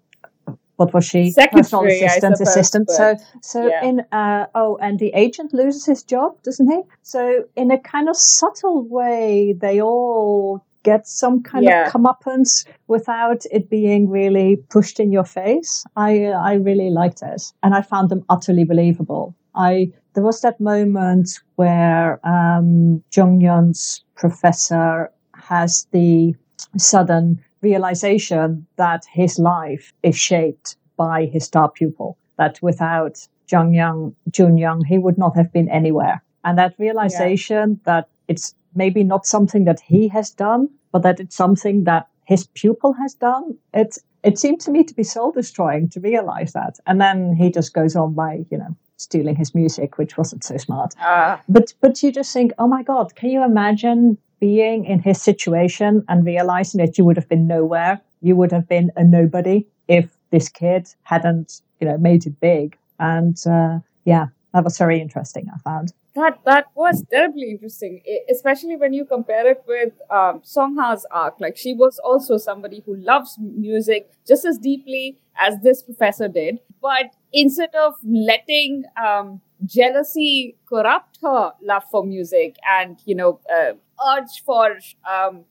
what 0.77 0.93
was 0.93 1.05
she? 1.05 1.31
Secretary, 1.31 2.01
assistant, 2.03 2.37
suppose, 2.37 2.51
assistant. 2.55 2.89
So, 2.89 3.15
so 3.41 3.67
yeah. 3.67 3.85
in 3.89 3.95
uh, 4.11 4.45
oh, 4.61 4.77
and 4.81 4.99
the 4.99 5.11
agent 5.25 5.53
loses 5.53 5.85
his 5.85 6.03
job, 6.03 6.31
doesn't 6.43 6.69
he? 6.73 6.81
So, 7.01 7.21
in 7.55 7.71
a 7.71 7.79
kind 7.79 8.09
of 8.09 8.17
subtle 8.17 8.79
way, 8.99 9.55
they 9.65 9.81
all 9.81 10.65
get 10.83 11.07
some 11.07 11.41
kind 11.51 11.63
Yeah. 11.65 11.87
of 11.87 11.93
comeuppance 11.93 12.65
without 12.87 13.41
it 13.51 13.69
being 13.69 14.09
really 14.19 14.57
pushed 14.75 14.99
in 14.99 15.11
your 15.11 15.27
face. 15.41 15.85
I 15.95 16.11
I 16.51 16.53
really 16.69 16.89
liked 17.01 17.21
it, 17.33 17.41
and 17.63 17.73
I 17.79 17.81
found 17.81 18.09
them 18.09 18.23
utterly 18.35 18.65
believable. 18.65 19.25
I 19.55 19.91
there 20.13 20.23
was 20.23 20.41
that 20.41 20.59
moment 20.59 21.27
where 21.55 22.19
um, 22.35 23.03
Jung 23.15 23.41
Yun's 23.41 24.03
professor 24.15 25.11
has 25.47 25.87
the 25.91 26.35
sudden 26.77 27.43
realization 27.61 28.65
that 28.77 29.03
his 29.11 29.39
life 29.39 29.93
is 30.03 30.17
shaped 30.17 30.77
by 30.97 31.25
his 31.25 31.45
star 31.45 31.69
pupil. 31.69 32.17
That 32.37 32.59
without 32.61 33.27
Jung 33.51 33.73
Young, 33.73 34.15
Jun 34.31 34.57
Young, 34.57 34.83
he 34.83 34.97
would 34.97 35.17
not 35.17 35.35
have 35.35 35.51
been 35.53 35.69
anywhere. 35.69 36.23
And 36.43 36.57
that 36.57 36.75
realization 36.77 37.79
that 37.85 38.07
it's 38.27 38.53
maybe 38.75 39.03
not 39.03 39.25
something 39.25 39.65
that 39.65 39.79
he 39.79 40.07
has 40.09 40.31
done, 40.31 40.69
but 40.91 41.01
that 41.03 41.19
it's 41.19 41.35
something 41.35 41.85
that 41.85 42.07
his 42.25 42.47
pupil 42.47 42.93
has 42.93 43.13
done. 43.13 43.57
It 43.73 43.97
it 44.23 44.39
seemed 44.39 44.59
to 44.61 44.71
me 44.71 44.83
to 44.83 44.93
be 44.95 45.03
soul 45.03 45.31
destroying 45.31 45.89
to 45.89 45.99
realize 45.99 46.53
that. 46.53 46.79
And 46.87 46.99
then 46.99 47.35
he 47.35 47.51
just 47.51 47.73
goes 47.73 47.95
on 47.95 48.13
by, 48.15 48.45
you 48.49 48.57
know, 48.57 48.75
stealing 48.97 49.35
his 49.35 49.53
music, 49.53 49.97
which 49.99 50.17
wasn't 50.17 50.43
so 50.43 50.57
smart. 50.57 50.93
ah, 50.99 51.41
But 51.47 51.73
but 51.81 52.01
you 52.03 52.11
just 52.11 52.33
think, 52.33 52.51
oh 52.57 52.67
my 52.67 52.83
God, 52.83 53.15
can 53.15 53.29
you 53.29 53.43
imagine 53.43 54.17
being 54.45 54.85
in 54.85 54.99
his 54.99 55.19
situation 55.19 56.05
and 56.07 56.23
realizing 56.23 56.77
that 56.79 56.99
you 56.99 57.03
would 57.05 57.17
have 57.17 57.27
been 57.27 57.47
nowhere? 57.47 57.99
You 58.21 58.35
would 58.35 58.51
have 58.51 58.67
been 58.67 58.91
a 58.95 59.03
nobody 59.03 59.65
if 59.87 60.05
this 60.29 60.49
kid 60.49 60.83
hadn't, 61.01 61.61
you 61.79 61.87
know, 61.87 61.97
made 61.97 62.27
it 62.27 62.39
big. 62.39 62.77
And 62.99 63.35
uh, 63.47 63.79
yeah, 64.03 64.25
that 64.53 64.63
was 64.63 64.77
very 64.77 65.01
interesting. 65.01 65.47
I 65.51 65.57
found. 65.69 65.93
That 66.13 66.39
that 66.45 66.65
was 66.75 67.03
terribly 67.11 67.47
interesting, 67.51 68.01
especially 68.31 68.77
when 68.77 68.93
you 68.93 69.03
compare 69.03 69.49
it 69.49 69.63
with 69.67 69.93
um, 70.09 70.41
Songha's 70.53 71.05
arc. 71.11 71.35
Like 71.39 71.57
she 71.57 71.73
was 71.73 71.99
also 71.99 72.37
somebody 72.37 72.83
who 72.85 72.95
loves 72.95 73.37
music 73.39 74.11
just 74.27 74.45
as 74.45 74.59
deeply 74.59 75.17
as 75.37 75.59
this 75.61 75.81
professor 75.81 76.29
did, 76.29 76.59
but 76.81 77.07
instead 77.33 77.73
of 77.75 77.95
letting 78.03 78.83
um, 79.03 79.41
jealousy 79.65 80.55
corrupt 80.69 81.17
her 81.21 81.51
love 81.61 81.83
for 81.91 82.05
music 82.05 82.55
and 82.79 83.01
you 83.05 83.15
know 83.15 83.39
uh, 83.53 83.73
urge 84.07 84.43
for 84.45 84.77
um, 85.09 85.45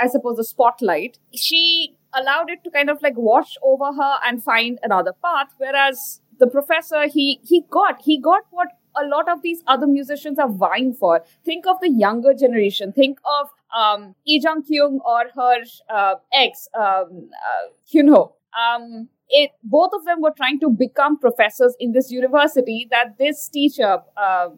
I, 0.00 0.08
suppose 0.08 0.36
the 0.36 0.44
spotlight, 0.44 1.18
she 1.34 1.96
allowed 2.14 2.50
it 2.50 2.64
to 2.64 2.70
kind 2.70 2.90
of 2.90 3.02
like 3.02 3.16
wash 3.16 3.56
over 3.62 3.92
her 3.92 4.18
and 4.24 4.42
find 4.42 4.78
another 4.82 5.12
path. 5.12 5.48
Whereas 5.58 6.20
the 6.38 6.46
professor, 6.46 7.08
he 7.08 7.40
he 7.44 7.62
got 7.70 8.02
he 8.02 8.18
got 8.18 8.42
what 8.50 8.68
a 8.96 9.06
lot 9.06 9.28
of 9.28 9.42
these 9.42 9.62
other 9.66 9.86
musicians 9.86 10.38
are 10.38 10.48
vying 10.48 10.94
for. 10.94 11.24
Think 11.44 11.66
of 11.66 11.80
the 11.80 11.90
younger 11.90 12.32
generation. 12.34 12.92
Think 12.92 13.18
of 13.40 13.48
um, 13.76 14.14
Lee 14.26 14.40
Jung 14.42 14.62
Kyung 14.62 15.00
or 15.04 15.24
her 15.34 15.64
uh, 15.90 16.14
ex, 16.32 16.68
um, 16.74 17.30
uh, 17.34 17.68
Hyun 17.92 18.08
Ho. 18.08 18.34
Um, 18.58 19.08
it 19.28 19.50
both 19.62 19.90
of 19.92 20.04
them 20.04 20.20
were 20.20 20.32
trying 20.36 20.60
to 20.60 20.70
become 20.70 21.18
professors 21.18 21.74
in 21.80 21.92
this 21.92 22.10
university 22.10 22.86
that 22.90 23.18
this 23.18 23.48
teacher, 23.48 23.98
uh, 24.16 24.20
uh, 24.20 24.48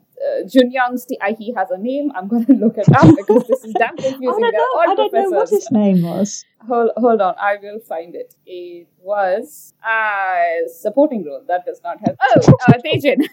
Jun 0.46 0.70
Young's, 0.70 1.06
te- 1.06 1.18
uh, 1.20 1.34
he 1.38 1.52
has 1.54 1.70
a 1.70 1.78
name. 1.78 2.12
I'm 2.14 2.28
going 2.28 2.44
to 2.46 2.52
look 2.52 2.76
it 2.76 2.88
up 2.94 3.14
because 3.16 3.46
this 3.48 3.64
is 3.64 3.74
damn 3.78 3.96
confusing. 3.96 4.44
I 4.44 4.50
don't 4.50 4.52
know. 4.52 4.80
I 4.80 4.94
don't 4.94 5.12
know 5.12 5.30
what 5.30 5.48
his 5.48 5.70
name 5.70 6.02
was. 6.02 6.44
Hold, 6.66 6.90
hold 6.96 7.20
on, 7.20 7.34
I 7.40 7.56
will 7.62 7.78
find 7.80 8.14
it. 8.14 8.34
It 8.44 8.88
was 8.98 9.72
uh, 9.82 10.68
supporting 10.80 11.24
role. 11.24 11.44
That 11.46 11.64
does 11.64 11.80
not 11.82 11.98
help. 12.04 12.16
Oh, 12.20 12.52
uh, 12.68 12.72
Tejin. 12.84 13.26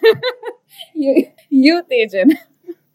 Yoo, 0.94 1.24
Yoo 1.50 1.82
Tejin. 1.90 2.32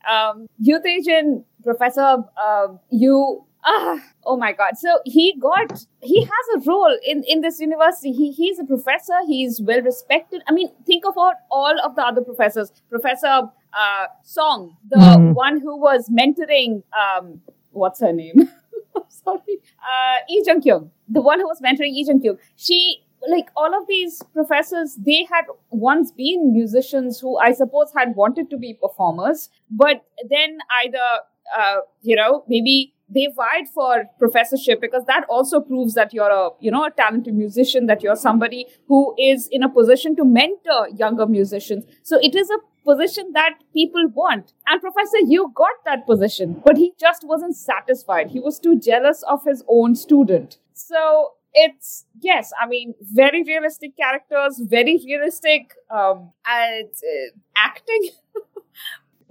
Um, 0.10 0.48
Yoo 0.58 0.80
Tejin, 0.80 1.44
Professor, 1.64 2.24
um, 2.44 2.80
Yoo. 2.90 3.46
Ah, 3.64 4.00
oh 4.26 4.38
my 4.38 4.54
God! 4.54 4.78
So 4.78 5.00
he 5.06 5.36
got, 5.40 5.86
he 6.02 6.22
has 6.24 6.46
a 6.56 6.70
role 6.70 6.98
in 7.06 7.24
in 7.26 7.42
this 7.42 7.60
university. 7.60 8.12
He 8.12 8.32
he's 8.32 8.58
a 8.60 8.64
professor. 8.64 9.14
He's 9.28 9.62
well 9.62 9.82
respected. 9.82 10.42
I 10.48 10.52
mean, 10.54 10.70
think 10.86 11.06
about 11.06 11.36
all 11.52 11.76
of 11.84 11.96
the 11.96 12.02
other 12.04 12.22
professors. 12.22 12.72
Professor 12.90 13.28
uh, 13.74 14.06
Song, 14.24 14.78
the 14.90 14.96
Mhm. 14.98 15.36
one 15.36 15.60
who 15.62 15.78
was 15.78 16.10
mentoring. 16.10 16.82
Um, 17.04 17.42
what's 17.72 18.00
her 18.02 18.12
name? 18.12 18.50
I'm 18.96 19.04
sorry. 19.10 19.60
Uh, 19.92 20.16
Lee 20.30 20.44
Jung 20.46 20.62
Kyung, 20.62 20.90
the 21.08 21.22
one 21.22 21.40
who 21.40 21.46
was 21.48 21.62
mentoring 21.62 21.94
Lee 21.94 22.04
Jung 22.08 22.20
Kyung, 22.22 22.38
she 22.56 23.04
like 23.30 23.50
all 23.56 23.74
of 23.80 23.86
these 23.88 24.24
professors, 24.34 24.96
they 25.06 25.24
had 25.32 25.46
once 25.70 26.12
been 26.12 26.52
musicians 26.52 27.20
who 27.20 27.38
I 27.38 27.52
suppose 27.52 27.92
had 27.96 28.16
wanted 28.16 28.50
to 28.50 28.58
be 28.58 28.74
performers, 28.74 29.50
but 29.70 30.04
then 30.28 30.58
either, 30.84 31.06
uh, 31.56 31.82
you 32.02 32.16
know, 32.16 32.44
maybe 32.48 32.96
they 33.14 33.28
vied 33.36 33.68
for 33.74 34.06
professorship 34.18 34.82
because 34.82 35.04
that 35.06 35.26
also 35.30 35.60
proves 35.60 35.94
that 35.96 36.14
you're 36.14 36.30
a 36.30 36.50
you 36.60 36.72
know 36.72 36.86
a 36.86 36.92
talented 36.92 37.34
musician 37.34 37.86
that 37.88 38.02
you're 38.02 38.16
somebody 38.16 38.66
who 38.88 39.14
is 39.18 39.48
in 39.52 39.64
a 39.64 39.70
position 39.70 40.16
to 40.16 40.26
mentor 40.26 40.88
younger 40.96 41.26
musicians. 41.26 41.86
So 42.04 42.20
it 42.22 42.36
is 42.36 42.50
a 42.50 42.60
position 42.84 43.32
that 43.34 43.56
people 43.74 44.08
want. 44.14 44.54
And 44.68 44.82
professor 44.82 45.20
Yoo 45.28 45.52
got 45.54 45.84
that 45.86 46.06
position 46.06 46.62
but 46.66 46.78
he 46.78 46.94
just 47.00 47.24
wasn't 47.26 47.56
satisfied. 47.56 48.32
He 48.32 48.40
was 48.40 48.60
too 48.60 48.80
jealous 48.80 49.24
of 49.28 49.44
his 49.46 49.64
own 49.68 49.96
student. 49.96 50.58
So 50.74 51.34
it's 51.54 52.06
yes 52.22 52.52
i 52.62 52.66
mean 52.66 52.94
very 53.02 53.44
realistic 53.44 53.96
characters 53.98 54.62
very 54.70 55.00
realistic 55.06 55.74
um 55.90 56.32
uh, 56.46 56.84
acting 57.58 58.10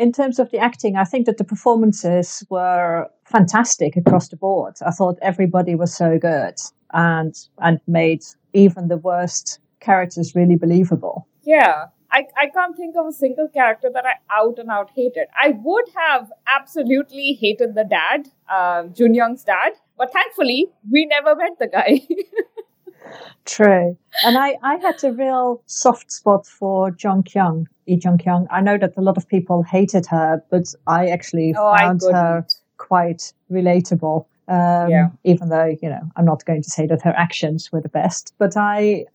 in 0.01 0.13
terms 0.13 0.39
of 0.39 0.51
the 0.51 0.59
acting, 0.59 0.97
I 0.97 1.05
think 1.05 1.27
that 1.27 1.37
the 1.37 1.45
performances 1.45 2.43
were 2.49 3.07
fantastic 3.27 3.97
across 3.97 4.29
the 4.29 4.37
board. 4.37 4.77
I 4.85 4.91
thought 4.91 5.19
everybody 5.21 5.75
was 5.75 5.95
so 5.95 6.19
good 6.19 6.55
and 6.93 7.35
and 7.59 7.81
made 7.87 8.23
even 8.55 8.89
the 8.89 8.97
worst 8.97 9.61
characters 9.81 10.35
really 10.35 10.57
believable. 10.57 11.27
Yeah. 11.43 11.87
I, 12.13 12.27
I 12.37 12.49
can't 12.49 12.77
think 12.77 12.97
of 12.97 13.07
a 13.07 13.13
single 13.13 13.47
character 13.47 13.89
that 13.95 14.05
I 14.05 14.15
out 14.37 14.59
and 14.59 14.69
out 14.69 14.91
hated. 14.97 15.29
I 15.41 15.51
would 15.63 15.85
have 15.95 16.33
absolutely 16.49 17.39
hated 17.41 17.77
the 17.77 17.85
dad, 17.85 18.29
uh, 18.49 18.85
Jun 18.89 19.15
Young's 19.15 19.45
dad, 19.45 19.75
but 19.97 20.13
thankfully 20.13 20.67
we 20.91 21.07
never 21.07 21.37
met 21.37 21.59
the 21.61 21.69
guy. 21.69 22.01
True. 23.45 23.97
And 24.25 24.37
I, 24.37 24.57
I 24.63 24.77
had 24.77 25.03
a 25.05 25.13
real 25.13 25.63
soft 25.67 26.11
spot 26.11 26.47
for 26.47 26.95
Jung 26.99 27.23
Kyung, 27.23 27.69
Lee 27.90 28.00
Jung 28.03 28.18
Kyung. 28.18 28.46
I 28.50 28.61
know 28.61 28.79
that 28.79 28.96
a 28.96 29.00
lot 29.00 29.16
of 29.16 29.29
people 29.29 29.62
hated 29.62 30.07
her, 30.07 30.42
but 30.50 30.72
I 30.87 31.09
actually 31.09 31.55
oh, 31.59 31.76
found 31.76 32.00
I 32.09 32.12
her 32.12 32.46
quite 32.76 33.33
relatable. 33.50 34.26
Um, 34.48 34.90
yeah. 34.90 35.09
Even 35.24 35.48
though, 35.48 35.76
you 35.83 35.88
know, 35.88 36.00
I'm 36.16 36.24
not 36.24 36.44
going 36.44 36.62
to 36.62 36.70
say 36.70 36.87
that 36.87 37.03
her 37.03 37.14
actions 37.16 37.70
were 37.72 37.81
the 37.81 37.88
best, 37.88 38.35
but 38.38 38.57
I, 38.57 39.07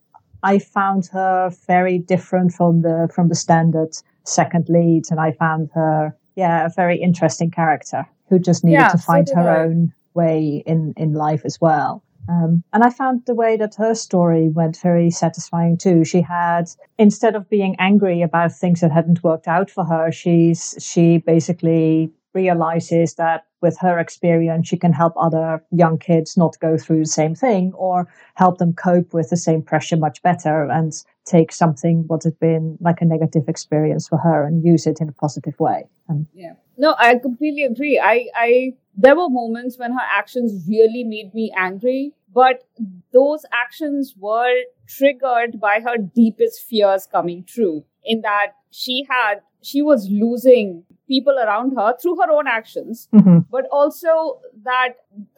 I 0.44 0.60
found 0.60 1.08
her 1.08 1.52
very 1.68 1.98
different 2.00 2.54
from 2.54 2.82
the, 2.82 3.10
from 3.14 3.30
the 3.30 3.36
standard 3.36 3.98
second 4.24 4.70
lead. 4.70 5.04
And 5.10 5.20
I 5.20 5.32
found 5.32 5.70
her, 5.74 6.16
yeah, 6.36 6.66
a 6.66 6.70
very 6.70 6.98
interesting 6.98 7.52
character 7.52 8.06
who 8.30 8.40
just 8.40 8.64
needed 8.64 8.80
yeah, 8.80 8.90
to 8.90 8.98
find 8.98 9.28
so 9.28 9.36
her 9.36 9.50
I. 9.50 9.64
own 9.64 9.94
way 10.14 10.64
in, 10.66 10.94
in 10.98 11.14
life 11.14 11.42
as 11.46 11.60
well. 11.60 12.02
Um, 12.28 12.64
and 12.74 12.84
I 12.84 12.90
found 12.90 13.26
the 13.26 13.36
way 13.36 13.58
that 13.58 13.76
her 13.76 13.94
story 13.94 14.50
went 14.50 14.78
very 14.82 15.10
satisfying 15.12 15.78
too. 15.78 16.04
She 16.04 16.22
had, 16.22 16.70
instead 16.98 17.36
of 17.36 17.50
being 17.50 17.76
angry 17.80 18.22
about 18.22 18.52
things 18.52 18.82
that 18.82 18.92
hadn't 18.92 19.24
worked 19.24 19.48
out 19.48 19.70
for 19.70 19.86
her, 19.86 20.12
she's, 20.12 20.76
she 20.80 21.20
basically 21.20 22.12
realizes 22.34 23.16
that 23.16 23.46
with 23.62 23.78
her 23.80 23.98
experience, 23.98 24.68
she 24.68 24.78
can 24.78 24.94
help 24.94 25.14
other 25.18 25.64
young 25.72 25.98
kids 25.98 26.38
not 26.38 26.60
go 26.60 26.78
through 26.78 27.00
the 27.00 27.06
same 27.06 27.34
thing 27.34 27.74
or 27.74 28.08
help 28.36 28.58
them 28.58 28.74
cope 28.74 29.14
with 29.14 29.30
the 29.30 29.38
same 29.38 29.62
pressure 29.62 29.98
much 29.98 30.22
better 30.22 30.70
and 30.70 30.94
take 31.26 31.52
something 31.52 32.04
what 32.08 32.24
has 32.24 32.34
been 32.34 32.78
like 32.80 33.02
a 33.02 33.06
negative 33.06 33.48
experience 33.48 34.08
for 34.08 34.18
her 34.18 34.46
and 34.46 34.64
use 34.64 34.86
it 34.86 35.02
in 35.02 35.10
a 35.10 35.12
positive 35.12 35.60
way. 35.60 35.86
Um, 36.10 36.28
yeah. 36.34 36.54
No, 36.78 36.96
I 36.98 37.18
completely 37.18 37.64
agree. 37.64 38.00
I, 38.00 38.28
I 38.36 38.74
there 38.98 39.16
were 39.16 39.30
moments 39.30 39.78
when 39.78 39.92
her 39.92 40.08
actions 40.18 40.66
really 40.68 41.04
made 41.04 41.34
me 41.34 41.52
angry, 41.58 42.14
but 42.34 42.68
those 43.12 43.46
actions 43.52 44.14
were 44.18 44.54
triggered 44.88 45.60
by 45.60 45.80
her 45.80 45.98
deepest 45.98 46.62
fears 46.62 47.08
coming 47.12 47.44
true. 47.44 47.84
In 48.04 48.22
that 48.22 48.54
she 48.72 49.06
had, 49.10 49.42
she 49.62 49.82
was 49.82 50.10
losing 50.10 50.84
people 51.08 51.38
around 51.38 51.76
her 51.76 51.96
through 52.02 52.16
her 52.18 52.32
own 52.32 52.48
actions, 52.48 53.08
mm-hmm. 53.14 53.40
but 53.52 53.66
also 53.72 54.40
that 54.64 54.96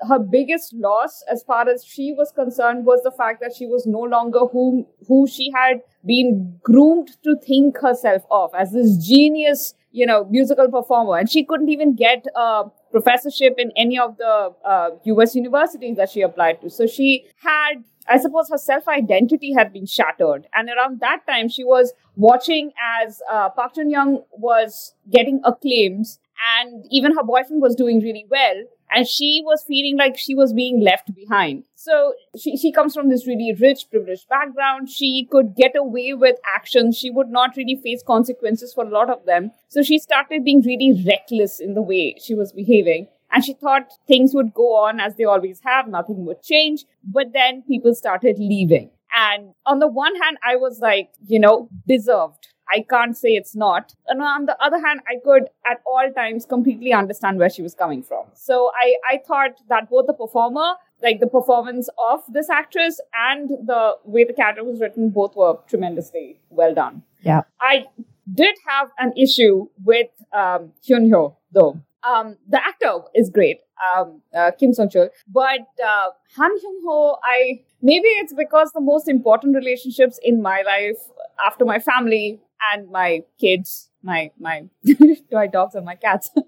her 0.07 0.19
biggest 0.19 0.73
loss, 0.73 1.23
as 1.31 1.43
far 1.43 1.67
as 1.69 1.83
she 1.83 2.13
was 2.13 2.31
concerned, 2.31 2.85
was 2.85 3.01
the 3.03 3.11
fact 3.11 3.41
that 3.41 3.53
she 3.55 3.65
was 3.65 3.85
no 3.85 3.99
longer 3.99 4.39
who 4.51 4.87
who 5.07 5.27
she 5.27 5.51
had 5.53 5.81
been 6.05 6.57
groomed 6.63 7.09
to 7.23 7.35
think 7.35 7.77
herself 7.79 8.23
of 8.31 8.51
as 8.57 8.71
this 8.71 8.97
genius, 8.97 9.73
you 9.91 10.05
know, 10.05 10.25
musical 10.25 10.69
performer, 10.69 11.17
and 11.17 11.29
she 11.29 11.43
couldn't 11.43 11.69
even 11.69 11.95
get 11.95 12.25
a 12.35 12.63
professorship 12.97 13.55
in 13.57 13.71
any 13.75 13.99
of 13.99 14.17
the 14.17 14.53
uh, 14.65 14.89
U.S. 15.05 15.35
universities 15.35 15.97
that 15.97 16.09
she 16.09 16.21
applied 16.21 16.61
to. 16.61 16.69
So 16.69 16.87
she 16.87 17.25
had 17.43 17.83
I 18.09 18.17
suppose 18.17 18.49
her 18.49 18.57
self 18.57 18.87
identity 18.87 19.53
had 19.53 19.73
been 19.73 19.85
shattered. 19.85 20.47
And 20.53 20.69
around 20.69 21.01
that 21.01 21.27
time, 21.27 21.49
she 21.49 21.63
was 21.63 21.93
watching 22.15 22.71
as 23.01 23.21
uh, 23.31 23.49
Park 23.49 23.75
Jun 23.75 23.89
Young 23.89 24.23
was 24.31 24.93
getting 25.11 25.41
acclaims, 25.43 26.19
and 26.57 26.85
even 26.89 27.15
her 27.15 27.23
boyfriend 27.23 27.61
was 27.61 27.75
doing 27.75 27.99
really 27.99 28.25
well. 28.29 28.63
And 28.89 29.07
she 29.07 29.41
was 29.45 29.63
feeling 29.67 29.97
like 29.97 30.17
she 30.17 30.33
was 30.33 30.53
being 30.53 30.81
left 30.81 31.13
behind. 31.13 31.63
So 31.75 32.13
she, 32.39 32.55
she 32.57 32.71
comes 32.71 32.93
from 32.93 33.09
this 33.09 33.27
really 33.27 33.53
rich, 33.59 33.89
privileged 33.89 34.29
background. 34.29 34.89
She 34.89 35.27
could 35.29 35.55
get 35.55 35.75
away 35.75 36.13
with 36.13 36.37
actions. 36.55 36.97
She 36.97 37.09
would 37.09 37.29
not 37.29 37.57
really 37.57 37.75
face 37.75 38.01
consequences 38.05 38.73
for 38.73 38.85
a 38.85 38.89
lot 38.89 39.09
of 39.09 39.25
them. 39.25 39.51
So 39.67 39.83
she 39.83 39.99
started 39.99 40.43
being 40.43 40.61
really 40.61 41.03
reckless 41.05 41.59
in 41.59 41.73
the 41.73 41.81
way 41.81 42.15
she 42.23 42.33
was 42.33 42.53
behaving. 42.53 43.07
And 43.31 43.43
she 43.43 43.53
thought 43.53 43.91
things 44.07 44.33
would 44.33 44.53
go 44.53 44.75
on 44.75 44.99
as 45.01 45.15
they 45.15 45.25
always 45.25 45.59
have, 45.65 45.87
nothing 45.87 46.25
would 46.25 46.41
change. 46.41 46.85
But 47.03 47.33
then 47.33 47.63
people 47.63 47.93
started 47.93 48.37
leaving. 48.39 48.91
And 49.13 49.53
on 49.65 49.79
the 49.79 49.87
one 49.87 50.15
hand, 50.15 50.37
I 50.47 50.55
was 50.55 50.79
like, 50.79 51.09
you 51.25 51.39
know, 51.39 51.69
deserved. 51.87 52.47
I 52.69 52.85
can't 52.89 53.15
say 53.17 53.29
it's 53.29 53.55
not. 53.55 53.93
And 54.07 54.21
on 54.21 54.45
the 54.45 54.61
other 54.61 54.79
hand, 54.85 55.01
I 55.07 55.15
could 55.23 55.43
at 55.65 55.81
all 55.85 56.11
times 56.15 56.45
completely 56.45 56.93
understand 56.93 57.39
where 57.39 57.49
she 57.49 57.61
was 57.61 57.73
coming 57.73 58.03
from. 58.03 58.25
So 58.33 58.71
I, 58.75 58.95
I 59.09 59.19
thought 59.25 59.59
that 59.69 59.89
both 59.89 60.07
the 60.07 60.13
performer, 60.13 60.73
like 61.01 61.19
the 61.19 61.27
performance 61.27 61.89
of 62.11 62.21
this 62.29 62.49
actress 62.49 62.99
and 63.13 63.49
the 63.49 63.93
way 64.03 64.23
the 64.23 64.33
character 64.33 64.63
was 64.63 64.79
written, 64.79 65.09
both 65.09 65.35
were 65.35 65.57
tremendously 65.67 66.39
well 66.49 66.73
done. 66.73 67.03
Yeah. 67.21 67.41
I 67.61 67.85
did 68.33 68.55
have 68.67 68.89
an 68.97 69.13
issue 69.17 69.67
with 69.83 70.09
um, 70.33 70.73
Hyun 70.87 71.09
Hyo, 71.09 71.35
though. 71.51 71.79
Um, 72.03 72.37
the 72.47 72.63
actor 72.65 72.99
is 73.15 73.29
great, 73.29 73.59
um, 73.85 74.21
uh, 74.33 74.51
Kim 74.57 74.73
Sung 74.73 74.87
Chul, 74.87 75.09
but 75.27 75.61
uh, 75.83 76.09
Han 76.37 76.51
Hyung 76.51 76.79
Ho, 76.85 77.17
I 77.23 77.61
maybe 77.81 78.07
it's 78.07 78.33
because 78.33 78.71
the 78.71 78.79
most 78.79 79.09
important 79.09 79.55
relationships 79.55 80.19
in 80.23 80.41
my 80.41 80.61
life 80.61 80.99
after 81.45 81.65
my 81.65 81.79
family 81.79 82.39
and 82.73 82.89
my 82.91 83.21
kids, 83.39 83.89
my 84.03 84.31
my 84.39 84.65
my 85.31 85.47
dogs 85.47 85.75
and 85.75 85.85
my 85.85 85.95
cats. 85.95 86.29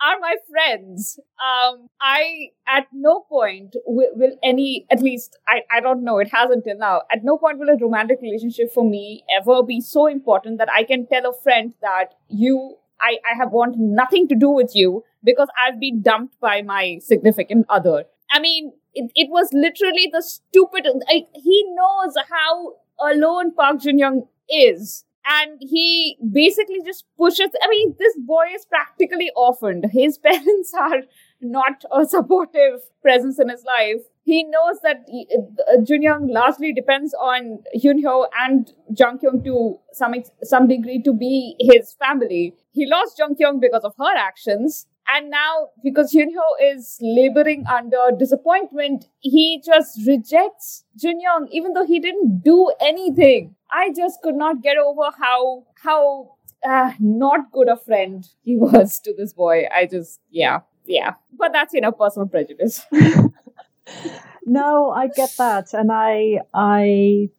are 0.00 0.18
my 0.20 0.36
friends. 0.50 1.18
Um, 1.40 1.88
I 2.00 2.50
at 2.66 2.86
no 2.92 3.20
point 3.20 3.76
will, 3.86 4.10
will, 4.14 4.36
any, 4.42 4.86
at 4.90 5.00
least 5.00 5.38
I, 5.48 5.62
I 5.70 5.80
don't 5.80 6.04
know, 6.04 6.18
it 6.18 6.28
hasn't 6.32 6.64
till 6.64 6.78
now. 6.78 7.02
At 7.10 7.24
no 7.24 7.38
point 7.38 7.58
will 7.58 7.70
a 7.70 7.76
romantic 7.76 8.18
relationship 8.20 8.72
for 8.72 8.88
me 8.88 9.24
ever 9.40 9.62
be 9.62 9.80
so 9.80 10.06
important 10.06 10.58
that 10.58 10.70
I 10.70 10.84
can 10.84 11.06
tell 11.06 11.28
a 11.28 11.32
friend 11.42 11.74
that 11.80 12.14
you 12.28 12.76
I, 13.00 13.18
I 13.30 13.36
have 13.36 13.52
want 13.52 13.76
nothing 13.78 14.26
to 14.28 14.34
do 14.34 14.48
with 14.48 14.74
you 14.74 15.04
because 15.22 15.48
I've 15.62 15.78
been 15.78 16.02
dumped 16.02 16.40
by 16.40 16.62
my 16.62 16.98
significant 17.02 17.66
other. 17.68 18.04
I 18.30 18.40
mean, 18.40 18.72
it, 18.94 19.10
it 19.14 19.30
was 19.30 19.50
literally 19.52 20.08
the 20.10 20.22
stupid. 20.22 20.86
I, 21.08 21.24
he 21.34 21.64
knows 21.74 22.14
how 22.30 22.74
alone 23.12 23.54
Park 23.54 23.80
Jun 23.80 23.98
Young 23.98 24.28
is. 24.48 25.04
And 25.28 25.58
he 25.60 26.16
basically 26.32 26.80
just 26.84 27.04
pushes. 27.18 27.50
I 27.60 27.68
mean, 27.68 27.96
this 27.98 28.16
boy 28.18 28.44
is 28.54 28.64
practically 28.64 29.30
orphaned. 29.34 29.86
His 29.90 30.18
parents 30.24 30.72
are 30.78 31.02
not 31.40 31.84
a 31.92 32.04
supportive 32.04 32.80
presence 33.02 33.38
in 33.40 33.48
his 33.48 33.64
life. 33.64 34.02
He 34.22 34.44
knows 34.44 34.78
that 34.82 35.06
uh, 35.08 35.82
Jun 35.82 36.02
Young 36.02 36.28
largely 36.28 36.72
depends 36.72 37.14
on 37.14 37.58
Hyun 37.76 38.02
Hyo 38.02 38.26
and 38.40 38.72
Jung 38.96 39.18
Kyung 39.18 39.42
to 39.44 39.78
some 39.92 40.14
some 40.42 40.66
degree 40.66 41.00
to 41.02 41.12
be 41.12 41.56
his 41.60 41.94
family. 41.94 42.54
He 42.72 42.86
lost 42.86 43.18
Jung 43.18 43.36
Kyung 43.36 43.60
because 43.60 43.84
of 43.84 43.94
her 43.98 44.16
actions, 44.16 44.86
and 45.08 45.30
now 45.30 45.68
because 45.82 46.12
Hyun 46.12 46.28
is 46.62 46.98
laboring 47.00 47.64
under 47.66 48.10
disappointment, 48.18 49.06
he 49.20 49.62
just 49.64 50.00
rejects 50.06 50.84
Jun 50.96 51.20
Young, 51.20 51.48
even 51.52 51.72
though 51.72 51.86
he 51.86 52.00
didn't 52.00 52.42
do 52.42 52.72
anything. 52.80 53.54
I 53.70 53.92
just 53.94 54.22
could 54.22 54.36
not 54.36 54.62
get 54.62 54.76
over 54.78 55.10
how 55.18 55.64
how 55.82 56.36
uh, 56.68 56.92
not 56.98 57.52
good 57.52 57.68
a 57.68 57.76
friend 57.76 58.26
he 58.42 58.56
was 58.66 59.00
to 59.00 59.14
this 59.16 59.32
boy. 59.32 59.64
I 59.74 59.86
just 59.86 60.20
yeah 60.30 60.60
yeah, 60.86 61.14
but 61.32 61.52
that's 61.52 61.74
you 61.74 61.80
know 61.80 61.92
personal 61.92 62.28
prejudice. 62.28 62.86
no, 64.46 64.90
I 64.90 65.08
get 65.08 65.30
that, 65.38 65.72
and 65.74 65.90
I 65.92 66.40
I 66.54 67.30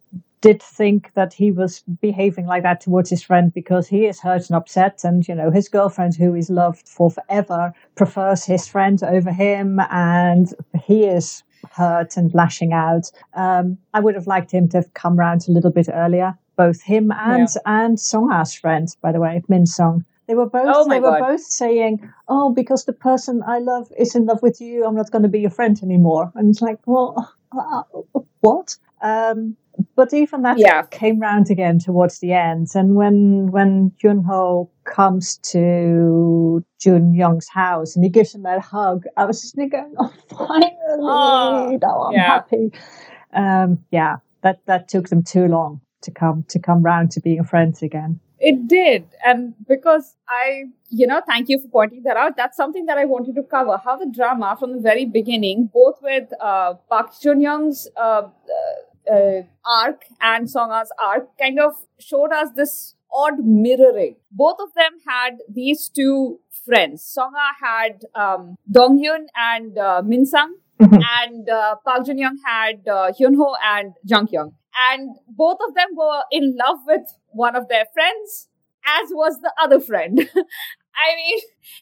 did 0.41 0.61
think 0.61 1.11
that 1.13 1.33
he 1.33 1.51
was 1.51 1.83
behaving 2.01 2.45
like 2.45 2.63
that 2.63 2.81
towards 2.81 3.09
his 3.09 3.23
friend 3.23 3.53
because 3.53 3.87
he 3.87 4.05
is 4.05 4.19
hurt 4.19 4.49
and 4.49 4.55
upset 4.55 5.03
and 5.03 5.27
you 5.27 5.35
know 5.35 5.49
his 5.49 5.67
girlfriend 5.67 6.15
who 6.15 6.33
he's 6.33 6.49
loved 6.49 6.87
for 6.87 7.09
forever 7.09 7.73
prefers 7.95 8.45
his 8.45 8.67
friend 8.67 9.03
over 9.03 9.31
him 9.31 9.79
and 9.89 10.53
he 10.83 11.05
is 11.05 11.43
hurt 11.71 12.17
and 12.17 12.33
lashing 12.33 12.73
out. 12.73 13.11
Um, 13.33 13.77
I 13.93 13.99
would 13.99 14.15
have 14.15 14.27
liked 14.27 14.51
him 14.51 14.69
to 14.69 14.77
have 14.77 14.93
come 14.93 15.17
round 15.17 15.45
a 15.47 15.51
little 15.51 15.71
bit 15.71 15.87
earlier. 15.91 16.37
Both 16.55 16.81
him 16.81 17.11
and 17.11 17.47
yeah. 17.55 17.61
and 17.65 17.97
Songha's 17.97 18.53
friend, 18.55 18.87
by 19.01 19.11
the 19.11 19.19
way, 19.19 19.43
Min 19.47 19.65
song 19.65 20.05
They 20.27 20.35
were 20.35 20.49
both 20.49 20.65
oh 20.65 20.89
they 20.89 20.99
were 20.99 21.19
both 21.19 21.41
saying, 21.41 22.11
"Oh, 22.27 22.51
because 22.51 22.85
the 22.85 22.93
person 22.93 23.43
I 23.45 23.59
love 23.59 23.91
is 23.97 24.15
in 24.15 24.25
love 24.25 24.41
with 24.41 24.59
you, 24.59 24.85
I'm 24.85 24.95
not 24.95 25.11
going 25.11 25.23
to 25.23 25.29
be 25.29 25.39
your 25.39 25.51
friend 25.51 25.79
anymore." 25.83 26.31
And 26.35 26.49
it's 26.49 26.61
like, 26.61 26.79
well, 26.87 27.31
uh, 27.51 27.83
what? 28.41 28.75
Um, 29.01 29.55
but 29.95 30.13
even 30.13 30.41
that 30.41 30.57
yeah. 30.57 30.83
came 30.83 31.19
round 31.19 31.49
again 31.49 31.79
towards 31.79 32.19
the 32.19 32.33
end. 32.33 32.69
And 32.73 32.95
when 32.95 33.51
when 33.51 33.91
Junho 34.03 34.69
comes 34.85 35.37
to 35.51 36.63
Jun 36.79 37.13
Young's 37.13 37.47
house 37.47 37.95
and 37.95 38.03
he 38.03 38.09
gives 38.09 38.33
him 38.33 38.43
that 38.43 38.59
hug, 38.59 39.05
I 39.15 39.25
was 39.25 39.41
just 39.41 39.55
thinking, 39.55 39.93
"Oh, 39.99 40.13
finally! 40.29 40.71
Oh, 40.99 41.79
now 41.81 42.01
I'm 42.03 42.13
yeah. 42.13 42.25
happy." 42.25 42.71
Um, 43.33 43.79
yeah, 43.91 44.17
that 44.41 44.65
that 44.65 44.87
took 44.87 45.09
them 45.09 45.23
too 45.23 45.47
long 45.47 45.81
to 46.01 46.11
come 46.11 46.43
to 46.49 46.59
come 46.59 46.81
round 46.81 47.11
to 47.11 47.21
being 47.21 47.43
friends 47.43 47.81
again. 47.83 48.19
It 48.49 48.65
did. 48.67 49.07
And 49.25 49.55
because 49.67 50.15
I, 50.29 50.65
you 50.89 51.05
know, 51.05 51.21
thank 51.27 51.49
you 51.49 51.59
for 51.59 51.67
pointing 51.67 52.03
that 52.03 52.15
out. 52.15 52.37
That's 52.37 52.55
something 52.55 52.85
that 52.85 52.97
I 52.97 53.03
wanted 53.03 53.35
to 53.35 53.43
cover. 53.43 53.77
How 53.83 53.97
the 53.97 54.09
drama 54.19 54.55
from 54.57 54.71
the 54.75 54.79
very 54.79 55.05
beginning, 55.05 55.69
both 55.73 55.97
with 56.01 56.29
uh, 56.39 56.75
Park 56.89 57.11
Jun 57.21 57.41
Young's 57.41 57.89
uh, 57.97 58.29
uh, 58.57 59.13
uh, 59.13 59.41
arc 59.65 60.05
and 60.21 60.49
Song 60.49 60.69
Ha's 60.69 60.93
arc, 60.97 61.37
kind 61.37 61.59
of 61.59 61.73
showed 61.99 62.31
us 62.31 62.51
this 62.55 62.95
odd 63.13 63.39
mirroring. 63.39 64.15
Both 64.31 64.59
of 64.61 64.73
them 64.75 64.93
had 65.05 65.39
these 65.49 65.89
two 65.89 66.39
friends. 66.63 67.03
Song 67.03 67.33
Ha 67.35 67.51
had 67.61 68.05
um, 68.15 68.55
Dong 68.71 68.97
Hyun 69.03 69.25
and 69.35 69.77
uh, 69.77 70.01
Min 70.05 70.25
Sung. 70.25 70.55
Mm-hmm. 70.79 71.01
and 71.23 71.49
uh, 71.49 71.75
Park 71.83 72.05
Jun 72.05 72.19
Young 72.19 72.37
had 72.45 72.87
uh, 72.87 73.11
Hyun 73.11 73.35
Ho 73.35 73.55
and 73.65 73.93
Jung 74.05 74.27
Kyung 74.27 74.53
and 74.91 75.15
both 75.27 75.57
of 75.67 75.75
them 75.75 75.89
were 75.95 76.23
in 76.31 76.55
love 76.57 76.79
with 76.85 77.13
one 77.29 77.55
of 77.55 77.67
their 77.67 77.85
friends, 77.93 78.47
as 78.85 79.09
was 79.11 79.39
the 79.41 79.51
other 79.61 79.79
friend. 79.79 80.19
I 80.99 81.15
mean, 81.15 81.39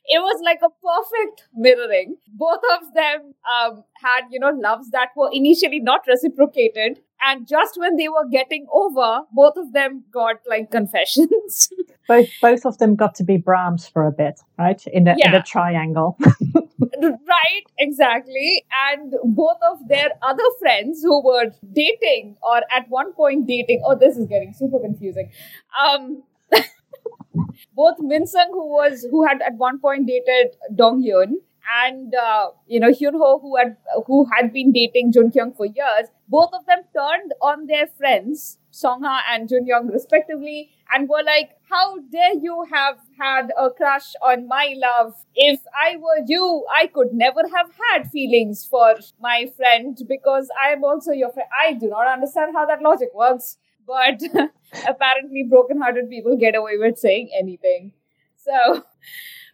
it 0.08 0.20
was 0.20 0.42
like 0.44 0.60
a 0.62 0.70
perfect 0.70 1.48
mirroring. 1.56 2.18
Both 2.34 2.60
of 2.74 2.94
them 2.94 3.34
um, 3.50 3.84
had, 4.02 4.24
you 4.30 4.40
know, 4.40 4.50
loves 4.50 4.90
that 4.92 5.10
were 5.16 5.30
initially 5.32 5.80
not 5.80 6.02
reciprocated. 6.08 7.00
And 7.26 7.48
just 7.48 7.80
when 7.80 7.96
they 7.96 8.10
were 8.10 8.28
getting 8.30 8.68
over, 8.74 9.22
both 9.32 9.56
of 9.56 9.72
them 9.72 10.04
got 10.12 10.38
like 10.48 10.70
confessions. 10.70 11.70
both 12.08 12.28
both 12.42 12.66
of 12.66 12.78
them 12.78 12.96
got 12.96 13.16
to 13.16 13.24
be 13.24 13.38
Brahms 13.38 13.88
for 13.88 14.06
a 14.06 14.12
bit, 14.12 14.42
right? 14.60 14.86
In 14.88 15.08
a, 15.08 15.16
yeah. 15.18 15.30
in 15.30 15.36
a 15.36 15.44
triangle. 15.44 16.18
right, 17.28 17.66
exactly. 17.78 18.66
And 18.90 19.14
both 19.24 19.58
of 19.70 19.88
their 19.88 20.10
other 20.22 20.44
friends 20.60 21.02
who 21.04 21.24
were 21.24 21.52
dating 21.74 22.38
or 22.42 22.62
at 22.72 22.90
one 22.90 23.14
point 23.14 23.48
dating, 23.48 23.84
oh, 23.86 23.96
this 23.96 24.18
is 24.18 24.28
getting 24.28 24.54
super 24.54 24.80
confusing. 24.80 25.32
Um, 25.80 26.24
both 27.76 27.96
Min 28.00 28.26
who 28.52 28.68
was 28.68 29.06
who 29.10 29.26
had 29.26 29.42
at 29.42 29.56
one 29.56 29.80
point 29.80 30.08
dated 30.08 30.56
Dong 30.76 31.04
Hyun, 31.04 31.34
and 31.84 32.14
uh, 32.14 32.50
you 32.68 32.80
know 32.80 32.90
Hyun 32.90 33.14
Ho, 33.14 33.40
who 33.40 33.56
had 33.58 33.78
who 34.06 34.28
had 34.36 34.54
been 34.54 34.72
dating 34.72 35.12
Jung 35.14 35.32
Kyung 35.32 35.54
for 35.54 35.66
years, 35.66 36.10
both 36.28 36.52
of 36.54 36.66
them 36.66 36.80
turned 36.96 37.34
on 37.42 37.68
their 37.68 37.88
friends 37.88 38.58
Song 38.76 39.04
Ha 39.04 39.24
and 39.32 39.48
Jun 39.50 39.66
Young 39.66 39.88
respectively, 39.88 40.70
and 40.94 41.08
were 41.10 41.24
like, 41.24 41.52
"How 41.70 41.98
dare 42.16 42.34
you 42.46 42.64
have 42.72 42.98
had 43.18 43.52
a 43.58 43.70
crush 43.70 44.08
on 44.22 44.48
my 44.48 44.76
love? 44.86 45.14
If 45.34 45.62
I 45.84 45.96
were 45.98 46.24
you, 46.28 46.66
I 46.80 46.88
could 46.88 47.14
never 47.14 47.48
have 47.56 47.70
had 47.84 48.10
feelings 48.12 48.66
for 48.66 48.96
my 49.20 49.46
friend 49.58 49.98
because 50.10 50.50
I 50.62 50.72
am 50.74 50.84
also 50.84 51.12
your 51.12 51.32
friend." 51.32 51.50
I 51.66 51.74
do 51.74 51.88
not 51.94 52.08
understand 52.16 52.54
how 52.56 52.66
that 52.66 52.82
logic 52.82 53.16
works, 53.24 53.58
but 53.88 54.22
apparently, 54.94 55.44
broken-hearted 55.44 56.10
people 56.10 56.36
get 56.38 56.56
away 56.64 56.78
with 56.78 56.98
saying 56.98 57.32
anything. 57.44 57.94
So 58.36 58.84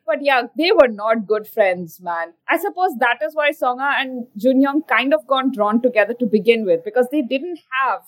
but 0.06 0.22
yeah, 0.22 0.44
they 0.58 0.72
were 0.72 0.88
not 0.88 1.28
good 1.28 1.48
friends, 1.48 2.00
man. 2.02 2.34
I 2.48 2.58
suppose 2.58 2.96
that 3.00 3.20
is 3.22 3.36
why 3.36 3.52
Song 3.52 3.80
Ha 3.80 3.98
and 4.00 4.28
Junyoung 4.38 4.88
kind 4.88 5.14
of 5.14 5.28
got 5.28 5.54
drawn 5.54 5.82
together 5.82 6.14
to 6.16 6.26
begin 6.26 6.66
with 6.66 6.84
because 6.84 7.08
they 7.12 7.22
didn't 7.22 7.60
have 7.82 8.02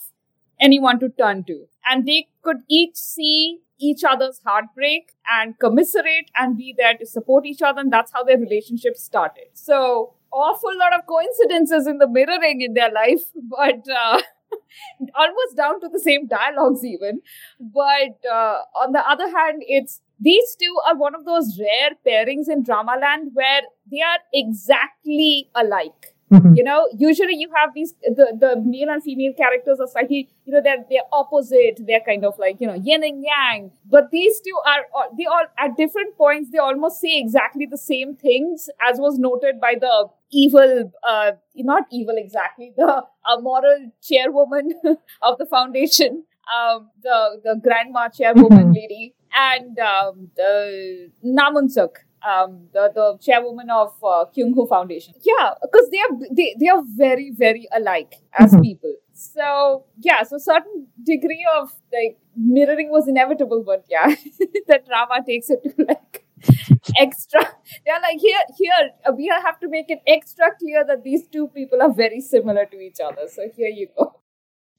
anyone 0.63 0.99
to 0.99 1.09
turn 1.09 1.43
to. 1.45 1.65
And 1.85 2.07
they 2.07 2.27
could 2.41 2.57
each 2.69 2.95
see 2.95 3.59
each 3.79 4.03
other's 4.09 4.39
heartbreak 4.45 5.11
and 5.29 5.59
commiserate 5.59 6.31
and 6.37 6.57
be 6.57 6.73
there 6.77 6.95
to 6.97 7.05
support 7.05 7.45
each 7.45 7.61
other. 7.61 7.81
And 7.81 7.91
that's 7.91 8.13
how 8.13 8.23
their 8.23 8.37
relationship 8.37 8.95
started. 8.95 9.47
So, 9.53 10.13
awful 10.31 10.71
lot 10.77 10.93
of 10.97 11.05
coincidences 11.05 11.85
in 11.85 11.97
the 11.99 12.07
mirroring 12.07 12.61
in 12.61 12.73
their 12.73 12.91
life, 12.91 13.23
but 13.49 13.83
uh, 13.93 14.21
almost 15.15 15.57
down 15.57 15.79
to 15.81 15.89
the 15.89 15.99
same 15.99 16.27
dialogues, 16.27 16.83
even. 16.85 17.21
But 17.59 18.17
uh, 18.31 18.59
on 18.81 18.93
the 18.93 19.07
other 19.07 19.27
hand, 19.27 19.63
it's 19.67 20.01
these 20.19 20.55
two 20.61 20.75
are 20.87 20.97
one 20.97 21.15
of 21.15 21.25
those 21.25 21.59
rare 21.59 21.91
pairings 22.07 22.47
in 22.47 22.63
Dramaland 22.63 23.31
where 23.33 23.61
they 23.91 24.01
are 24.01 24.19
exactly 24.33 25.49
alike. 25.53 26.12
Mm-hmm. 26.33 26.55
You 26.55 26.63
know, 26.63 26.87
usually 26.97 27.35
you 27.35 27.49
have 27.55 27.73
these 27.73 27.93
the, 28.03 28.35
the 28.39 28.61
male 28.65 28.89
and 28.89 29.03
female 29.03 29.33
characters 29.33 29.79
are 29.79 29.87
slightly, 29.87 30.29
you 30.45 30.53
know, 30.53 30.61
they're 30.63 30.83
they're 30.89 31.07
opposite. 31.11 31.79
They're 31.85 32.01
kind 32.05 32.25
of 32.25 32.37
like, 32.39 32.59
you 32.59 32.67
know, 32.67 32.73
yin 32.73 33.03
and 33.03 33.23
yang. 33.23 33.71
But 33.89 34.11
these 34.11 34.41
two 34.41 34.57
are 34.65 35.07
they 35.17 35.25
all 35.25 35.45
at 35.57 35.77
different 35.77 36.17
points 36.17 36.49
they 36.51 36.57
almost 36.57 36.99
say 36.99 37.19
exactly 37.19 37.67
the 37.69 37.77
same 37.77 38.15
things, 38.15 38.69
as 38.81 38.99
was 38.99 39.17
noted 39.19 39.61
by 39.61 39.75
the 39.79 40.07
evil 40.31 40.91
uh 41.07 41.31
not 41.55 41.83
evil 41.91 42.15
exactly, 42.17 42.73
the 42.75 43.03
uh, 43.25 43.39
moral 43.41 43.91
chairwoman 44.01 44.73
of 45.21 45.37
the 45.37 45.45
foundation. 45.45 46.23
Um 46.53 46.89
the 47.01 47.41
the 47.43 47.59
grandma 47.63 48.09
chairwoman 48.09 48.73
mm-hmm. 48.73 48.73
lady 48.73 49.15
and 49.33 49.77
um, 49.79 50.29
the 50.35 51.09
Na 51.23 51.51
Moon 51.51 51.69
Sook, 51.69 52.05
um, 52.27 52.67
the, 52.73 52.91
the 52.93 53.17
chairwoman 53.21 53.69
of 53.69 53.93
uh, 54.03 54.25
Kyung 54.33 54.53
Ho 54.55 54.65
Foundation. 54.65 55.13
Yeah, 55.21 55.53
because 55.61 55.89
they 55.89 55.99
are 55.99 56.09
they, 56.31 56.55
they 56.59 56.67
are 56.67 56.81
very 56.85 57.31
very 57.31 57.67
alike 57.75 58.15
as 58.37 58.51
mm-hmm. 58.51 58.61
people. 58.61 58.95
So 59.13 59.85
yeah, 59.99 60.23
so 60.23 60.37
certain 60.37 60.87
degree 61.05 61.45
of 61.59 61.73
like 61.91 62.17
mirroring 62.35 62.89
was 62.89 63.07
inevitable, 63.07 63.63
but 63.65 63.85
yeah, 63.89 64.07
the 64.67 64.79
drama 64.87 65.23
takes 65.25 65.49
it 65.49 65.63
to 65.63 65.85
like 65.85 66.25
extra. 66.97 67.41
They're 67.85 68.01
like 68.01 68.19
here 68.19 68.39
here 68.57 69.13
we 69.15 69.27
have 69.27 69.59
to 69.59 69.69
make 69.69 69.89
it 69.89 70.01
extra 70.07 70.55
clear 70.59 70.83
that 70.85 71.03
these 71.03 71.27
two 71.27 71.47
people 71.49 71.81
are 71.81 71.93
very 71.93 72.21
similar 72.21 72.65
to 72.65 72.79
each 72.79 72.99
other. 73.03 73.27
So 73.27 73.43
here 73.55 73.69
you 73.69 73.87
go. 73.97 74.19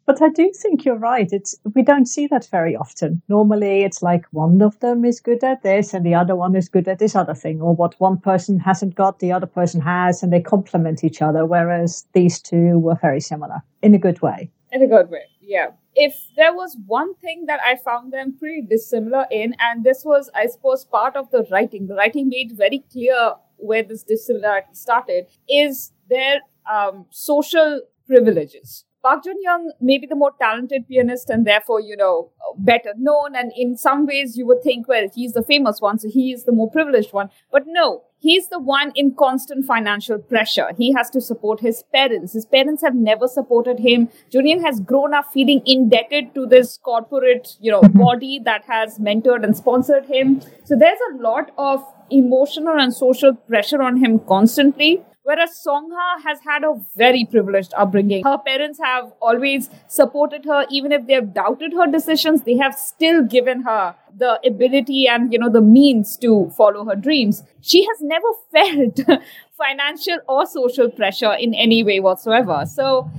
But 0.06 0.20
I 0.20 0.28
do 0.28 0.52
think 0.52 0.84
you're 0.84 0.98
right. 0.98 1.32
It's 1.32 1.56
we 1.74 1.82
don't 1.82 2.06
see 2.06 2.26
that 2.26 2.46
very 2.50 2.76
often. 2.76 3.22
Normally, 3.28 3.82
it's 3.82 4.02
like 4.02 4.26
one 4.32 4.60
of 4.60 4.78
them 4.80 5.04
is 5.04 5.20
good 5.20 5.42
at 5.42 5.62
this 5.62 5.94
and 5.94 6.04
the 6.04 6.14
other 6.14 6.36
one 6.36 6.54
is 6.54 6.68
good 6.68 6.88
at 6.88 6.98
this 6.98 7.16
other 7.16 7.34
thing, 7.34 7.62
or 7.62 7.74
what 7.74 7.98
one 8.00 8.18
person 8.18 8.58
hasn't 8.58 8.94
got, 8.94 9.18
the 9.18 9.32
other 9.32 9.46
person 9.46 9.80
has, 9.80 10.22
and 10.22 10.32
they 10.32 10.40
complement 10.40 11.04
each 11.04 11.22
other. 11.22 11.46
Whereas 11.46 12.06
these 12.12 12.40
two 12.40 12.78
were 12.78 12.98
very 13.00 13.20
similar 13.20 13.62
in 13.82 13.94
a 13.94 13.98
good 13.98 14.20
way. 14.20 14.50
In 14.72 14.82
a 14.82 14.86
good 14.86 15.08
way, 15.08 15.24
yeah. 15.40 15.68
If 15.94 16.14
there 16.36 16.52
was 16.52 16.76
one 16.86 17.14
thing 17.14 17.46
that 17.46 17.60
I 17.64 17.76
found 17.76 18.12
them 18.12 18.36
pretty 18.36 18.62
dissimilar 18.62 19.26
in, 19.30 19.54
and 19.60 19.84
this 19.84 20.04
was, 20.04 20.28
I 20.34 20.48
suppose, 20.48 20.84
part 20.84 21.16
of 21.16 21.30
the 21.30 21.46
writing, 21.50 21.86
the 21.86 21.94
writing 21.94 22.28
made 22.28 22.52
very 22.56 22.84
clear 22.90 23.34
where 23.56 23.84
this 23.84 24.02
dissimilarity 24.02 24.74
started, 24.74 25.28
is 25.48 25.92
their 26.10 26.40
um, 26.70 27.06
social 27.10 27.82
privileges 28.06 28.84
Park 29.04 29.24
Jun 29.24 29.36
Young 29.42 29.70
may 29.82 29.98
be 29.98 30.06
the 30.06 30.16
more 30.16 30.32
talented 30.40 30.88
pianist 30.88 31.28
and 31.28 31.46
therefore, 31.46 31.78
you 31.78 31.94
know, 31.94 32.30
better 32.56 32.94
known. 32.96 33.36
And 33.36 33.52
in 33.54 33.76
some 33.76 34.06
ways, 34.06 34.38
you 34.38 34.46
would 34.46 34.62
think, 34.62 34.88
well, 34.88 35.08
he's 35.14 35.34
the 35.34 35.42
famous 35.42 35.78
one, 35.82 35.98
so 35.98 36.08
he 36.08 36.32
is 36.32 36.44
the 36.44 36.52
more 36.52 36.70
privileged 36.70 37.12
one. 37.12 37.28
But 37.52 37.64
no, 37.66 38.04
he's 38.18 38.48
the 38.48 38.58
one 38.58 38.92
in 38.94 39.14
constant 39.14 39.66
financial 39.66 40.18
pressure. 40.18 40.68
He 40.78 40.94
has 40.94 41.10
to 41.10 41.20
support 41.20 41.60
his 41.60 41.84
parents. 41.92 42.32
His 42.32 42.46
parents 42.46 42.82
have 42.82 42.94
never 42.94 43.28
supported 43.28 43.80
him. 43.80 44.08
Jun 44.32 44.46
Young 44.46 44.62
has 44.62 44.80
grown 44.80 45.12
up 45.12 45.30
feeling 45.34 45.60
indebted 45.66 46.34
to 46.34 46.46
this 46.46 46.78
corporate, 46.78 47.58
you 47.60 47.70
know, 47.70 47.82
mm-hmm. 47.82 47.98
body 47.98 48.40
that 48.46 48.64
has 48.64 48.98
mentored 48.98 49.44
and 49.44 49.54
sponsored 49.54 50.06
him. 50.06 50.40
So 50.64 50.78
there's 50.78 50.98
a 51.12 51.22
lot 51.22 51.50
of 51.58 51.84
emotional 52.10 52.80
and 52.80 52.94
social 52.94 53.34
pressure 53.34 53.82
on 53.82 53.98
him 53.98 54.20
constantly. 54.20 55.04
Whereas 55.24 55.52
Songha 55.66 56.22
has 56.22 56.40
had 56.40 56.64
a 56.64 56.74
very 56.94 57.24
privileged 57.24 57.72
upbringing. 57.78 58.24
Her 58.24 58.36
parents 58.36 58.78
have 58.78 59.10
always 59.22 59.70
supported 59.88 60.44
her, 60.44 60.66
even 60.70 60.92
if 60.92 61.06
they've 61.06 61.32
doubted 61.32 61.72
her 61.72 61.86
decisions, 61.90 62.42
they 62.42 62.58
have 62.58 62.74
still 62.74 63.22
given 63.22 63.62
her 63.62 63.94
the 64.14 64.38
ability 64.46 65.08
and, 65.08 65.32
you 65.32 65.38
know, 65.38 65.48
the 65.48 65.62
means 65.62 66.18
to 66.18 66.50
follow 66.58 66.84
her 66.84 66.94
dreams. 66.94 67.42
She 67.62 67.86
has 67.86 68.02
never 68.02 68.28
felt 68.52 69.22
financial 69.56 70.18
or 70.28 70.44
social 70.44 70.90
pressure 70.90 71.32
in 71.32 71.54
any 71.54 71.82
way 71.82 72.00
whatsoever. 72.00 72.66
So, 72.66 73.10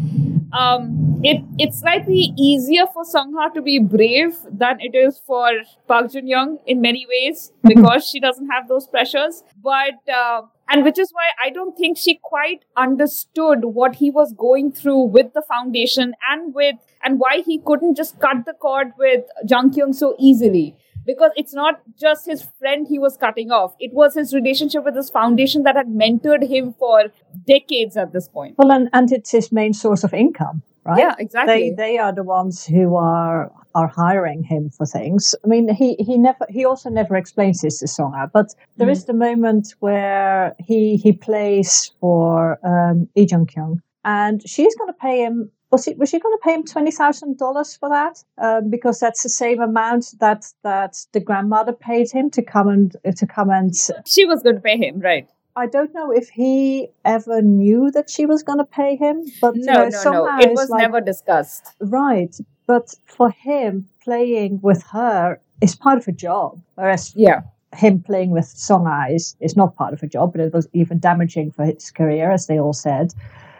um, 0.55 1.19
it 1.23 1.43
it's 1.57 1.79
slightly 1.79 2.33
easier 2.37 2.85
for 2.93 3.03
Sungha 3.03 3.53
to 3.53 3.61
be 3.61 3.79
brave 3.79 4.35
than 4.51 4.77
it 4.79 4.95
is 4.95 5.19
for 5.25 5.51
Park 5.87 6.11
Jun 6.11 6.27
Young 6.27 6.59
in 6.65 6.81
many 6.81 7.05
ways 7.09 7.51
because 7.63 8.07
she 8.07 8.19
doesn't 8.19 8.49
have 8.49 8.67
those 8.67 8.87
pressures. 8.87 9.43
But 9.61 10.13
uh, 10.13 10.43
and 10.69 10.83
which 10.83 10.97
is 10.99 11.11
why 11.11 11.29
I 11.43 11.49
don't 11.49 11.77
think 11.77 11.97
she 11.97 12.19
quite 12.23 12.63
understood 12.77 13.65
what 13.65 13.95
he 13.95 14.09
was 14.09 14.33
going 14.33 14.71
through 14.71 15.03
with 15.17 15.33
the 15.33 15.43
foundation 15.47 16.13
and 16.29 16.53
with 16.53 16.75
and 17.03 17.19
why 17.19 17.43
he 17.45 17.59
couldn't 17.59 17.95
just 17.95 18.19
cut 18.19 18.45
the 18.45 18.53
cord 18.53 18.93
with 18.97 19.25
Jung 19.47 19.71
Kyung 19.73 19.93
so 19.93 20.15
easily 20.19 20.75
because 21.05 21.31
it's 21.35 21.53
not 21.53 21.81
just 21.99 22.25
his 22.25 22.47
friend 22.59 22.87
he 22.87 22.99
was 22.99 23.17
cutting 23.17 23.51
off. 23.51 23.75
It 23.79 23.93
was 23.93 24.15
his 24.15 24.33
relationship 24.33 24.83
with 24.83 24.95
his 24.95 25.09
foundation 25.09 25.63
that 25.63 25.75
had 25.75 25.87
mentored 25.87 26.47
him 26.47 26.73
for 26.73 27.05
decades 27.45 27.97
at 27.97 28.13
this 28.13 28.27
point. 28.27 28.55
Well 28.57 28.71
and, 28.71 28.89
and 28.93 29.11
it's 29.11 29.31
his 29.31 29.51
main 29.51 29.73
source 29.73 30.03
of 30.03 30.13
income 30.13 30.63
right? 30.85 30.99
Yeah 30.99 31.15
exactly. 31.19 31.71
They 31.71 31.75
they 31.75 31.97
are 31.97 32.13
the 32.13 32.23
ones 32.23 32.65
who 32.65 32.95
are 32.95 33.51
are 33.73 33.87
hiring 33.87 34.43
him 34.43 34.69
for 34.69 34.85
things. 34.85 35.35
I 35.43 35.47
mean 35.47 35.73
he 35.73 35.95
he 35.95 36.17
never 36.17 36.45
he 36.49 36.63
also 36.65 36.89
never 36.89 37.15
explains 37.15 37.61
this 37.61 37.79
to 37.79 37.87
songa 37.87 38.29
but 38.33 38.53
there 38.77 38.87
mm. 38.87 38.91
is 38.91 39.05
the 39.05 39.13
moment 39.13 39.75
where 39.79 40.55
he 40.59 40.97
he 40.97 41.11
plays 41.11 41.91
for 41.99 42.59
um 42.63 43.09
Lee 43.15 43.27
Jung 43.29 43.47
Kyung 43.47 43.81
and 44.03 44.47
she's 44.47 44.75
going 44.75 44.87
to 44.87 44.99
pay 45.01 45.23
him 45.23 45.51
was 45.71 45.83
she 45.83 45.93
was 45.95 46.09
she 46.09 46.19
going 46.19 46.37
to 46.37 46.41
pay 46.43 46.53
him 46.53 46.63
twenty 46.63 46.91
thousand 46.91 47.37
dollars 47.37 47.75
for 47.75 47.89
that? 47.89 48.23
Um, 48.37 48.69
because 48.69 48.99
that's 48.99 49.23
the 49.23 49.29
same 49.29 49.61
amount 49.61 50.13
that 50.19 50.45
that 50.63 50.97
the 51.11 51.19
grandmother 51.19 51.73
paid 51.73 52.11
him 52.11 52.29
to 52.31 52.41
come 52.41 52.67
and 52.67 52.95
to 53.15 53.27
come 53.27 53.49
and. 53.49 53.73
She 54.05 54.25
was 54.25 54.43
going 54.43 54.55
to 54.55 54.61
pay 54.61 54.77
him, 54.77 54.99
right? 54.99 55.27
I 55.57 55.67
don't 55.67 55.93
know 55.93 56.11
if 56.11 56.29
he 56.29 56.89
ever 57.05 57.41
knew 57.41 57.89
that 57.91 58.09
she 58.09 58.25
was 58.25 58.43
going 58.43 58.57
to 58.57 58.65
pay 58.65 58.97
him, 58.97 59.25
but 59.39 59.55
no, 59.55 59.85
you 59.85 59.89
know, 59.89 60.01
no, 60.03 60.25
no, 60.25 60.39
it 60.39 60.51
was 60.51 60.69
like, 60.69 60.81
never 60.81 60.99
discussed. 60.99 61.73
Right, 61.79 62.35
but 62.67 62.93
for 63.05 63.29
him, 63.29 63.87
playing 64.03 64.59
with 64.61 64.83
her 64.91 65.39
is 65.61 65.75
part 65.75 65.97
of 65.97 66.07
a 66.07 66.11
job, 66.11 66.61
whereas 66.75 67.13
yeah. 67.15 67.41
Him 67.73 68.01
playing 68.01 68.31
with 68.31 68.45
Song 68.45 68.87
Eyes 68.87 69.35
is 69.41 69.57
not 69.57 69.75
part 69.75 69.93
of 69.93 70.01
a 70.01 70.07
job, 70.07 70.31
but 70.31 70.39
it 70.39 70.53
was 70.53 70.65
even 70.71 70.97
damaging 70.97 71.51
for 71.51 71.65
his 71.65 71.91
career, 71.91 72.31
as 72.31 72.47
they 72.47 72.57
all 72.57 72.71
said. 72.71 73.13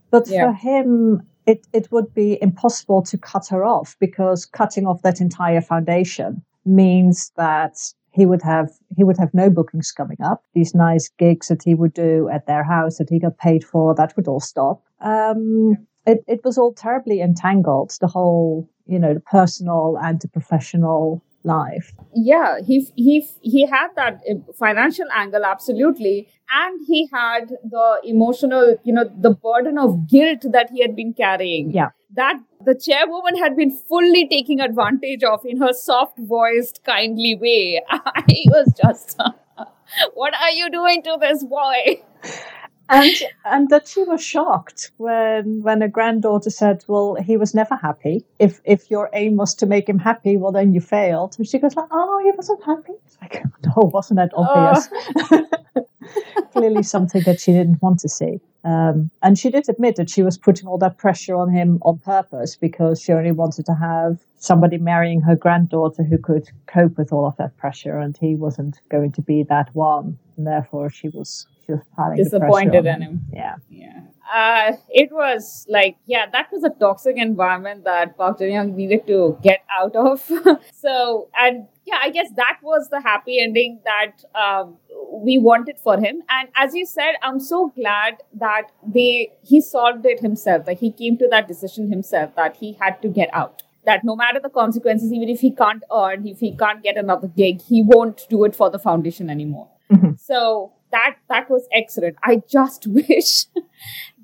But 0.09 0.29
yeah. 0.29 0.45
for 0.45 0.53
him, 0.53 1.21
it, 1.45 1.65
it 1.73 1.91
would 1.91 2.13
be 2.13 2.41
impossible 2.41 3.01
to 3.03 3.17
cut 3.17 3.47
her 3.49 3.63
off 3.63 3.95
because 3.99 4.45
cutting 4.45 4.87
off 4.87 5.01
that 5.03 5.21
entire 5.21 5.61
foundation 5.61 6.43
means 6.65 7.31
that 7.37 7.77
he 8.11 8.25
would 8.25 8.41
have 8.41 8.71
he 8.95 9.03
would 9.03 9.17
have 9.17 9.33
no 9.33 9.49
bookings 9.49 9.91
coming 9.91 10.17
up. 10.23 10.43
These 10.53 10.73
nice 10.73 11.09
gigs 11.17 11.49
that 11.49 11.63
he 11.63 11.75
would 11.75 11.93
do 11.93 12.29
at 12.29 12.47
their 12.47 12.63
house 12.63 12.97
that 12.97 13.09
he 13.09 13.19
got 13.19 13.37
paid 13.37 13.63
for 13.63 13.93
that 13.95 14.15
would 14.15 14.27
all 14.27 14.39
stop. 14.39 14.81
Um, 15.01 15.77
it 16.05 16.23
it 16.27 16.41
was 16.43 16.57
all 16.57 16.73
terribly 16.73 17.21
entangled. 17.21 17.91
The 17.99 18.07
whole 18.07 18.69
you 18.87 18.97
know 18.97 19.13
the 19.13 19.19
personal 19.19 19.97
and 20.01 20.21
the 20.21 20.29
professional 20.29 21.21
life. 21.45 21.93
Yeah, 22.13 22.59
he 22.65 22.87
he 22.95 23.27
he 23.41 23.65
had 23.65 23.89
that 23.95 24.21
uh, 24.29 24.35
financial 24.59 25.05
angle 25.15 25.45
absolutely, 25.45 26.27
and 26.51 26.79
he 26.87 27.07
had 27.13 27.49
the 27.63 28.01
emotional, 28.03 28.77
you 28.83 28.93
know, 28.93 29.09
the 29.17 29.31
burden 29.31 29.77
of 29.77 30.07
guilt 30.09 30.45
that 30.51 30.69
he 30.71 30.81
had 30.81 30.95
been 30.95 31.13
carrying. 31.13 31.71
Yeah, 31.71 31.89
that 32.15 32.39
the 32.65 32.75
chairwoman 32.75 33.37
had 33.37 33.55
been 33.55 33.71
fully 33.71 34.27
taking 34.27 34.59
advantage 34.59 35.23
of 35.23 35.45
in 35.45 35.57
her 35.57 35.73
soft 35.73 36.17
voiced, 36.19 36.83
kindly 36.83 37.35
way. 37.35 37.81
I 37.89 38.23
was 38.47 38.73
just, 38.81 39.19
what 40.13 40.33
are 40.33 40.51
you 40.51 40.69
doing 40.69 41.03
to 41.03 41.17
this 41.19 41.43
boy? 41.43 42.01
and 42.89 43.15
and 43.45 43.69
that 43.69 43.87
she 43.87 44.03
was 44.03 44.23
shocked 44.23 44.91
when 44.97 45.61
when 45.63 45.81
a 45.81 45.87
granddaughter 45.87 46.49
said, 46.49 46.83
"Well, 46.87 47.15
he 47.15 47.37
was 47.37 47.53
never 47.53 47.75
happy. 47.75 48.25
If 48.39 48.61
if 48.63 48.91
your 48.91 49.09
aim 49.13 49.37
was 49.37 49.55
to 49.55 49.65
make 49.65 49.89
him 49.89 49.99
happy, 49.99 50.37
well, 50.37 50.51
then 50.51 50.73
you 50.73 50.81
failed." 50.81 51.35
And 51.37 51.47
she 51.47 51.57
goes 51.57 51.75
like, 51.75 51.87
"Oh, 51.91 52.21
he 52.23 52.31
wasn't 52.31 52.63
happy." 52.63 52.93
It's 53.05 53.17
like, 53.21 53.43
no, 53.65 53.89
wasn't 53.93 54.17
that 54.17 54.31
obvious? 54.35 54.89
Oh. 55.31 55.47
Clearly, 56.51 56.83
something 56.83 57.23
that 57.23 57.39
she 57.39 57.51
didn't 57.51 57.81
want 57.81 57.99
to 57.99 58.09
see. 58.09 58.39
Um, 58.63 59.11
and 59.21 59.37
she 59.37 59.49
did 59.49 59.69
admit 59.69 59.95
that 59.95 60.09
she 60.09 60.23
was 60.23 60.37
putting 60.37 60.67
all 60.67 60.77
that 60.79 60.97
pressure 60.97 61.35
on 61.35 61.51
him 61.51 61.79
on 61.83 61.99
purpose 61.99 62.55
because 62.55 63.01
she 63.01 63.11
only 63.11 63.31
wanted 63.31 63.65
to 63.67 63.75
have 63.75 64.19
somebody 64.37 64.77
marrying 64.77 65.21
her 65.21 65.35
granddaughter 65.35 66.03
who 66.03 66.17
could 66.17 66.49
cope 66.65 66.97
with 66.97 67.11
all 67.11 67.27
of 67.27 67.37
that 67.37 67.57
pressure, 67.57 67.97
and 67.97 68.17
he 68.17 68.35
wasn't 68.35 68.79
going 68.89 69.11
to 69.13 69.21
be 69.21 69.43
that 69.43 69.73
one. 69.73 70.17
And 70.37 70.47
therefore, 70.47 70.89
she 70.89 71.09
was 71.09 71.47
she 71.65 71.73
was 71.73 71.81
piling 71.95 72.17
disappointed 72.17 72.85
in 72.85 73.01
him. 73.01 73.21
Yeah, 73.33 73.55
yeah. 73.69 74.01
Uh, 74.33 74.73
it 74.89 75.11
was 75.11 75.65
like, 75.69 75.97
yeah, 76.07 76.25
that 76.31 76.51
was 76.51 76.63
a 76.63 76.69
toxic 76.69 77.15
environment 77.17 77.83
that 77.83 78.17
Park 78.17 78.39
Jin 78.39 78.53
Young 78.53 78.75
needed 78.75 79.05
to 79.07 79.37
get 79.43 79.63
out 79.79 79.95
of. 79.95 80.19
so, 80.73 81.29
and 81.37 81.67
yeah, 81.85 81.99
I 82.01 82.09
guess 82.09 82.29
that 82.35 82.57
was 82.63 82.89
the 82.89 83.01
happy 83.01 83.39
ending 83.39 83.81
that 83.85 84.23
um, 84.33 84.77
we 85.11 85.37
wanted 85.37 85.77
for 85.77 85.97
him. 85.97 86.23
And 86.29 86.49
as 86.55 86.73
you 86.73 86.85
said, 86.85 87.13
I'm 87.21 87.39
so 87.39 87.71
glad 87.75 88.23
that 88.33 88.71
they 88.85 89.31
he 89.43 89.61
solved 89.61 90.05
it 90.05 90.19
himself. 90.19 90.65
Like 90.65 90.79
he 90.79 90.91
came 90.91 91.17
to 91.19 91.27
that 91.29 91.47
decision 91.47 91.89
himself 91.89 92.35
that 92.35 92.57
he 92.57 92.73
had 92.81 93.01
to 93.03 93.09
get 93.09 93.29
out. 93.31 93.61
That 93.85 94.03
no 94.03 94.15
matter 94.15 94.39
the 94.41 94.49
consequences, 94.49 95.13
even 95.13 95.29
if 95.29 95.41
he 95.41 95.51
can't 95.51 95.83
earn, 95.93 96.27
if 96.27 96.39
he 96.39 96.57
can't 96.57 96.81
get 96.81 96.97
another 96.97 97.27
gig, 97.27 97.61
he 97.61 97.83
won't 97.83 98.21
do 98.29 98.43
it 98.43 98.55
for 98.55 98.71
the 98.71 98.79
foundation 98.79 99.29
anymore. 99.29 99.69
Mm-hmm. 99.91 100.13
So 100.17 100.73
that 100.91 101.15
that 101.29 101.49
was 101.49 101.67
excellent. 101.71 102.15
I 102.23 102.41
just 102.47 102.87
wish 102.99 103.45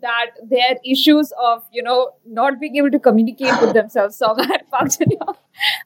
that 0.01 0.31
their 0.43 0.77
issues 0.85 1.31
of 1.39 1.63
you 1.71 1.83
know 1.83 2.11
not 2.25 2.59
being 2.59 2.75
able 2.77 2.91
to 2.91 2.99
communicate 2.99 3.59
with 3.61 3.73
themselves, 3.73 4.15
Song 4.15 4.39
and 4.39 4.63
Park 4.69 4.89
Jin 4.97 5.11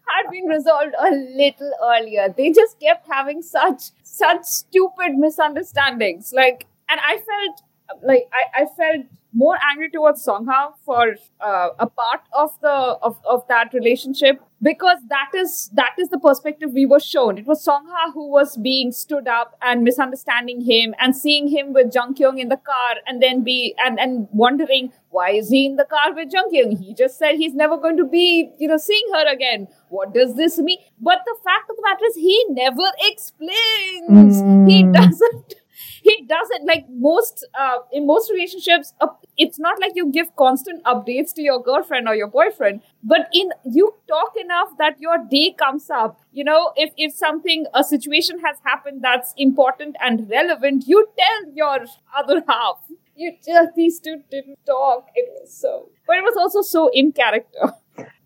had 0.07 0.31
been 0.31 0.45
resolved 0.45 0.95
a 0.99 1.11
little 1.11 1.71
earlier. 1.83 2.33
They 2.35 2.51
just 2.51 2.79
kept 2.79 3.07
having 3.11 3.41
such 3.41 3.91
such 4.03 4.43
stupid 4.43 5.15
misunderstandings. 5.17 6.33
Like, 6.33 6.65
and 6.89 6.99
I 7.03 7.17
felt 7.17 7.61
like 8.03 8.27
I, 8.33 8.63
I 8.63 8.65
felt 8.65 9.05
more 9.33 9.57
angry 9.69 9.89
towards 9.89 10.25
Songha 10.25 10.73
for 10.85 11.15
uh, 11.41 11.69
a 11.77 11.87
part 11.87 12.21
of 12.31 12.51
the 12.61 12.69
of, 12.69 13.19
of 13.29 13.45
that 13.49 13.73
relationship 13.73 14.41
because 14.65 14.97
that 15.09 15.29
is 15.35 15.69
that 15.73 15.93
is 15.99 16.09
the 16.09 16.17
perspective 16.17 16.71
we 16.73 16.85
were 16.87 16.99
shown. 16.99 17.37
It 17.37 17.45
was 17.45 17.63
Songha 17.63 18.11
who 18.13 18.27
was 18.27 18.57
being 18.57 18.91
stood 18.91 19.27
up 19.27 19.55
and 19.61 19.83
misunderstanding 19.83 20.61
him 20.61 20.95
and 20.99 21.15
seeing 21.15 21.47
him 21.47 21.71
with 21.71 21.93
Jung 21.93 22.15
Kyung 22.15 22.39
in 22.39 22.49
the 22.49 22.57
car 22.57 22.95
and 23.05 23.21
then 23.21 23.43
be 23.43 23.75
and 23.77 23.99
and 23.99 24.27
wondering 24.31 24.91
why 25.11 25.29
is 25.41 25.49
he 25.49 25.65
in 25.67 25.75
the 25.75 25.85
car 25.85 26.13
with 26.15 26.33
Jung 26.33 26.49
Kyung? 26.51 26.75
He 26.77 26.95
just 26.95 27.19
said 27.19 27.35
he's 27.35 27.53
never 27.53 27.77
going 27.77 27.97
to 27.97 28.05
be 28.05 28.49
you 28.57 28.67
know 28.67 28.77
seeing 28.77 29.13
her 29.13 29.27
again. 29.31 29.67
What 29.89 30.15
does 30.15 30.35
this 30.35 30.57
mean? 30.57 30.79
But 30.99 31.19
the 31.25 31.37
fact 31.43 31.69
of 31.69 31.75
the 31.75 31.83
matter 31.83 32.05
is 32.09 32.15
he 32.15 32.45
never 32.49 32.89
explains. 33.11 34.41
Mm. 34.41 34.69
He 34.69 34.83
doesn't 34.83 35.55
he 36.03 36.25
doesn't 36.27 36.65
like 36.65 36.85
most 36.89 37.47
uh, 37.59 37.77
in 37.91 38.05
most 38.05 38.31
relationships 38.31 38.93
uh, 39.01 39.07
it's 39.37 39.59
not 39.59 39.79
like 39.79 39.91
you 39.95 40.11
give 40.11 40.35
constant 40.35 40.83
updates 40.83 41.33
to 41.33 41.41
your 41.41 41.61
girlfriend 41.61 42.07
or 42.07 42.15
your 42.15 42.27
boyfriend 42.27 42.81
but 43.03 43.29
in 43.33 43.49
you 43.65 43.93
talk 44.07 44.33
enough 44.39 44.69
that 44.77 44.99
your 44.99 45.17
day 45.29 45.53
comes 45.57 45.89
up. 45.89 46.19
You 46.31 46.43
know 46.43 46.73
if 46.75 46.91
if 46.97 47.13
something 47.13 47.65
a 47.73 47.83
situation 47.83 48.39
has 48.39 48.57
happened 48.63 49.01
that's 49.01 49.33
important 49.37 49.95
and 50.01 50.29
relevant 50.29 50.85
you 50.87 51.07
tell 51.17 51.51
your 51.53 51.85
other 52.17 52.43
half. 52.47 52.79
You 53.15 53.33
just 53.45 53.75
these 53.75 53.99
two 53.99 54.21
didn't 54.29 54.59
talk. 54.65 55.07
It 55.15 55.29
was 55.33 55.53
so 55.53 55.89
but 56.07 56.17
it 56.17 56.23
was 56.23 56.35
also 56.37 56.61
so 56.61 56.89
in 56.93 57.11
character. 57.11 57.73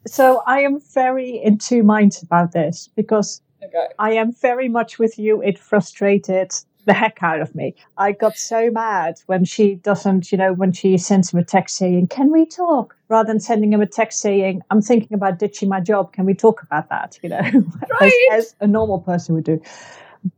So 0.08 0.42
i 0.48 0.62
am 0.62 0.80
very 0.94 1.30
in 1.48 1.58
two 1.58 1.84
minds 1.84 2.24
about 2.24 2.54
this 2.54 2.90
because 2.96 3.42
okay. 3.64 3.88
i 4.00 4.12
am 4.14 4.32
very 4.32 4.70
much 4.70 4.98
with 4.98 5.20
you. 5.20 5.42
It 5.42 5.60
frustrated 5.60 6.52
the 6.90 6.94
heck 6.96 7.20
out 7.22 7.40
of 7.40 7.54
me. 7.54 7.76
I 7.98 8.14
got 8.14 8.36
so 8.36 8.72
mad 8.72 9.22
when 9.28 9.46
she 9.46 9.76
doesn't, 9.76 10.32
you 10.32 10.40
know, 10.40 10.54
when 10.54 10.72
she 10.72 10.98
sends 10.98 11.32
him 11.32 11.40
a 11.40 11.44
text 11.44 11.78
saying, 11.78 12.08
Can 12.08 12.32
we 12.32 12.48
talk? 12.48 12.98
Rather 13.10 13.28
than 13.28 13.40
sending 13.40 13.72
him 13.72 13.82
a 13.82 13.86
text 13.86 14.20
saying, 14.22 14.64
I'm 14.72 14.82
thinking 14.82 15.14
about 15.14 15.38
ditching 15.38 15.70
my 15.70 15.82
job. 15.82 16.14
Can 16.14 16.26
we 16.26 16.34
talk 16.34 16.64
about 16.64 16.90
that? 16.90 17.20
You 17.22 17.30
know, 17.30 17.40
right. 18.02 18.14
as, 18.32 18.46
as 18.46 18.56
a 18.60 18.66
normal 18.66 19.02
person 19.02 19.36
would 19.36 19.44
do. 19.44 19.62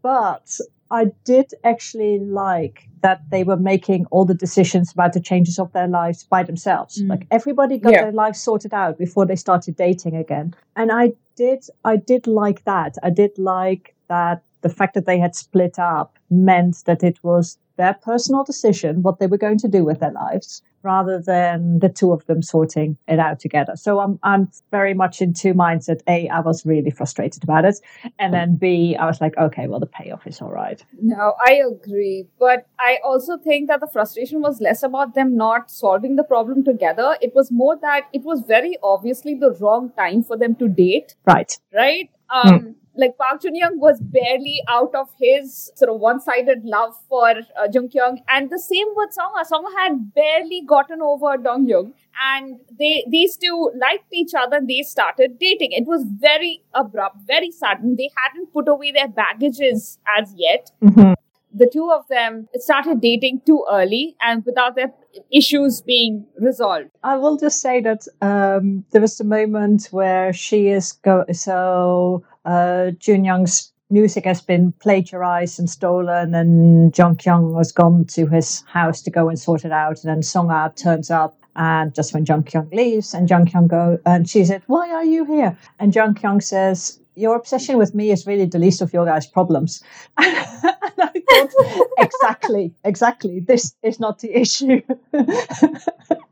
But 0.02 0.60
I 0.92 1.06
did 1.24 1.54
actually 1.64 2.20
like 2.20 2.90
that 3.02 3.22
they 3.30 3.46
were 3.46 3.56
making 3.56 4.08
all 4.12 4.26
the 4.26 4.34
decisions 4.34 4.92
about 4.92 5.14
the 5.14 5.22
changes 5.22 5.58
of 5.58 5.72
their 5.72 5.88
lives 5.88 6.26
by 6.26 6.44
themselves. 6.44 7.02
Mm. 7.02 7.10
Like 7.12 7.28
everybody 7.32 7.78
got 7.78 7.94
yeah. 7.94 8.04
their 8.04 8.12
life 8.12 8.36
sorted 8.36 8.74
out 8.74 8.98
before 8.98 9.26
they 9.26 9.38
started 9.38 9.78
dating 9.78 10.18
again. 10.18 10.54
And 10.76 10.92
I 10.92 11.14
did 11.38 11.64
I 11.86 11.96
did 11.96 12.28
like 12.28 12.66
that. 12.66 12.96
I 13.02 13.10
did 13.10 13.38
like 13.38 13.96
that 14.10 14.44
the 14.62 14.70
fact 14.70 14.94
that 14.96 15.06
they 15.06 15.18
had 15.18 15.34
split 15.34 15.80
up 15.80 16.18
meant 16.32 16.84
that 16.86 17.04
it 17.04 17.20
was 17.24 17.58
their 17.78 17.94
personal 17.94 18.44
decision 18.44 19.02
what 19.02 19.20
they 19.20 19.28
were 19.28 19.38
going 19.38 19.58
to 19.58 19.68
do 19.68 19.84
with 19.84 20.00
their 20.00 20.12
lives 20.12 20.62
rather 20.84 21.20
than 21.20 21.80
the 21.80 21.90
two 21.90 22.12
of 22.12 22.26
them 22.26 22.42
sorting 22.42 22.98
it 23.08 23.20
out 23.20 23.40
together. 23.40 23.74
So 23.76 24.00
I'm 24.00 24.20
I'm 24.24 24.50
very 24.72 24.94
much 24.94 25.22
in 25.22 25.34
two 25.34 25.54
minds 25.54 25.86
that 25.86 26.02
A, 26.08 26.28
I 26.30 26.40
was 26.40 26.66
really 26.66 26.90
frustrated 26.90 27.44
about 27.44 27.66
it. 27.66 27.80
And 28.18 28.34
then 28.34 28.56
B, 28.56 28.96
I 29.00 29.06
was 29.06 29.22
like, 29.22 29.38
okay, 29.38 29.68
well 29.68 29.80
the 29.80 29.86
payoff 29.86 30.26
is 30.26 30.42
all 30.42 30.52
right. 30.52 30.84
No, 31.02 31.34
I 31.46 31.62
agree. 31.72 32.28
But 32.40 32.68
I 32.80 32.98
also 33.04 33.38
think 33.38 33.68
that 33.70 33.80
the 33.80 33.88
frustration 33.88 34.42
was 34.42 34.60
less 34.60 34.84
about 34.84 35.14
them 35.14 35.36
not 35.36 35.72
solving 35.72 36.16
the 36.16 36.24
problem 36.24 36.64
together. 36.64 37.18
It 37.22 37.34
was 37.36 37.52
more 37.52 37.78
that 37.82 38.08
it 38.14 38.24
was 38.24 38.42
very 38.42 38.78
obviously 38.84 39.36
the 39.36 39.52
wrong 39.60 39.92
time 39.98 40.24
for 40.24 40.38
them 40.38 40.56
to 40.56 40.68
date. 40.68 41.16
Right. 41.26 41.58
Right? 41.74 42.10
Um 42.30 42.60
mm 42.60 42.76
like 42.96 43.18
Park 43.18 43.42
Jun 43.42 43.56
Young 43.56 43.80
was 43.80 44.00
barely 44.02 44.62
out 44.68 44.94
of 44.96 45.10
his 45.20 45.72
sort 45.76 45.90
of 45.90 46.00
one-sided 46.00 46.64
love 46.64 46.96
for 47.08 47.30
uh, 47.30 47.68
Jung 47.74 47.90
Kyung, 47.90 48.20
and 48.30 48.50
the 48.50 48.60
same 48.60 48.88
with 48.96 49.14
Songa. 49.14 49.46
Songa 49.46 49.70
had 49.78 50.14
barely 50.14 50.62
gotten 50.68 51.02
over 51.02 51.38
Dong 51.38 51.68
Young, 51.68 51.94
and 52.34 52.60
they 52.78 53.06
these 53.10 53.38
two 53.38 53.72
liked 53.80 54.12
each 54.14 54.34
other. 54.38 54.58
and 54.58 54.68
They 54.68 54.82
started 54.82 55.40
dating. 55.40 55.72
It 55.72 55.86
was 55.88 56.06
very 56.06 56.64
abrupt, 56.74 57.18
very 57.26 57.52
sudden. 57.52 57.96
They 57.96 58.10
hadn't 58.18 58.52
put 58.52 58.68
away 58.68 58.92
their 58.92 59.08
baggages 59.08 60.00
as 60.18 60.34
yet. 60.36 60.72
Mm-hmm. 60.82 61.14
The 61.54 61.70
two 61.72 61.92
of 61.92 62.08
them 62.08 62.48
started 62.56 63.02
dating 63.02 63.42
too 63.46 63.66
early 63.70 64.16
and 64.22 64.46
without 64.46 64.76
their 64.76 64.94
issues 65.34 65.82
being 65.82 66.26
resolved. 66.40 66.90
I 67.04 67.18
will 67.18 67.36
just 67.36 67.60
say 67.60 67.82
that 67.82 68.08
um, 68.22 68.86
there 68.92 69.02
was 69.02 69.20
a 69.20 69.26
moment 69.26 69.90
where 69.92 70.32
she 70.32 70.70
is 70.70 70.94
go 70.94 71.26
so 71.34 72.24
uh, 72.46 72.92
Jun 72.92 73.24
Young's 73.24 73.72
music 73.90 74.26
has 74.26 74.42
been 74.42 74.72
plagiarized 74.80 75.60
and 75.60 75.70
stolen, 75.70 76.34
and 76.34 76.98
Jung 76.98 77.18
Kyung 77.18 77.56
has 77.58 77.72
gone 77.72 78.06
to 78.06 78.28
his 78.28 78.64
house 78.68 79.02
to 79.02 79.12
go 79.12 79.30
and 79.30 79.38
sort 79.38 79.66
it 79.66 79.72
out. 79.72 80.04
And 80.04 80.10
then 80.10 80.24
Song 80.24 80.50
Ah 80.50 80.70
turns 80.70 81.12
up, 81.12 81.38
and 81.56 81.94
just 81.94 82.14
when 82.14 82.26
Jung 82.26 82.44
Kyung 82.44 82.70
leaves, 82.72 83.14
and 83.14 83.30
Jung 83.30 83.46
Kyung 83.46 83.68
go, 83.68 84.00
and 84.06 84.30
she 84.30 84.46
said, 84.46 84.64
"Why 84.68 84.92
are 84.92 85.06
you 85.06 85.26
here?" 85.26 85.58
And 85.80 85.94
Jung 85.94 86.16
Kyung 86.16 86.42
says, 86.42 87.01
"Your 87.22 87.36
obsession 87.36 87.78
with 87.78 87.94
me 87.96 88.12
is 88.12 88.28
really 88.28 88.46
the 88.46 88.60
least 88.60 88.82
of 88.82 88.94
your 88.94 89.06
guys' 89.06 89.28
problems." 89.28 89.84
and 90.18 90.28
I 91.00 91.12
thought, 91.30 91.88
exactly, 92.00 92.74
exactly. 92.84 93.40
This 93.40 93.76
is 93.84 94.00
not 94.00 94.20
the 94.20 94.36
issue. 94.38 94.82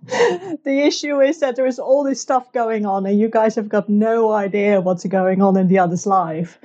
the 0.10 0.82
issue 0.90 1.22
is 1.22 1.40
that 1.40 1.56
there 1.56 1.68
is 1.68 1.80
all 1.80 2.04
this 2.04 2.22
stuff 2.22 2.52
going 2.52 2.86
on 2.86 3.06
and 3.06 3.20
you 3.20 3.30
guys 3.30 3.56
have 3.56 3.70
got 3.70 3.88
no 3.90 4.32
idea 4.32 4.82
what's 4.82 5.06
going 5.06 5.42
on 5.42 5.56
in 5.58 5.68
the 5.68 5.80
other's 5.80 6.08
life 6.08 6.60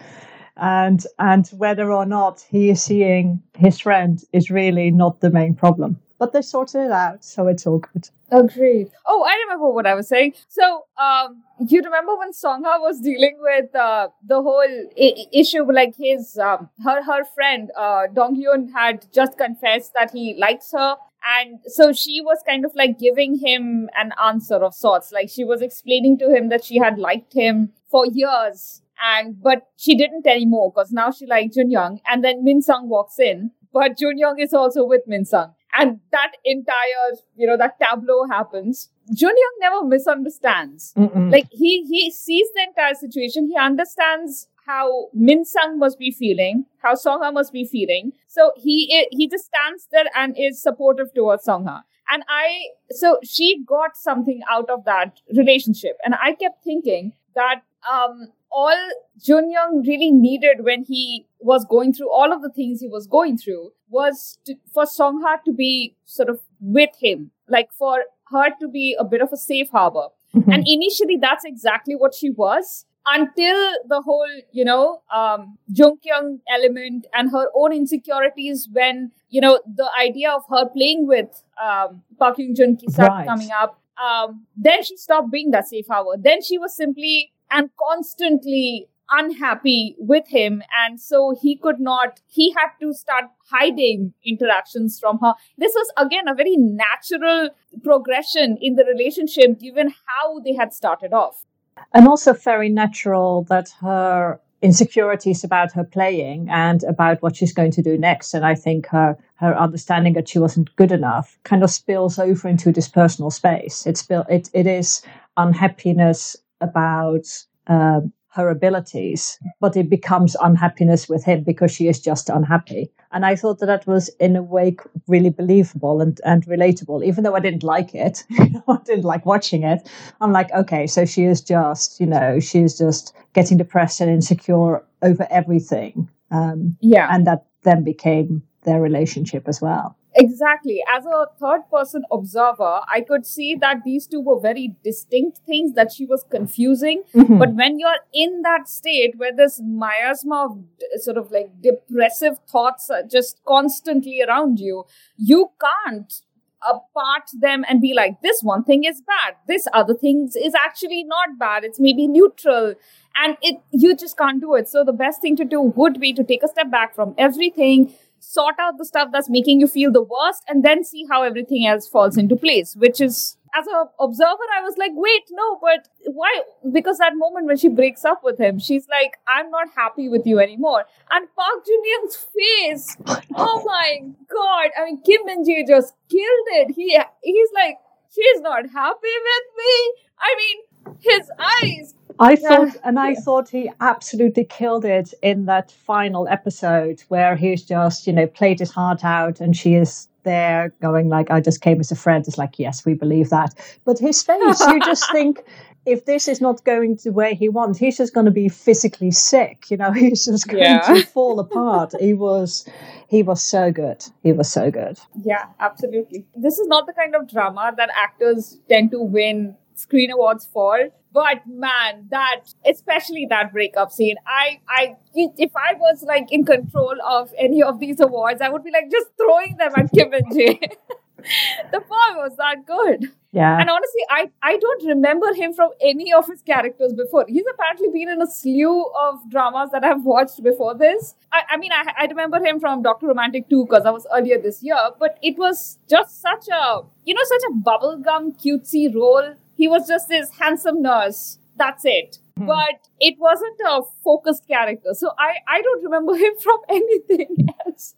and 0.57 1.07
and 1.19 1.49
whether 1.49 1.93
or 1.93 2.07
not 2.07 2.45
he 2.49 2.71
is 2.71 2.83
seeing 2.83 3.43
his 3.57 3.79
friend 3.79 4.25
is 4.33 4.51
really 4.51 4.91
not 4.91 5.21
the 5.21 5.31
main 5.31 5.55
problem 5.55 5.99
but 6.19 6.33
they 6.33 6.43
sorted 6.43 6.83
it 6.87 6.91
out 6.91 7.25
so 7.25 7.47
it's 7.49 7.67
all 7.67 7.79
good. 7.79 8.09
Agreed. 8.31 8.91
Oh 9.07 9.25
i 9.29 9.35
remember 9.45 9.69
what 9.69 9.87
i 9.87 9.95
was 9.95 10.09
saying. 10.09 10.35
So 10.49 10.85
um 10.99 11.43
you 11.69 11.83
remember 11.83 12.17
when 12.17 12.33
songha 12.33 12.81
was 12.81 13.01
dealing 13.01 13.37
with 13.41 13.75
uh, 13.75 14.09
the 14.27 14.43
whole 14.43 14.89
I- 14.99 15.27
issue 15.33 15.65
like 15.73 15.95
his 15.97 16.39
um, 16.39 16.69
her 16.85 17.03
her 17.03 17.25
friend 17.25 17.71
uh, 17.77 18.07
dong 18.13 18.37
hyun 18.41 18.73
had 18.73 19.07
just 19.13 19.39
confessed 19.39 19.93
that 19.95 20.11
he 20.13 20.35
likes 20.39 20.73
her 20.73 20.97
and 21.39 21.59
so 21.67 21.93
she 21.93 22.21
was 22.21 22.43
kind 22.47 22.65
of 22.65 22.73
like 22.75 22.99
giving 22.99 23.39
him 23.39 23.89
an 23.97 24.13
answer 24.23 24.57
of 24.57 24.75
sorts. 24.75 25.11
Like 25.11 25.31
she 25.31 25.43
was 25.45 25.63
explaining 25.63 26.19
to 26.19 26.29
him 26.35 26.49
that 26.51 26.65
she 26.65 26.77
had 26.77 26.99
liked 26.99 27.33
him 27.33 27.73
for 27.91 28.07
years 28.07 28.83
and 29.03 29.41
but 29.43 29.69
she 29.77 29.97
didn't 29.97 30.27
anymore 30.27 30.71
because 30.71 30.93
now 30.93 31.11
she 31.11 31.27
liked 31.27 31.55
Jun 31.55 31.71
Young 31.71 32.01
and 32.07 32.23
then 32.23 32.45
Min 32.45 32.63
Sung 32.63 32.89
walks 32.89 33.19
in 33.19 33.51
but 33.73 33.99
Jun 33.99 34.19
Young 34.19 34.39
is 34.39 34.53
also 34.53 34.85
with 34.85 35.03
Min 35.07 35.25
Sung 35.25 35.55
and 35.77 36.01
that 36.13 36.33
entire 36.45 37.07
you 37.37 37.47
know 37.47 37.57
that 37.57 37.79
tableau 37.79 38.27
happens 38.31 38.91
Jun 39.13 39.35
Young 39.37 39.57
never 39.61 39.85
misunderstands 39.85 40.93
Mm-mm. 40.97 41.31
like 41.33 41.47
he 41.51 41.85
he 41.85 42.11
sees 42.11 42.47
the 42.55 42.63
entire 42.63 42.95
situation 42.95 43.49
he 43.49 43.57
understands 43.59 44.49
how 44.67 45.09
Min 45.13 45.45
Sung 45.45 45.79
must 45.79 45.99
be 45.99 46.11
feeling, 46.11 46.65
how 46.83 46.95
Songha 46.95 47.33
must 47.33 47.53
be 47.53 47.65
feeling. 47.65 48.13
So 48.29 48.53
he 48.57 49.07
he 49.11 49.29
just 49.29 49.47
stands 49.47 49.87
there 49.93 50.07
and 50.15 50.35
is 50.39 50.63
supportive 50.63 51.13
towards 51.15 51.45
Songha. 51.45 51.83
And 52.11 52.23
I 52.29 52.69
so 52.91 53.19
she 53.25 53.63
got 53.67 53.97
something 53.97 54.41
out 54.51 54.69
of 54.71 54.85
that 54.85 55.21
relationship, 55.35 55.99
and 56.05 56.15
I 56.15 56.35
kept 56.35 56.63
thinking 56.65 57.13
that 57.35 57.63
um, 57.91 58.29
all 58.63 58.81
Jun 59.27 59.51
Young 59.51 59.83
really 59.87 60.11
needed 60.13 60.65
when 60.65 60.85
he 60.85 61.27
was 61.41 61.65
going 61.65 61.93
through 61.93 62.11
all 62.13 62.33
of 62.33 62.41
the 62.43 62.51
things 62.51 62.81
he 62.81 62.89
was 62.89 63.07
going 63.07 63.37
through 63.37 63.73
was 63.91 64.39
to, 64.47 64.55
for 64.73 64.85
Songha 64.85 65.43
to 65.45 65.53
be 65.53 65.97
sort 66.05 66.29
of 66.29 66.41
with 66.61 66.91
him, 67.01 67.31
like 67.49 67.73
for 67.73 68.05
her 68.31 68.51
to 68.61 68.69
be 68.69 68.97
a 68.99 69.05
bit 69.05 69.21
of 69.21 69.33
a 69.33 69.37
safe 69.37 69.71
harbor. 69.71 70.09
Mm-hmm. 70.35 70.51
And 70.51 70.65
initially, 70.67 71.17
that's 71.21 71.45
exactly 71.45 71.95
what 71.95 72.15
she 72.15 72.31
was 72.31 72.87
until 73.07 73.57
the 73.89 74.01
whole, 74.01 74.35
you 74.53 74.65
know, 74.65 75.03
um, 75.15 75.59
Jung 75.69 75.99
Kyung 76.07 76.41
element 76.49 77.07
and 77.13 77.31
her 77.31 77.49
own 77.55 77.73
insecurities 77.73 78.69
when, 78.73 79.13
you 79.29 79.41
know, 79.41 79.61
the 79.67 79.91
idea 80.01 80.33
of 80.33 80.43
her 80.49 80.69
playing 80.69 81.07
with 81.07 81.43
um, 81.63 82.03
Park 82.19 82.39
Yoon 82.39 82.57
Jun 82.57 82.79
started 82.89 83.13
Right. 83.13 83.27
coming 83.27 83.51
up. 83.51 83.79
Um, 84.03 84.47
then 84.57 84.83
she 84.83 84.97
stopped 84.97 85.31
being 85.31 85.51
that 85.51 85.69
safe 85.69 85.87
harbor. 85.87 86.17
Then 86.19 86.43
she 86.43 86.59
was 86.59 86.75
simply 86.75 87.31
and 87.55 87.71
constantly 87.89 88.89
unhappy 89.11 89.95
with 89.99 90.27
him. 90.29 90.63
And 90.85 91.01
so 91.01 91.35
he 91.41 91.57
could 91.57 91.79
not 91.79 92.21
he 92.27 92.53
had 92.53 92.71
to 92.81 92.93
start 92.93 93.25
hiding 93.51 94.13
interactions 94.25 94.99
from 94.99 95.19
her. 95.23 95.35
This 95.57 95.73
was 95.75 95.93
again 95.97 96.29
a 96.29 96.35
very 96.35 96.57
natural 96.57 97.51
progression 97.83 98.59
in 98.61 98.75
the 98.75 98.85
relationship 98.85 99.61
given 99.61 99.89
how 99.89 100.41
they 100.41 100.55
had 100.55 100.73
started 100.73 101.13
off. 101.13 101.45
And 101.93 102.09
also 102.09 102.33
very 102.33 102.69
natural 102.69 103.45
that 103.45 103.71
her 103.81 104.41
insecurities 104.63 105.45
about 105.45 105.73
her 105.73 105.85
playing 105.85 106.49
and 106.51 106.83
about 106.85 107.21
what 107.21 107.37
she's 107.37 107.53
going 107.53 107.71
to 107.71 107.83
do 107.83 107.99
next. 107.99 108.35
And 108.35 108.47
i 108.47 108.55
think 108.55 108.87
her 108.87 109.17
her 109.37 109.57
understanding 109.59 110.15
that 110.15 110.29
she 110.29 110.39
wasn't 110.39 110.75
good 110.77 110.93
enough 110.93 111.39
kind 111.45 111.63
of 111.63 111.71
spills 111.71 112.19
over 112.19 112.49
into 112.49 112.73
this 112.73 112.89
personal 112.89 113.31
space. 113.31 113.87
It's 113.87 114.07
it, 114.11 114.49
it 114.55 114.67
is 114.67 115.03
unhappiness 115.37 116.37
about 116.61 117.27
um, 117.67 118.13
her 118.35 118.49
abilities 118.49 119.39
but 119.61 119.77
it 119.77 119.89
becomes 119.89 120.35
unhappiness 120.43 121.09
with 121.09 121.25
him 121.25 121.45
because 121.45 121.71
she 121.71 121.87
is 121.87 122.01
just 122.01 122.29
unhappy. 122.29 122.91
And 123.13 123.25
i 123.25 123.37
thought 123.37 123.61
that 123.61 123.67
that 123.67 123.87
was 123.87 124.09
in 124.19 124.35
a 124.35 124.43
way 124.43 124.77
really 125.07 125.31
believable 125.31 126.01
and, 126.01 126.21
and 126.25 126.45
relatable. 126.47 127.05
Even 127.05 127.23
though 127.23 127.37
i 127.37 127.41
didn't 127.41 127.63
like 127.63 127.95
it 127.95 128.25
i 128.69 128.79
didn't 128.85 129.05
like 129.05 129.25
watching 129.25 129.63
it 129.63 129.89
i'm 130.21 130.33
like 130.33 130.51
okay 130.53 130.87
so 130.87 131.05
she 131.05 131.25
is 131.25 131.41
just 131.41 132.01
you 132.01 132.07
know 132.07 132.41
she 132.41 132.61
is 132.61 132.77
just 132.77 133.15
getting 133.35 133.57
depressed 133.57 134.01
and 134.01 134.11
insecure 134.11 134.85
over 135.03 135.27
everything. 135.31 136.09
Um, 136.31 136.77
yeah. 136.81 137.09
and 137.13 137.27
that 137.27 137.45
then 137.63 137.85
became 137.85 138.43
their 138.65 138.81
relationship 138.81 139.47
as 139.47 139.61
well 139.61 139.97
Exactly. 140.17 140.81
As 140.95 141.05
a 141.07 141.27
third 141.41 141.63
person 141.71 142.05
observer, 142.13 142.81
I 142.93 143.01
could 143.01 143.27
see 143.27 143.57
that 143.57 143.83
these 143.85 144.07
two 144.07 144.21
were 144.21 144.39
very 144.39 144.77
distinct 144.85 145.39
things 145.39 145.75
that 145.75 145.93
she 145.93 146.07
was 146.07 146.25
confusing. 146.31 147.03
Mhm. 147.15 147.39
But 147.39 147.55
when 147.55 147.81
you're 147.81 147.99
in 148.13 148.43
that 148.43 148.69
state 148.69 149.17
where 149.19 149.33
this 149.33 149.61
miasma 149.61 150.45
of 150.45 150.59
d- 150.79 150.87
sort 150.99 151.17
of 151.17 151.33
like 151.33 151.51
depressive 151.61 152.39
thoughts 152.47 152.91
are 152.91 153.03
just 153.03 153.41
constantly 153.45 154.23
around 154.23 154.61
you, 154.61 154.85
you 155.17 155.51
can't 155.61 156.21
apart 156.67 157.25
them 157.41 157.65
and 157.69 157.81
be 157.81 157.93
like, 157.93 158.23
this 158.23 158.41
one 158.43 158.65
thing 158.65 158.85
is 158.85 159.03
bad. 159.03 159.35
This 159.47 159.67
other 159.75 159.93
thing 159.95 160.31
is 160.35 160.55
actually 160.55 161.05
not 161.05 161.39
bad. 161.39 161.63
It's 161.65 161.79
maybe 161.79 162.07
neutral. 162.07 162.75
And 163.17 163.37
it 163.43 163.61
you 163.71 163.95
just 163.95 164.17
can't 164.17 164.41
do 164.41 164.55
it. 164.55 164.69
So 164.69 164.83
the 164.85 164.93
best 164.93 165.21
thing 165.21 165.37
to 165.37 165.45
do 165.45 165.61
would 165.61 166.01
be 166.01 166.13
to 166.15 166.25
take 166.25 166.43
a 166.43 166.49
step 166.49 166.71
back 166.71 166.95
from 166.95 167.15
everything, 167.19 167.93
sort 168.25 168.55
out 168.59 168.79
the 168.79 168.85
stuff 168.85 169.09
that's 169.13 169.29
making 169.29 169.61
you 169.61 169.67
feel 169.67 169.93
the 169.93 170.03
worst, 170.03 170.43
and 170.49 170.65
then 170.65 170.85
see 170.85 171.07
how 171.11 171.23
everything 171.23 171.67
else 171.67 171.89
falls 171.89 172.17
into 172.17 172.37
place. 172.37 172.75
Which 172.77 173.01
is 173.01 173.37
as 173.57 173.67
an 173.67 173.87
observer, 174.01 174.49
I 174.57 174.63
was 174.63 174.77
like, 174.77 174.91
wait, 174.95 175.23
no, 175.31 175.59
but 175.61 175.89
why? 176.07 176.43
Because 176.73 176.99
that 176.99 177.13
moment 177.15 177.47
when 177.47 177.57
she 177.57 177.69
breaks 177.69 178.05
up 178.05 178.25
with 178.25 178.39
him, 178.39 178.59
she's 178.59 178.89
like, 178.89 179.17
I'm 179.29 179.51
not 179.51 179.69
happy 179.77 180.09
with 180.09 180.27
you 180.27 180.41
anymore. 180.41 180.85
And 181.11 181.29
Park 181.37 181.65
Jun 181.65 181.83
Young's 181.85 182.17
face, 182.17 182.97
oh 183.37 183.63
my 183.65 184.01
god! 184.29 184.71
I 184.77 184.85
mean, 184.87 185.03
Kim 185.03 185.25
Min 185.25 185.45
Jae 185.45 185.67
just 185.67 185.95
killed 186.11 186.49
it. 186.59 186.75
He 186.75 186.99
he's 187.23 187.49
like, 187.55 187.79
she's 188.13 188.41
not 188.41 188.69
happy 188.71 189.15
with 189.29 189.47
me. 189.57 189.95
I 190.19 190.35
mean, 190.37 190.97
his 191.01 191.31
eyes. 191.39 191.95
I 192.19 192.33
Yeah. 192.33 192.49
thought, 192.49 192.77
and 192.85 192.99
I 192.99 193.15
thought 193.15 193.49
he 193.49 193.71
absolutely 193.81 194.45
killed 194.45 194.85
it 194.85 195.13
in 195.23 195.47
that 195.47 195.71
final 195.71 196.29
episode 196.29 197.03
where 197.09 197.37
he's 197.37 197.63
just, 197.63 198.07
you 198.07 198.13
know, 198.13 198.27
played 198.27 198.59
his 198.61 198.71
heart 198.71 199.05
out, 199.05 199.41
and 199.41 199.57
she 199.57 199.75
is 199.75 200.09
there 200.23 200.73
going 200.81 201.09
like, 201.09 201.31
"I 201.31 201.41
just 201.41 201.61
came 201.61 201.81
as 201.81 201.91
a 201.91 201.97
friend." 201.97 202.27
It's 202.27 202.39
like, 202.39 202.59
yes, 202.59 202.85
we 202.87 202.95
believe 202.95 203.31
that, 203.31 203.55
but 203.85 203.99
his 203.99 204.23
face, 204.23 204.61
you 204.61 204.81
just 204.81 205.11
think. 205.13 205.43
If 205.87 206.07
this 206.07 206.29
is 206.29 206.41
not 206.41 206.65
going 206.65 206.97
the 207.05 207.13
way 207.13 207.35
he 207.35 207.51
wants, 207.51 207.79
he's 207.79 207.99
just 207.99 208.15
going 208.15 208.25
to 208.25 208.31
be 208.33 208.49
physically 208.49 209.11
sick. 209.11 209.71
You 209.71 209.77
know, 209.77 209.93
he's 210.03 210.25
just 210.25 210.49
going 210.49 210.63
Yeah. 210.63 210.81
to 210.81 211.03
fall 211.03 211.39
apart. 211.39 211.93
He 212.01 212.15
was, 212.15 212.67
he 213.07 213.23
was 213.23 213.43
so 213.43 213.71
good. 213.71 214.03
He 214.23 214.33
was 214.33 214.51
so 214.51 214.71
good. 214.71 214.99
Yeah, 215.23 215.45
absolutely. 215.61 216.25
This 216.35 216.59
is 216.59 216.69
not 216.69 216.87
the 216.87 216.95
kind 216.95 217.15
of 217.15 217.29
drama 217.29 217.75
that 217.77 217.91
actors 217.95 218.59
tend 218.67 218.93
to 218.93 219.03
win 219.03 219.57
screen 219.75 220.11
awards 220.11 220.47
for. 220.51 220.89
But 221.15 221.47
man, 221.47 222.09
that 222.11 222.41
especially 222.67 223.27
that 223.31 223.53
breakup 223.53 223.93
scene, 223.93 224.17
I, 224.27 224.61
I, 224.69 224.97
if 225.15 225.53
I 225.55 225.75
was 225.75 226.03
like 226.03 226.27
in 226.33 226.45
control 226.45 226.97
of 227.07 227.33
any 227.39 227.63
of 227.63 227.79
these 227.79 228.01
awards, 228.01 228.41
I 228.41 228.49
would 228.49 228.65
be 228.65 228.73
like 228.73 228.91
just 228.91 229.07
throwing 229.17 229.57
them 229.57 229.73
at 229.77 229.93
Kim 229.93 230.11
Min 230.11 230.25
Jae. 230.25 230.59
the 231.73 231.81
boy 231.81 232.11
was 232.17 232.37
that 232.37 232.67
good. 232.67 233.13
Yeah. 233.31 233.59
And 233.61 233.71
honestly, 233.71 234.03
I, 234.11 234.31
I 234.43 234.57
don't 234.57 234.87
remember 234.87 235.33
him 235.35 235.55
from 235.55 235.71
any 235.81 236.13
of 236.13 236.27
his 236.27 236.43
characters 236.43 236.93
before. 236.93 237.27
He's 237.29 237.45
apparently 237.53 237.89
been 237.93 238.09
in 238.09 238.21
a 238.21 238.29
slew 238.29 238.85
of 239.01 239.19
dramas 239.31 239.71
that 239.73 239.85
I've 239.85 240.05
watched 240.05 240.43
before 240.43 240.77
this. 240.77 241.15
I, 241.33 241.43
I 241.51 241.57
mean, 241.57 241.73
I, 241.73 241.85
I 241.97 242.07
remember 242.07 242.45
him 242.45 242.59
from 242.59 242.83
Dr. 242.83 243.07
Romantic 243.07 243.49
2 243.49 243.67
because 243.67 243.87
I 243.87 243.91
was 243.91 244.07
earlier 244.15 244.41
this 244.41 244.63
year, 244.63 244.79
but 244.99 245.19
it 245.23 245.37
was 245.39 245.79
just 245.89 246.21
such 246.21 246.47
a, 246.49 246.83
you 247.05 247.15
know, 247.15 247.25
such 247.25 247.43
a 247.49 247.53
bubblegum 247.55 248.41
cutesy 248.41 248.93
role 248.95 249.35
he 249.57 249.69
was 249.69 249.87
just 249.87 250.09
this 250.09 250.31
handsome 250.39 250.83
nurse. 250.83 251.39
That's 251.57 251.85
it. 251.85 252.19
Hmm. 252.37 252.47
But 252.47 252.89
it 253.01 253.15
wasn't 253.19 253.61
a 253.67 253.83
focused 254.03 254.47
character. 254.49 254.91
So 254.93 255.13
I, 255.19 255.35
I 255.49 255.63
don't 255.63 255.85
remember 255.85 256.15
him 256.25 256.33
from 256.43 256.59
anything 256.69 257.49
else. 257.67 257.95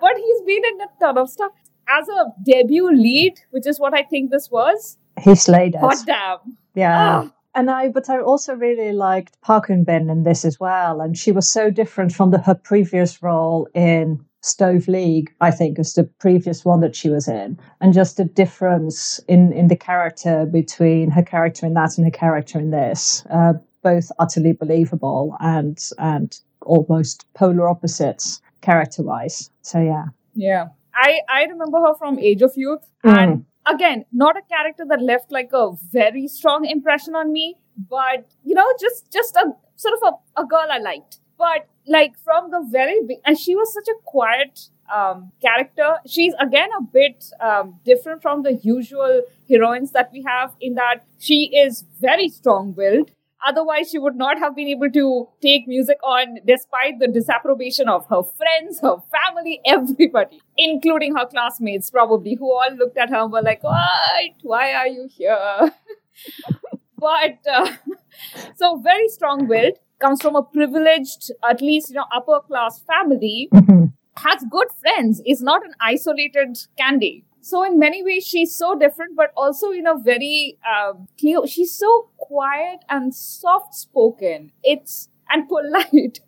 But 0.00 0.16
he's 0.16 0.42
been 0.42 0.62
in 0.64 0.80
a 0.80 0.88
ton 1.00 1.18
of 1.18 1.30
stuff. 1.30 1.52
As 1.88 2.08
a 2.08 2.32
debut 2.44 2.90
lead, 2.92 3.34
which 3.50 3.66
is 3.66 3.78
what 3.78 3.94
I 3.94 4.02
think 4.02 4.32
this 4.32 4.50
was. 4.50 4.98
He 5.20 5.36
slayed 5.36 5.76
it. 5.76 5.80
God 5.80 5.96
damn. 6.04 6.56
Yeah. 6.74 7.22
Ah. 7.24 7.32
And 7.54 7.70
I, 7.70 7.88
but 7.88 8.10
I 8.10 8.20
also 8.20 8.54
really 8.54 8.92
liked 8.92 9.40
Park 9.40 9.68
Eun 9.68 9.86
Bin 9.86 10.10
in 10.10 10.24
this 10.24 10.44
as 10.44 10.60
well. 10.60 11.00
And 11.00 11.16
she 11.16 11.32
was 11.32 11.50
so 11.50 11.70
different 11.70 12.12
from 12.12 12.30
the, 12.30 12.38
her 12.38 12.54
previous 12.54 13.22
role 13.22 13.66
in 13.72 14.26
Stove 14.46 14.86
League, 14.86 15.34
I 15.40 15.50
think, 15.50 15.78
is 15.78 15.94
the 15.94 16.04
previous 16.04 16.64
one 16.64 16.80
that 16.80 16.94
she 16.94 17.10
was 17.10 17.26
in, 17.26 17.58
and 17.80 17.92
just 17.92 18.16
the 18.16 18.24
difference 18.24 19.18
in 19.26 19.52
in 19.52 19.66
the 19.66 19.76
character 19.76 20.46
between 20.46 21.10
her 21.10 21.22
character 21.22 21.66
in 21.66 21.74
that 21.74 21.98
and 21.98 22.06
her 22.06 22.12
character 22.12 22.58
in 22.58 22.70
this, 22.70 23.24
uh, 23.30 23.54
both 23.82 24.12
utterly 24.20 24.52
believable 24.52 25.36
and 25.40 25.78
and 25.98 26.38
almost 26.62 27.26
polar 27.34 27.68
opposites 27.68 28.40
character 28.60 29.02
wise. 29.02 29.50
So 29.62 29.80
yeah, 29.80 30.06
yeah, 30.34 30.68
I 30.94 31.20
I 31.28 31.44
remember 31.44 31.78
her 31.80 31.94
from 31.94 32.20
Age 32.20 32.42
of 32.42 32.52
Youth, 32.56 32.86
mm. 33.04 33.18
and 33.18 33.44
again, 33.66 34.04
not 34.12 34.36
a 34.36 34.42
character 34.42 34.84
that 34.88 35.02
left 35.02 35.32
like 35.32 35.50
a 35.52 35.72
very 35.92 36.28
strong 36.28 36.66
impression 36.66 37.16
on 37.16 37.32
me, 37.32 37.56
but 37.90 38.30
you 38.44 38.54
know, 38.54 38.68
just 38.80 39.12
just 39.12 39.34
a 39.34 39.52
sort 39.74 39.94
of 39.98 40.14
a, 40.14 40.42
a 40.42 40.46
girl 40.46 40.68
I 40.70 40.78
liked. 40.78 41.18
But 41.38 41.68
like 41.86 42.18
from 42.18 42.50
the 42.50 42.66
very 42.70 43.02
be- 43.06 43.20
and 43.24 43.38
she 43.38 43.54
was 43.54 43.72
such 43.72 43.88
a 43.88 43.98
quiet 44.04 44.68
um, 44.94 45.32
character. 45.40 45.96
She's 46.06 46.34
again 46.40 46.70
a 46.78 46.82
bit 46.82 47.24
um, 47.40 47.78
different 47.84 48.22
from 48.22 48.42
the 48.42 48.54
usual 48.54 49.22
heroines 49.48 49.92
that 49.92 50.10
we 50.12 50.22
have 50.26 50.54
in 50.60 50.74
that 50.74 51.04
she 51.18 51.56
is 51.56 51.84
very 52.00 52.28
strong 52.28 52.74
willed. 52.74 53.10
Otherwise, 53.46 53.90
she 53.90 53.98
would 53.98 54.16
not 54.16 54.38
have 54.38 54.56
been 54.56 54.66
able 54.66 54.90
to 54.90 55.28
take 55.42 55.68
music 55.68 55.98
on 56.02 56.38
despite 56.46 56.98
the 56.98 57.06
disapprobation 57.06 57.88
of 57.88 58.06
her 58.08 58.22
friends, 58.22 58.80
her 58.80 58.96
family, 59.12 59.60
everybody, 59.66 60.40
including 60.56 61.14
her 61.14 61.26
classmates, 61.26 61.90
probably, 61.90 62.34
who 62.34 62.50
all 62.50 62.74
looked 62.76 62.96
at 62.96 63.10
her 63.10 63.16
and 63.16 63.32
were 63.32 63.42
like, 63.42 63.62
What? 63.62 64.32
Why 64.42 64.72
are 64.72 64.88
you 64.88 65.08
here? 65.10 65.72
but 66.98 67.38
uh, 67.50 67.72
so 68.56 68.76
very 68.78 69.08
strong 69.08 69.46
willed 69.46 69.78
comes 70.00 70.20
from 70.22 70.36
a 70.36 70.42
privileged, 70.42 71.30
at 71.48 71.60
least, 71.60 71.90
you 71.90 71.96
know, 71.96 72.06
upper 72.14 72.40
class 72.46 72.80
family, 72.80 73.48
mm-hmm. 73.52 73.86
has 74.16 74.44
good 74.50 74.68
friends, 74.80 75.22
is 75.26 75.42
not 75.42 75.64
an 75.64 75.74
isolated 75.80 76.58
candy. 76.78 77.24
So 77.40 77.62
in 77.62 77.78
many 77.78 78.02
ways, 78.02 78.26
she's 78.26 78.56
so 78.56 78.76
different, 78.76 79.16
but 79.16 79.30
also 79.36 79.70
in 79.70 79.86
a 79.86 79.96
very 79.96 80.58
um, 80.68 81.06
clear. 81.18 81.46
She's 81.46 81.78
so 81.78 82.10
quiet 82.16 82.80
and 82.88 83.14
soft 83.14 83.74
spoken. 83.74 84.50
It's 84.64 85.08
and 85.30 85.48
polite 85.48 86.20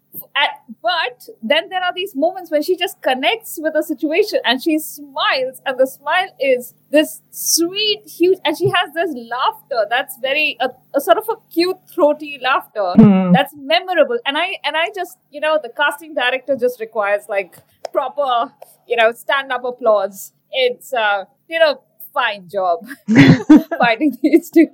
but 0.83 1.29
then 1.43 1.69
there 1.69 1.83
are 1.83 1.93
these 1.95 2.15
moments 2.15 2.51
when 2.51 2.63
she 2.63 2.77
just 2.77 3.01
connects 3.03 3.59
with 3.61 3.75
a 3.75 3.83
situation 3.83 4.41
and 4.45 4.63
she 4.63 4.79
smiles 4.79 5.61
and 5.67 5.79
the 5.79 5.87
smile 5.87 6.29
is 6.41 6.75
this 6.91 7.23
sweet 7.31 8.03
huge 8.07 8.39
and 8.45 8.57
she 8.57 8.69
has 8.69 8.93
this 8.95 9.11
laughter 9.31 9.87
that's 9.91 10.17
very 10.23 10.57
a, 10.61 10.69
a 10.95 11.01
sort 11.01 11.19
of 11.19 11.29
a 11.29 11.37
cute 11.53 11.77
throaty 11.93 12.39
laughter 12.43 12.95
mm. 12.97 13.33
that's 13.33 13.55
memorable. 13.57 14.19
And 14.25 14.39
i 14.39 14.57
and 14.65 14.77
i 14.77 14.89
just 14.95 15.19
you 15.31 15.41
know 15.41 15.59
the 15.63 15.71
casting 15.71 16.15
director 16.15 16.57
just 16.57 16.81
requires 16.81 17.23
like 17.29 17.57
proper 17.93 18.53
you 18.87 18.97
know 18.97 19.13
stand 19.13 19.53
up 19.53 19.65
applause. 19.65 20.33
It's 20.51 20.93
uh 20.93 21.25
you 21.49 21.59
know 21.59 21.83
fine 22.13 22.49
job 22.49 22.87
finding 23.79 24.17
these 24.23 24.51
two. 24.51 24.69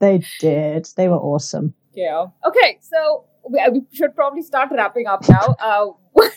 They 0.00 0.22
did. 0.40 0.88
They 0.96 1.08
were 1.08 1.16
awesome. 1.18 1.74
Yeah. 1.94 2.26
Okay 2.46 2.78
so 2.80 3.24
we, 3.48 3.62
we 3.72 3.82
should 3.92 4.14
probably 4.14 4.42
start 4.42 4.70
wrapping 4.72 5.06
up 5.06 5.28
now. 5.28 5.56
Uh, 5.60 5.86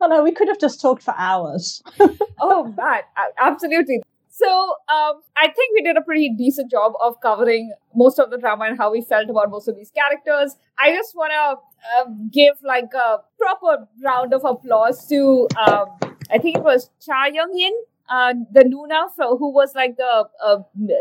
oh 0.00 0.06
no, 0.06 0.22
we 0.22 0.32
could 0.32 0.48
have 0.48 0.60
just 0.60 0.80
talked 0.80 1.02
for 1.02 1.14
hours. 1.16 1.82
oh 2.40 2.72
man, 2.76 3.02
absolutely. 3.38 4.02
So 4.28 4.46
um, 4.46 5.22
I 5.38 5.46
think 5.46 5.74
we 5.74 5.82
did 5.82 5.96
a 5.96 6.02
pretty 6.02 6.28
decent 6.28 6.70
job 6.70 6.92
of 7.02 7.18
covering 7.22 7.72
most 7.94 8.18
of 8.18 8.30
the 8.30 8.36
drama 8.36 8.66
and 8.66 8.76
how 8.76 8.92
we 8.92 9.00
felt 9.00 9.30
about 9.30 9.50
most 9.50 9.66
of 9.66 9.76
these 9.76 9.90
characters. 9.90 10.56
I 10.78 10.92
just 10.92 11.16
want 11.16 11.32
to 11.32 12.02
uh, 12.02 12.10
give 12.30 12.54
like 12.62 12.92
a 12.94 13.20
proper 13.38 13.88
round 14.04 14.34
of 14.34 14.44
applause 14.44 15.06
to 15.08 15.48
um, 15.56 15.86
I 16.30 16.38
think 16.38 16.56
it 16.56 16.62
was 16.62 16.90
Cha 17.00 17.26
Young 17.26 17.58
In, 17.58 17.72
uh, 18.08 18.34
the 18.52 18.64
Nuna, 18.64 19.08
who 19.38 19.50
was 19.50 19.74
like 19.74 19.96
the 19.96 20.28
uh, 20.44 20.58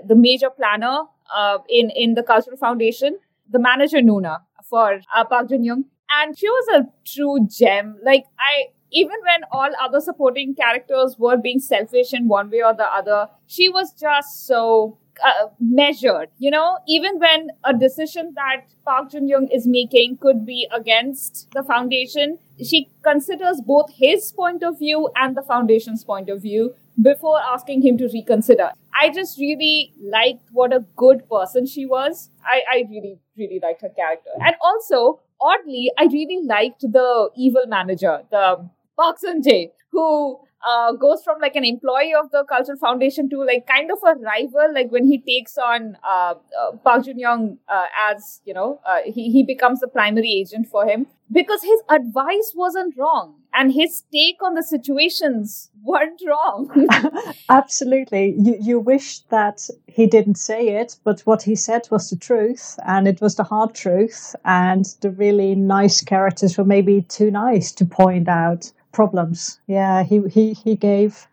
the 0.07 0.15
major 0.15 0.49
planner 0.49 1.03
uh, 1.35 1.57
in 1.69 1.89
in 1.89 2.13
the 2.13 2.23
Cultural 2.23 2.57
Foundation, 2.57 3.19
the 3.49 3.59
manager 3.59 3.97
Nuna 3.99 4.39
for 4.69 4.99
uh, 5.15 5.25
Park 5.25 5.49
Jun 5.49 5.63
Young, 5.63 5.85
and 6.11 6.37
she 6.37 6.49
was 6.49 6.81
a 6.81 6.87
true 7.05 7.47
gem. 7.49 7.97
Like 8.03 8.25
I, 8.39 8.67
even 8.91 9.15
when 9.23 9.41
all 9.51 9.69
other 9.81 9.99
supporting 9.99 10.55
characters 10.55 11.15
were 11.17 11.37
being 11.37 11.59
selfish 11.59 12.13
in 12.13 12.27
one 12.27 12.49
way 12.49 12.63
or 12.63 12.73
the 12.73 12.85
other, 12.85 13.27
she 13.47 13.69
was 13.69 13.93
just 13.93 14.47
so 14.47 14.97
uh, 15.23 15.47
measured. 15.59 16.29
You 16.37 16.51
know, 16.51 16.77
even 16.87 17.19
when 17.19 17.49
a 17.63 17.73
decision 17.73 18.33
that 18.35 18.65
Park 18.85 19.11
Jun 19.11 19.27
Young 19.27 19.47
is 19.47 19.67
making 19.67 20.17
could 20.17 20.45
be 20.45 20.67
against 20.73 21.47
the 21.53 21.63
foundation, 21.63 22.37
she 22.63 22.89
considers 23.03 23.61
both 23.61 23.91
his 23.93 24.31
point 24.31 24.63
of 24.63 24.79
view 24.79 25.09
and 25.15 25.35
the 25.35 25.41
foundation's 25.41 26.03
point 26.03 26.29
of 26.29 26.41
view 26.41 26.73
before 27.01 27.39
asking 27.39 27.81
him 27.81 27.97
to 27.97 28.07
reconsider. 28.13 28.71
I 28.99 29.09
just 29.09 29.37
really 29.39 29.93
liked 30.01 30.49
what 30.51 30.73
a 30.73 30.79
good 30.95 31.29
person 31.29 31.65
she 31.65 31.85
was. 31.85 32.29
I, 32.45 32.61
I 32.71 32.83
really, 32.89 33.19
really 33.37 33.59
liked 33.61 33.81
her 33.81 33.89
character. 33.89 34.29
And 34.39 34.55
also, 34.61 35.21
oddly, 35.41 35.91
I 35.97 36.05
really 36.05 36.41
liked 36.45 36.81
the 36.81 37.29
evil 37.35 37.63
manager, 37.67 38.21
the 38.31 38.69
Park 38.97 39.19
Sung 39.19 39.41
Jae, 39.41 39.71
who 39.91 40.39
uh, 40.65 40.93
goes 40.93 41.23
from 41.23 41.39
like 41.41 41.55
an 41.55 41.65
employee 41.65 42.13
of 42.13 42.31
the 42.31 42.43
Cultural 42.47 42.77
Foundation 42.77 43.29
to 43.29 43.43
like 43.43 43.67
kind 43.67 43.91
of 43.91 43.99
a 44.03 44.15
rival. 44.19 44.73
Like 44.73 44.91
when 44.91 45.05
he 45.05 45.19
takes 45.19 45.57
on 45.57 45.97
uh, 46.03 46.35
uh, 46.59 46.71
Park 46.83 47.05
Jun 47.05 47.19
Young 47.19 47.57
uh, 47.67 47.85
as 48.09 48.41
you 48.45 48.53
know, 48.53 48.79
uh, 48.85 48.99
he 49.05 49.31
he 49.31 49.43
becomes 49.43 49.79
the 49.79 49.87
primary 49.87 50.31
agent 50.31 50.67
for 50.67 50.87
him 50.87 51.07
because 51.31 51.61
his 51.63 51.81
advice 51.89 52.53
wasn't 52.55 52.95
wrong 52.97 53.35
and 53.55 53.71
his 53.71 54.03
take 54.11 54.41
on 54.43 54.53
the 54.53 54.63
situations 54.63 55.69
weren't 55.83 56.21
wrong. 56.27 56.87
Absolutely. 57.49 58.35
You, 58.37 58.57
you 58.59 58.79
wish 58.79 59.19
that 59.29 59.69
he 59.87 60.07
didn't 60.07 60.35
say 60.35 60.69
it, 60.69 60.97
but 61.03 61.21
what 61.21 61.41
he 61.43 61.55
said 61.55 61.87
was 61.91 62.09
the 62.09 62.17
truth 62.17 62.77
and 62.85 63.07
it 63.07 63.21
was 63.21 63.35
the 63.35 63.43
hard 63.43 63.73
truth. 63.73 64.35
And 64.43 64.85
the 65.01 65.11
really 65.11 65.55
nice 65.55 66.01
characters 66.01 66.57
were 66.57 66.65
maybe 66.65 67.03
too 67.03 67.31
nice 67.31 67.71
to 67.73 67.85
point 67.85 68.27
out 68.27 68.71
problems. 68.91 69.59
Yeah, 69.67 70.03
he, 70.03 70.21
he, 70.27 70.53
he 70.53 70.75
gave 70.75 71.27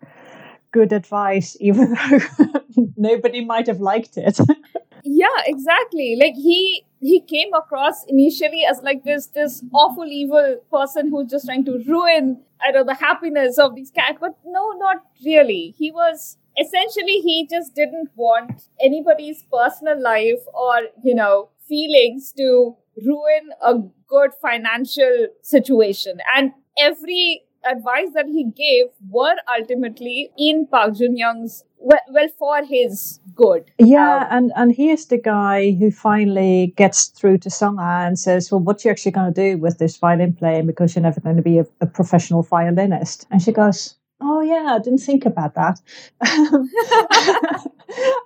good 0.72 0.92
advice, 0.92 1.56
even 1.60 1.94
though 1.94 2.20
nobody 2.96 3.44
might 3.44 3.66
have 3.66 3.80
liked 3.80 4.16
it. 4.16 4.38
yeah, 5.04 5.40
exactly. 5.46 6.16
Like 6.20 6.34
he 6.34 6.84
he 7.02 7.20
came 7.20 7.52
across 7.52 8.04
initially 8.06 8.64
as 8.64 8.80
like 8.82 9.04
this 9.04 9.26
this 9.28 9.62
awful 9.74 10.06
evil 10.06 10.58
person 10.72 11.10
who's 11.10 11.30
just 11.30 11.46
trying 11.46 11.64
to 11.64 11.82
ruin 11.86 12.40
I 12.64 12.70
don't 12.70 12.86
know 12.86 12.92
the 12.92 12.98
happiness 12.98 13.58
of 13.58 13.74
these 13.74 13.90
cats, 13.90 14.18
but 14.20 14.36
no, 14.46 14.70
not 14.72 14.98
really. 15.24 15.74
He 15.76 15.90
was 15.90 16.38
essentially 16.58 17.18
he 17.20 17.48
just 17.50 17.74
didn't 17.74 18.10
want 18.14 18.62
anybody's 18.80 19.42
personal 19.52 20.00
life 20.00 20.42
or 20.54 20.82
you 21.02 21.14
know 21.14 21.48
feelings 21.68 22.32
to 22.36 22.76
ruin 23.04 23.50
a 23.64 23.74
good 24.06 24.32
financial 24.40 25.28
situation 25.42 26.18
and 26.36 26.52
every 26.78 27.42
advice 27.64 28.08
that 28.14 28.26
he 28.26 28.44
gave 28.44 28.86
were 29.08 29.36
ultimately 29.58 30.30
in 30.38 30.66
Park 30.66 30.94
Jun 30.94 31.16
Young's 31.16 31.64
well, 31.82 32.00
well 32.10 32.28
for 32.38 32.64
his 32.64 33.20
good. 33.34 33.70
Yeah, 33.78 34.18
um, 34.18 34.26
and 34.30 34.52
and 34.56 34.72
he 34.72 34.90
is 34.90 35.06
the 35.06 35.18
guy 35.18 35.72
who 35.72 35.90
finally 35.90 36.72
gets 36.76 37.06
through 37.06 37.38
to 37.38 37.48
Songha 37.48 38.06
and 38.06 38.18
says, 38.18 38.50
"Well, 38.50 38.60
what 38.60 38.84
are 38.84 38.88
you 38.88 38.92
actually 38.92 39.12
going 39.12 39.32
to 39.32 39.50
do 39.50 39.58
with 39.58 39.78
this 39.78 39.96
violin 39.96 40.34
playing? 40.34 40.66
Because 40.66 40.94
you're 40.94 41.02
never 41.02 41.20
going 41.20 41.36
to 41.36 41.42
be 41.42 41.58
a, 41.58 41.66
a 41.80 41.86
professional 41.86 42.42
violinist." 42.42 43.26
And 43.30 43.42
she 43.42 43.52
goes, 43.52 43.96
"Oh 44.20 44.40
yeah, 44.40 44.76
I 44.76 44.78
didn't 44.78 45.00
think 45.00 45.26
about 45.26 45.54
that." 45.54 45.80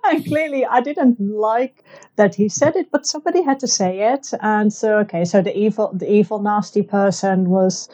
and 0.05 0.25
clearly, 0.25 0.65
I 0.65 0.81
didn't 0.81 1.19
like 1.19 1.83
that 2.15 2.35
he 2.35 2.49
said 2.49 2.75
it, 2.75 2.91
but 2.91 3.05
somebody 3.05 3.41
had 3.41 3.59
to 3.61 3.67
say 3.67 4.13
it, 4.13 4.31
and 4.41 4.71
so 4.71 4.99
okay, 4.99 5.25
so 5.25 5.41
the 5.41 5.57
evil, 5.57 5.91
the 5.93 6.11
evil, 6.11 6.39
nasty 6.39 6.83
person 6.83 7.49
was 7.49 7.89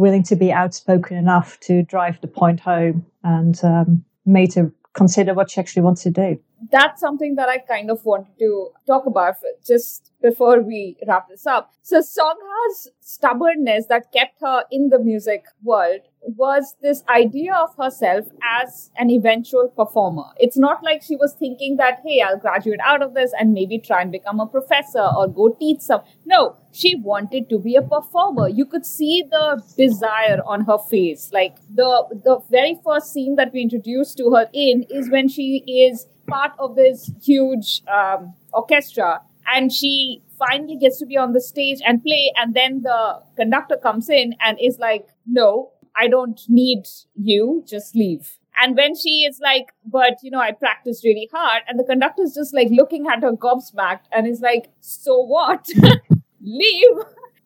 willing 0.00 0.22
to 0.24 0.34
be 0.34 0.50
outspoken 0.50 1.16
enough 1.16 1.60
to 1.60 1.82
drive 1.82 2.20
the 2.20 2.26
point 2.26 2.58
home 2.58 3.06
and 3.22 3.62
um, 3.62 4.04
made 4.24 4.54
her 4.54 4.72
consider 4.94 5.34
what 5.34 5.50
she 5.50 5.60
actually 5.60 5.82
wants 5.82 6.02
to 6.02 6.10
do. 6.10 6.40
That's 6.70 7.00
something 7.00 7.36
that 7.36 7.48
I 7.48 7.58
kind 7.58 7.90
of 7.90 8.04
wanted 8.04 8.38
to 8.38 8.70
talk 8.86 9.06
about 9.06 9.36
just 9.66 10.12
before 10.22 10.60
we 10.60 10.96
wrap 11.06 11.28
this 11.28 11.46
up. 11.46 11.72
So 11.82 12.00
Songha's 12.00 12.90
stubbornness 13.00 13.86
that 13.86 14.12
kept 14.12 14.40
her 14.40 14.64
in 14.70 14.90
the 14.90 14.98
music 14.98 15.44
world 15.62 16.00
was 16.22 16.76
this 16.82 17.02
idea 17.08 17.54
of 17.54 17.74
herself 17.76 18.26
as 18.42 18.90
an 18.98 19.10
eventual 19.10 19.68
performer. 19.68 20.24
It's 20.36 20.56
not 20.58 20.82
like 20.82 21.02
she 21.02 21.16
was 21.16 21.34
thinking 21.34 21.76
that, 21.76 22.00
hey, 22.04 22.20
I'll 22.20 22.38
graduate 22.38 22.80
out 22.84 23.02
of 23.02 23.14
this 23.14 23.32
and 23.38 23.52
maybe 23.52 23.78
try 23.78 24.02
and 24.02 24.12
become 24.12 24.38
a 24.38 24.46
professor 24.46 25.08
or 25.16 25.28
go 25.28 25.56
teach 25.58 25.80
some. 25.80 26.02
No, 26.26 26.56
she 26.72 26.94
wanted 26.94 27.48
to 27.48 27.58
be 27.58 27.74
a 27.76 27.82
performer. 27.82 28.48
You 28.48 28.66
could 28.66 28.84
see 28.84 29.22
the 29.22 29.62
desire 29.76 30.40
on 30.44 30.66
her 30.66 30.78
face. 30.78 31.30
Like 31.32 31.56
the 31.74 32.20
the 32.24 32.40
very 32.50 32.78
first 32.84 33.12
scene 33.12 33.36
that 33.36 33.52
we 33.52 33.62
introduced 33.62 34.18
to 34.18 34.30
her 34.32 34.48
in 34.52 34.84
is 34.90 35.10
when 35.10 35.28
she 35.28 35.64
is 35.66 36.06
part 36.26 36.52
of 36.58 36.76
this 36.76 37.10
huge 37.22 37.82
um, 37.88 38.34
orchestra 38.52 39.20
and 39.52 39.72
she 39.72 40.22
finally 40.38 40.76
gets 40.76 40.98
to 40.98 41.06
be 41.06 41.16
on 41.16 41.32
the 41.32 41.40
stage 41.40 41.80
and 41.86 42.02
play 42.02 42.32
and 42.36 42.54
then 42.54 42.82
the 42.82 43.20
conductor 43.36 43.76
comes 43.76 44.08
in 44.08 44.34
and 44.40 44.58
is 44.60 44.78
like 44.78 45.08
no 45.26 45.70
I 45.96 46.08
don't 46.08 46.40
need 46.48 46.86
you, 47.14 47.64
just 47.66 47.94
leave. 47.94 48.38
And 48.62 48.76
when 48.76 48.94
she 48.94 49.24
is 49.24 49.40
like, 49.42 49.72
but 49.84 50.18
you 50.22 50.30
know, 50.30 50.40
I 50.40 50.52
practiced 50.52 51.04
really 51.04 51.28
hard, 51.32 51.62
and 51.68 51.78
the 51.78 51.84
conductor 51.84 52.22
is 52.22 52.34
just 52.34 52.54
like 52.54 52.68
looking 52.70 53.06
at 53.06 53.22
her 53.22 53.32
gobsmacked 53.32 54.06
and 54.12 54.26
is 54.26 54.40
like, 54.40 54.70
so 54.80 55.20
what? 55.20 55.66
leave. 56.40 56.96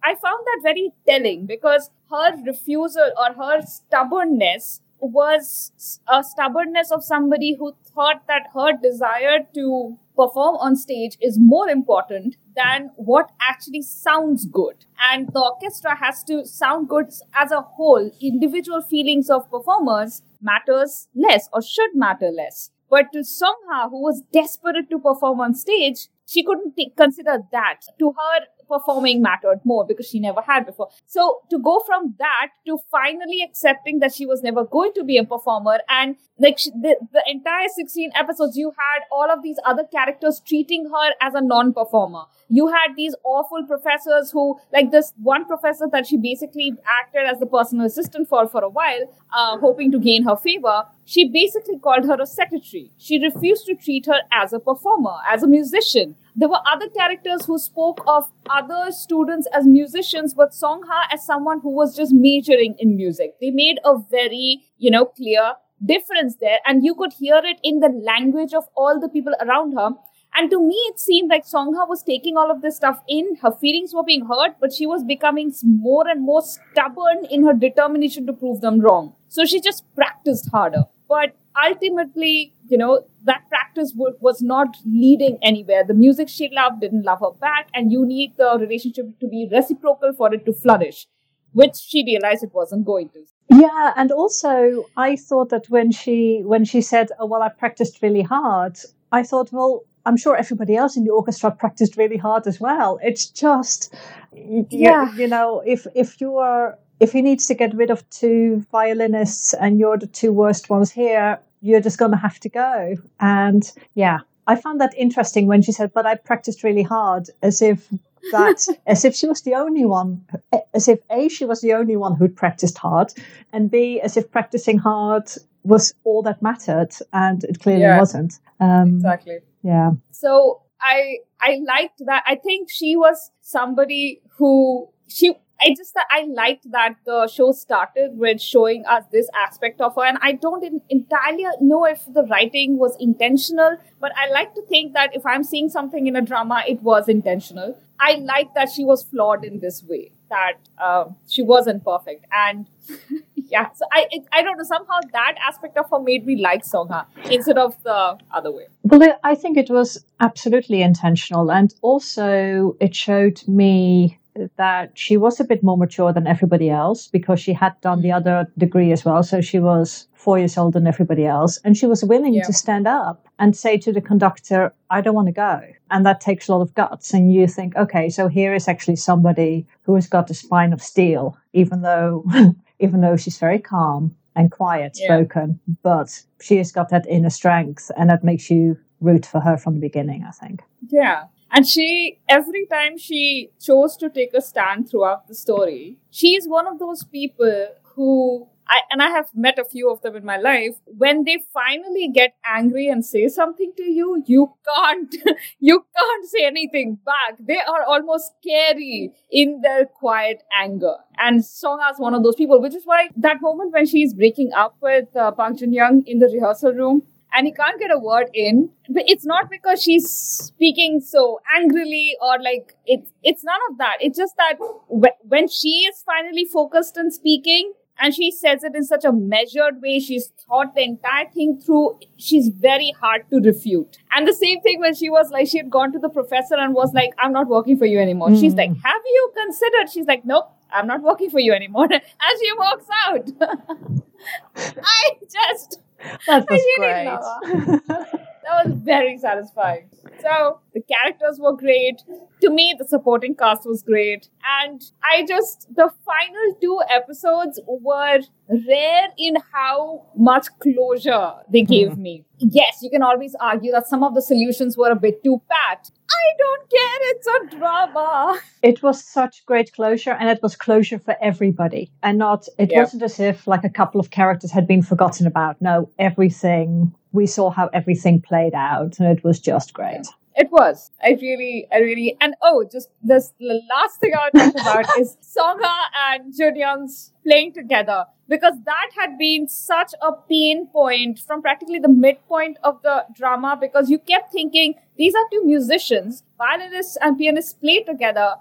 I 0.02 0.14
found 0.14 0.44
that 0.44 0.60
very 0.62 0.92
telling 1.08 1.46
because 1.46 1.90
her 2.10 2.36
refusal 2.44 3.10
or 3.18 3.32
her 3.34 3.62
stubbornness 3.62 4.80
was 5.12 5.98
a 6.08 6.22
stubbornness 6.22 6.90
of 6.90 7.04
somebody 7.04 7.56
who 7.58 7.74
thought 7.94 8.26
that 8.26 8.48
her 8.54 8.72
desire 8.76 9.46
to 9.54 9.98
perform 10.16 10.56
on 10.56 10.76
stage 10.76 11.16
is 11.20 11.38
more 11.38 11.68
important 11.68 12.36
than 12.56 12.90
what 12.96 13.30
actually 13.40 13.82
sounds 13.82 14.46
good. 14.46 14.86
And 15.10 15.28
the 15.32 15.40
orchestra 15.40 15.96
has 15.96 16.22
to 16.24 16.46
sound 16.46 16.88
good 16.88 17.06
as 17.34 17.50
a 17.50 17.60
whole. 17.60 18.10
Individual 18.20 18.80
feelings 18.80 19.28
of 19.28 19.50
performers 19.50 20.22
matters 20.40 21.08
less 21.14 21.48
or 21.52 21.62
should 21.62 21.90
matter 21.94 22.30
less. 22.30 22.70
But 22.88 23.06
to 23.12 23.20
Songha, 23.20 23.90
who 23.90 24.02
was 24.02 24.22
desperate 24.32 24.88
to 24.90 24.98
perform 24.98 25.40
on 25.40 25.54
stage, 25.54 26.08
she 26.26 26.44
couldn't 26.44 26.76
t- 26.76 26.92
consider 26.96 27.38
that. 27.50 27.80
To 27.98 28.12
her, 28.12 28.46
performing 28.68 29.22
mattered 29.22 29.60
more 29.64 29.86
because 29.86 30.06
she 30.08 30.20
never 30.20 30.40
had 30.40 30.66
before. 30.66 30.88
So 31.06 31.40
to 31.50 31.58
go 31.58 31.82
from 31.86 32.14
that 32.18 32.48
to 32.66 32.78
finally 32.90 33.42
accepting 33.42 34.00
that 34.00 34.14
she 34.14 34.26
was 34.26 34.42
never 34.42 34.64
going 34.64 34.92
to 34.94 35.04
be 35.04 35.18
a 35.18 35.24
performer 35.24 35.78
and 35.88 36.16
like 36.38 36.58
she, 36.58 36.70
the, 36.70 36.96
the 37.12 37.22
entire 37.26 37.68
16 37.68 38.10
episodes, 38.14 38.56
you 38.56 38.70
had 38.70 39.04
all 39.12 39.30
of 39.30 39.42
these 39.42 39.56
other 39.64 39.84
characters 39.84 40.42
treating 40.44 40.90
her 40.90 41.14
as 41.20 41.34
a 41.34 41.40
non-performer. 41.40 42.24
You 42.48 42.68
had 42.68 42.94
these 42.96 43.14
awful 43.24 43.66
professors 43.66 44.30
who, 44.30 44.58
like 44.72 44.90
this 44.90 45.12
one 45.22 45.44
professor 45.44 45.86
that 45.92 46.06
she 46.06 46.16
basically 46.16 46.72
acted 47.00 47.26
as 47.26 47.38
the 47.38 47.46
personal 47.46 47.86
assistant 47.86 48.28
for 48.28 48.46
for 48.48 48.62
a 48.62 48.68
while, 48.68 49.00
uh, 49.34 49.58
hoping 49.58 49.90
to 49.92 49.98
gain 49.98 50.24
her 50.24 50.36
favor. 50.36 50.84
She 51.04 51.28
basically 51.28 51.78
called 51.78 52.04
her 52.06 52.20
a 52.20 52.26
secretary. 52.26 52.90
She 52.98 53.18
refused 53.18 53.66
to 53.66 53.74
treat 53.74 54.06
her 54.06 54.20
as 54.32 54.52
a 54.52 54.58
performer, 54.58 55.16
as 55.30 55.42
a 55.42 55.46
musician 55.46 56.16
there 56.36 56.48
were 56.48 56.60
other 56.70 56.88
characters 56.88 57.46
who 57.46 57.58
spoke 57.58 58.02
of 58.08 58.30
other 58.50 58.90
students 58.90 59.46
as 59.52 59.66
musicians, 59.66 60.34
but 60.34 60.50
Songha 60.50 61.02
as 61.12 61.24
someone 61.24 61.60
who 61.60 61.70
was 61.70 61.96
just 61.96 62.12
majoring 62.12 62.74
in 62.78 62.96
music. 62.96 63.34
They 63.40 63.50
made 63.50 63.78
a 63.84 63.98
very, 64.10 64.62
you 64.78 64.90
know, 64.90 65.04
clear 65.06 65.52
difference 65.84 66.36
there. 66.40 66.58
And 66.66 66.84
you 66.84 66.94
could 66.94 67.12
hear 67.12 67.40
it 67.44 67.58
in 67.62 67.80
the 67.80 67.88
language 67.88 68.52
of 68.52 68.64
all 68.76 68.98
the 69.00 69.08
people 69.08 69.34
around 69.40 69.72
her. 69.74 69.90
And 70.36 70.50
to 70.50 70.60
me, 70.60 70.74
it 70.88 70.98
seemed 70.98 71.30
like 71.30 71.44
Songha 71.46 71.88
was 71.88 72.02
taking 72.02 72.36
all 72.36 72.50
of 72.50 72.60
this 72.60 72.76
stuff 72.76 73.00
in. 73.08 73.36
Her 73.40 73.52
feelings 73.52 73.94
were 73.94 74.02
being 74.02 74.26
hurt, 74.26 74.56
but 74.60 74.72
she 74.72 74.84
was 74.84 75.04
becoming 75.04 75.52
more 75.62 76.08
and 76.08 76.22
more 76.22 76.42
stubborn 76.42 77.24
in 77.30 77.44
her 77.44 77.52
determination 77.52 78.26
to 78.26 78.32
prove 78.32 78.60
them 78.60 78.80
wrong. 78.80 79.14
So 79.28 79.44
she 79.44 79.60
just 79.60 79.84
practiced 79.94 80.50
harder. 80.50 80.84
But 81.08 81.36
ultimately, 81.64 82.52
you 82.68 82.76
know, 82.78 83.06
that 83.24 83.48
practice 83.48 83.92
was 83.94 84.42
not 84.42 84.76
leading 84.84 85.38
anywhere. 85.40 85.84
The 85.84 85.94
music 85.94 86.28
she 86.28 86.50
loved 86.50 86.80
didn't 86.80 87.04
love 87.04 87.20
her 87.20 87.32
back, 87.40 87.68
and 87.72 87.92
you 87.92 88.04
need 88.04 88.36
the 88.36 88.56
relationship 88.58 89.18
to 89.20 89.28
be 89.28 89.48
reciprocal 89.50 90.12
for 90.14 90.34
it 90.34 90.44
to 90.46 90.52
flourish, 90.52 91.06
which 91.52 91.76
she 91.76 92.04
realized 92.04 92.42
it 92.42 92.54
wasn't 92.54 92.84
going 92.84 93.10
to. 93.10 93.24
Yeah, 93.50 93.92
and 93.96 94.10
also 94.10 94.86
I 94.96 95.16
thought 95.16 95.50
that 95.50 95.68
when 95.68 95.92
she 95.92 96.42
when 96.44 96.64
she 96.64 96.80
said, 96.80 97.10
"Oh 97.18 97.26
well, 97.26 97.42
I 97.42 97.50
practiced 97.50 98.02
really 98.02 98.22
hard," 98.22 98.78
I 99.12 99.22
thought, 99.22 99.52
well, 99.52 99.82
I'm 100.06 100.16
sure 100.16 100.36
everybody 100.36 100.76
else 100.76 100.96
in 100.96 101.04
the 101.04 101.10
orchestra 101.10 101.50
practiced 101.50 101.96
really 101.96 102.16
hard 102.16 102.46
as 102.46 102.60
well. 102.60 102.98
It's 103.02 103.26
just, 103.26 103.94
yeah, 104.32 105.10
you, 105.12 105.22
you 105.22 105.28
know, 105.28 105.62
if 105.64 105.86
if 105.94 106.20
you 106.20 106.36
are 106.38 106.78
if 107.00 107.12
he 107.12 107.22
needs 107.22 107.46
to 107.46 107.54
get 107.54 107.74
rid 107.74 107.90
of 107.90 108.08
two 108.10 108.64
violinists 108.70 109.54
and 109.54 109.78
you're 109.78 109.98
the 109.98 110.06
two 110.06 110.32
worst 110.32 110.70
ones 110.70 110.90
here, 110.90 111.38
you're 111.60 111.80
just 111.80 111.98
going 111.98 112.10
to 112.10 112.16
have 112.16 112.38
to 112.40 112.48
go. 112.48 112.94
And 113.20 113.70
yeah, 113.94 114.20
I 114.46 114.56
found 114.56 114.80
that 114.80 114.94
interesting 114.96 115.46
when 115.46 115.62
she 115.62 115.72
said, 115.72 115.92
but 115.92 116.06
I 116.06 116.14
practiced 116.14 116.62
really 116.62 116.82
hard 116.82 117.30
as 117.42 117.62
if 117.62 117.88
that, 118.32 118.66
as 118.86 119.04
if 119.04 119.14
she 119.14 119.26
was 119.26 119.42
the 119.42 119.54
only 119.54 119.84
one, 119.84 120.24
as 120.72 120.88
if 120.88 121.00
A, 121.10 121.28
she 121.28 121.44
was 121.44 121.60
the 121.60 121.72
only 121.72 121.96
one 121.96 122.14
who'd 122.14 122.36
practiced 122.36 122.78
hard, 122.78 123.12
and 123.52 123.70
B, 123.70 124.00
as 124.00 124.16
if 124.16 124.30
practicing 124.30 124.78
hard 124.78 125.30
was 125.64 125.94
all 126.04 126.22
that 126.22 126.42
mattered. 126.42 126.90
And 127.12 127.42
it 127.44 127.60
clearly 127.60 127.82
yeah, 127.82 127.98
wasn't. 127.98 128.38
Um, 128.60 128.96
exactly. 128.96 129.38
Yeah. 129.62 129.92
So 130.10 130.62
I, 130.80 131.18
I 131.40 131.60
liked 131.66 132.02
that. 132.06 132.22
I 132.26 132.36
think 132.36 132.70
she 132.70 132.96
was 132.96 133.30
somebody 133.40 134.20
who 134.36 134.88
she 135.08 135.34
I 135.64 135.74
just 135.74 135.96
I 136.10 136.26
liked 136.26 136.70
that 136.72 136.96
the 137.06 137.26
show 137.26 137.52
started 137.52 138.18
with 138.18 138.40
showing 138.40 138.84
us 138.84 139.04
this 139.10 139.28
aspect 139.34 139.80
of 139.80 139.94
her, 139.94 140.04
and 140.04 140.18
I 140.20 140.32
don't 140.32 140.82
entirely 140.90 141.46
know 141.60 141.84
if 141.86 142.04
the 142.12 142.24
writing 142.24 142.78
was 142.78 142.96
intentional, 143.00 143.78
but 144.00 144.12
I 144.16 144.30
like 144.30 144.54
to 144.54 144.62
think 144.62 144.92
that 144.92 145.16
if 145.16 145.24
I'm 145.24 145.42
seeing 145.42 145.70
something 145.70 146.06
in 146.06 146.16
a 146.16 146.22
drama, 146.22 146.62
it 146.68 146.82
was 146.82 147.08
intentional. 147.08 147.78
I 147.98 148.16
like 148.16 148.52
that 148.54 148.70
she 148.70 148.84
was 148.84 149.04
flawed 149.04 149.44
in 149.44 149.60
this 149.60 149.82
way, 149.82 150.12
that 150.28 150.54
uh, 150.76 151.06
she 151.28 151.42
wasn't 151.42 151.82
perfect, 151.82 152.26
and 152.30 152.66
yeah, 153.34 153.70
so 153.72 153.86
I 153.90 154.06
it, 154.10 154.26
I 154.32 154.42
don't 154.42 154.58
know 154.58 154.64
somehow 154.64 155.00
that 155.12 155.36
aspect 155.48 155.78
of 155.78 155.88
her 155.90 156.00
made 156.00 156.26
me 156.26 156.36
like 156.42 156.64
Songha 156.64 157.06
instead 157.30 157.56
of 157.56 157.82
the 157.84 158.18
other 158.30 158.52
way. 158.52 158.66
Well, 158.82 159.18
I 159.24 159.34
think 159.34 159.56
it 159.56 159.70
was 159.70 160.04
absolutely 160.20 160.82
intentional, 160.82 161.50
and 161.50 161.72
also 161.80 162.76
it 162.80 162.94
showed 162.94 163.46
me 163.48 164.18
that 164.56 164.90
she 164.94 165.16
was 165.16 165.40
a 165.40 165.44
bit 165.44 165.62
more 165.62 165.76
mature 165.76 166.12
than 166.12 166.26
everybody 166.26 166.70
else 166.70 167.06
because 167.06 167.40
she 167.40 167.52
had 167.52 167.80
done 167.80 168.02
the 168.02 168.08
mm. 168.08 168.16
other 168.16 168.50
degree 168.58 168.92
as 168.92 169.04
well. 169.04 169.22
So 169.22 169.40
she 169.40 169.58
was 169.58 170.08
four 170.14 170.38
years 170.38 170.56
older 170.56 170.78
than 170.78 170.86
everybody 170.86 171.26
else. 171.26 171.58
And 171.64 171.76
she 171.76 171.86
was 171.86 172.02
willing 172.02 172.34
yeah. 172.34 172.44
to 172.44 172.52
stand 172.52 172.86
up 172.86 173.26
and 173.38 173.56
say 173.56 173.76
to 173.78 173.92
the 173.92 174.00
conductor, 174.00 174.72
I 174.90 175.00
don't 175.00 175.14
want 175.14 175.28
to 175.28 175.32
go. 175.32 175.60
And 175.90 176.04
that 176.06 176.20
takes 176.20 176.48
a 176.48 176.52
lot 176.54 176.62
of 176.62 176.74
guts. 176.74 177.12
And 177.12 177.32
you 177.32 177.46
think, 177.46 177.76
okay, 177.76 178.08
so 178.08 178.28
here 178.28 178.54
is 178.54 178.66
actually 178.66 178.96
somebody 178.96 179.66
who 179.82 179.94
has 179.94 180.06
got 180.06 180.30
a 180.30 180.34
spine 180.34 180.72
of 180.72 180.82
steel, 180.82 181.36
even 181.52 181.82
though, 181.82 182.24
even 182.80 183.02
though 183.02 183.16
she's 183.16 183.38
very 183.38 183.58
calm 183.58 184.16
and 184.34 184.50
quiet 184.50 184.96
spoken, 184.96 185.60
yeah. 185.66 185.74
but 185.82 186.20
she 186.40 186.56
has 186.56 186.72
got 186.72 186.88
that 186.88 187.06
inner 187.06 187.30
strength 187.30 187.90
and 187.96 188.10
that 188.10 188.24
makes 188.24 188.50
you 188.50 188.76
root 189.00 189.26
for 189.26 189.40
her 189.40 189.56
from 189.56 189.74
the 189.74 189.80
beginning, 189.80 190.24
I 190.26 190.32
think. 190.32 190.62
Yeah. 190.88 191.24
And 191.54 191.66
she, 191.66 192.20
every 192.28 192.66
time 192.66 192.98
she 192.98 193.50
chose 193.60 193.96
to 193.98 194.10
take 194.10 194.34
a 194.34 194.40
stand 194.40 194.90
throughout 194.90 195.28
the 195.28 195.34
story, 195.34 195.98
she 196.10 196.34
is 196.34 196.48
one 196.48 196.66
of 196.66 196.78
those 196.78 197.04
people 197.04 197.68
who 197.94 198.48
I, 198.66 198.80
and 198.90 199.02
I 199.02 199.10
have 199.10 199.28
met 199.34 199.58
a 199.58 199.64
few 199.64 199.90
of 199.90 200.00
them 200.00 200.16
in 200.16 200.24
my 200.24 200.38
life. 200.38 200.76
When 200.86 201.24
they 201.24 201.44
finally 201.52 202.08
get 202.08 202.34
angry 202.44 202.88
and 202.88 203.04
say 203.04 203.28
something 203.28 203.72
to 203.76 203.82
you, 203.84 204.22
you 204.26 204.54
can't, 204.66 205.14
you 205.60 205.84
can't 205.96 206.28
say 206.28 206.46
anything 206.46 206.98
back. 207.04 207.38
They 207.38 207.58
are 207.60 207.84
almost 207.86 208.32
scary 208.40 209.12
in 209.30 209.60
their 209.60 209.84
quiet 209.84 210.42
anger. 210.58 210.94
And 211.18 211.44
Song 211.44 211.80
is 211.92 212.00
one 212.00 212.14
of 212.14 212.22
those 212.22 212.36
people, 212.36 212.60
which 212.60 212.74
is 212.74 212.84
why 212.84 213.10
that 213.16 213.42
moment 213.42 213.72
when 213.72 213.86
she's 213.86 214.14
breaking 214.14 214.52
up 214.54 214.76
with 214.80 215.14
uh, 215.14 215.30
Park 215.32 215.58
Jun 215.58 215.72
Young 215.72 216.02
in 216.06 216.18
the 216.18 216.26
rehearsal 216.28 216.72
room, 216.72 217.02
and 217.34 217.46
he 217.46 217.52
can't 217.52 217.78
get 217.78 217.90
a 217.90 217.98
word 217.98 218.28
in. 218.32 218.70
But 218.88 219.04
it's 219.06 219.26
not 219.26 219.50
because 219.50 219.82
she's 219.82 220.08
speaking 220.08 221.00
so 221.00 221.40
angrily 221.56 222.16
or 222.20 222.40
like 222.40 222.76
it's 222.86 223.10
it's 223.22 223.44
none 223.44 223.60
of 223.70 223.78
that. 223.78 223.96
It's 224.00 224.18
just 224.18 224.34
that 224.36 224.54
when 224.88 225.48
she 225.48 225.86
is 225.86 226.02
finally 226.06 226.44
focused 226.44 226.96
on 226.98 227.10
speaking, 227.10 227.72
and 227.98 228.14
she 228.14 228.30
says 228.30 228.64
it 228.64 228.74
in 228.74 228.84
such 228.84 229.04
a 229.04 229.12
measured 229.12 229.80
way. 229.80 230.00
She's 230.00 230.32
thought 230.48 230.74
the 230.74 230.82
entire 230.82 231.30
thing 231.30 231.60
through. 231.64 232.00
She's 232.16 232.48
very 232.48 232.92
hard 233.00 233.22
to 233.30 233.40
refute. 233.40 233.98
And 234.14 234.26
the 234.26 234.34
same 234.34 234.60
thing 234.62 234.80
when 234.80 234.94
she 234.94 235.10
was 235.10 235.30
like, 235.30 235.48
she 235.48 235.58
had 235.58 235.70
gone 235.70 235.92
to 235.92 235.98
the 235.98 236.08
professor 236.08 236.56
and 236.56 236.74
was 236.74 236.92
like, 236.92 237.10
I'm 237.18 237.32
not 237.32 237.48
working 237.48 237.78
for 237.78 237.86
you 237.86 237.98
anymore. 238.00 238.30
Mm. 238.30 238.40
She's 238.40 238.54
like, 238.54 238.70
Have 238.70 239.02
you 239.06 239.32
considered? 239.36 239.90
She's 239.92 240.06
like, 240.06 240.24
Nope, 240.24 240.50
I'm 240.72 240.86
not 240.86 241.02
working 241.02 241.30
for 241.30 241.40
you 241.40 241.52
anymore. 241.52 241.88
And 241.90 242.38
she 242.40 242.52
walks 242.58 242.86
out. 243.06 243.28
I 244.56 245.10
just. 245.22 245.80
That 246.26 246.46
was 246.50 246.66
great. 246.74 247.24
that 248.44 248.66
was 248.66 248.74
very 248.74 249.18
satisfying. 249.18 249.88
So 250.20 250.60
the 250.72 250.82
characters 250.82 251.38
were 251.38 251.56
great. 251.56 252.02
To 252.40 252.50
me, 252.50 252.74
the 252.78 252.86
supporting 252.86 253.34
cast 253.34 253.66
was 253.66 253.82
great. 253.82 254.28
And 254.62 254.82
I 255.02 255.24
just, 255.26 255.68
the 255.74 255.90
final 256.04 256.56
two 256.60 256.80
episodes 256.90 257.60
were 257.66 258.20
rare 258.48 259.08
in 259.18 259.36
how 259.52 260.06
much 260.16 260.46
closure 260.60 261.32
they 261.50 261.62
gave 261.62 261.90
mm. 261.90 261.98
me. 261.98 262.24
Yes, 262.38 262.78
you 262.82 262.90
can 262.90 263.02
always 263.02 263.34
argue 263.40 263.72
that 263.72 263.86
some 263.86 264.02
of 264.02 264.14
the 264.14 264.22
solutions 264.22 264.76
were 264.76 264.90
a 264.90 264.96
bit 264.96 265.22
too 265.24 265.40
pat. 265.50 265.90
I 266.10 266.36
don't 266.38 266.70
care, 266.70 266.98
it's 267.10 267.26
a 267.26 267.56
drama. 267.56 268.40
It 268.62 268.82
was 268.82 269.02
such 269.02 269.46
great 269.46 269.72
closure, 269.72 270.12
and 270.12 270.28
it 270.28 270.42
was 270.42 270.56
closure 270.56 270.98
for 270.98 271.16
everybody. 271.22 271.90
And 272.02 272.18
not, 272.18 272.46
it 272.58 272.70
yeah. 272.70 272.80
wasn't 272.80 273.02
as 273.02 273.20
if 273.20 273.46
like 273.46 273.64
a 273.64 273.70
couple 273.70 274.00
of 274.00 274.10
characters 274.10 274.50
had 274.50 274.66
been 274.66 274.82
forgotten 274.82 275.26
about. 275.26 275.60
No, 275.62 275.90
everything 275.98 276.94
we 277.14 277.26
saw 277.26 277.48
how 277.48 277.70
everything 277.72 278.20
played 278.20 278.54
out, 278.54 278.98
and 278.98 279.08
it 279.08 279.24
was 279.24 279.40
just 279.40 279.72
great. 279.72 280.06
It 280.36 280.50
was. 280.50 280.90
I 281.00 281.16
really, 281.22 281.66
I 281.72 281.78
really, 281.78 282.16
and 282.20 282.34
oh, 282.42 282.68
just 282.70 282.88
this 283.02 283.32
the 283.38 283.62
last 283.70 284.00
thing 284.00 284.12
I 284.14 284.18
want 284.18 284.34
to 284.34 284.62
talk 284.62 284.84
about 284.84 284.98
is 284.98 285.16
Songha 285.22 285.76
and 286.08 286.34
Junyoung's 286.34 287.12
playing 287.24 287.52
together 287.52 288.06
because 288.28 288.54
that 288.64 288.90
had 288.98 289.16
been 289.16 289.46
such 289.46 289.92
a 290.02 290.12
pain 290.28 290.66
point 290.66 291.20
from 291.20 291.40
practically 291.40 291.78
the 291.78 291.88
midpoint 291.88 292.58
of 292.64 292.82
the 292.82 293.04
drama 293.14 293.56
because 293.60 293.88
you 293.88 293.98
kept 293.98 294.32
thinking 294.32 294.74
these 294.98 295.14
are 295.14 295.24
two 295.30 295.44
musicians, 295.44 296.24
violinists 296.36 296.96
and 297.00 297.16
pianists 297.16 297.52
play 297.52 297.84
together, 297.84 298.34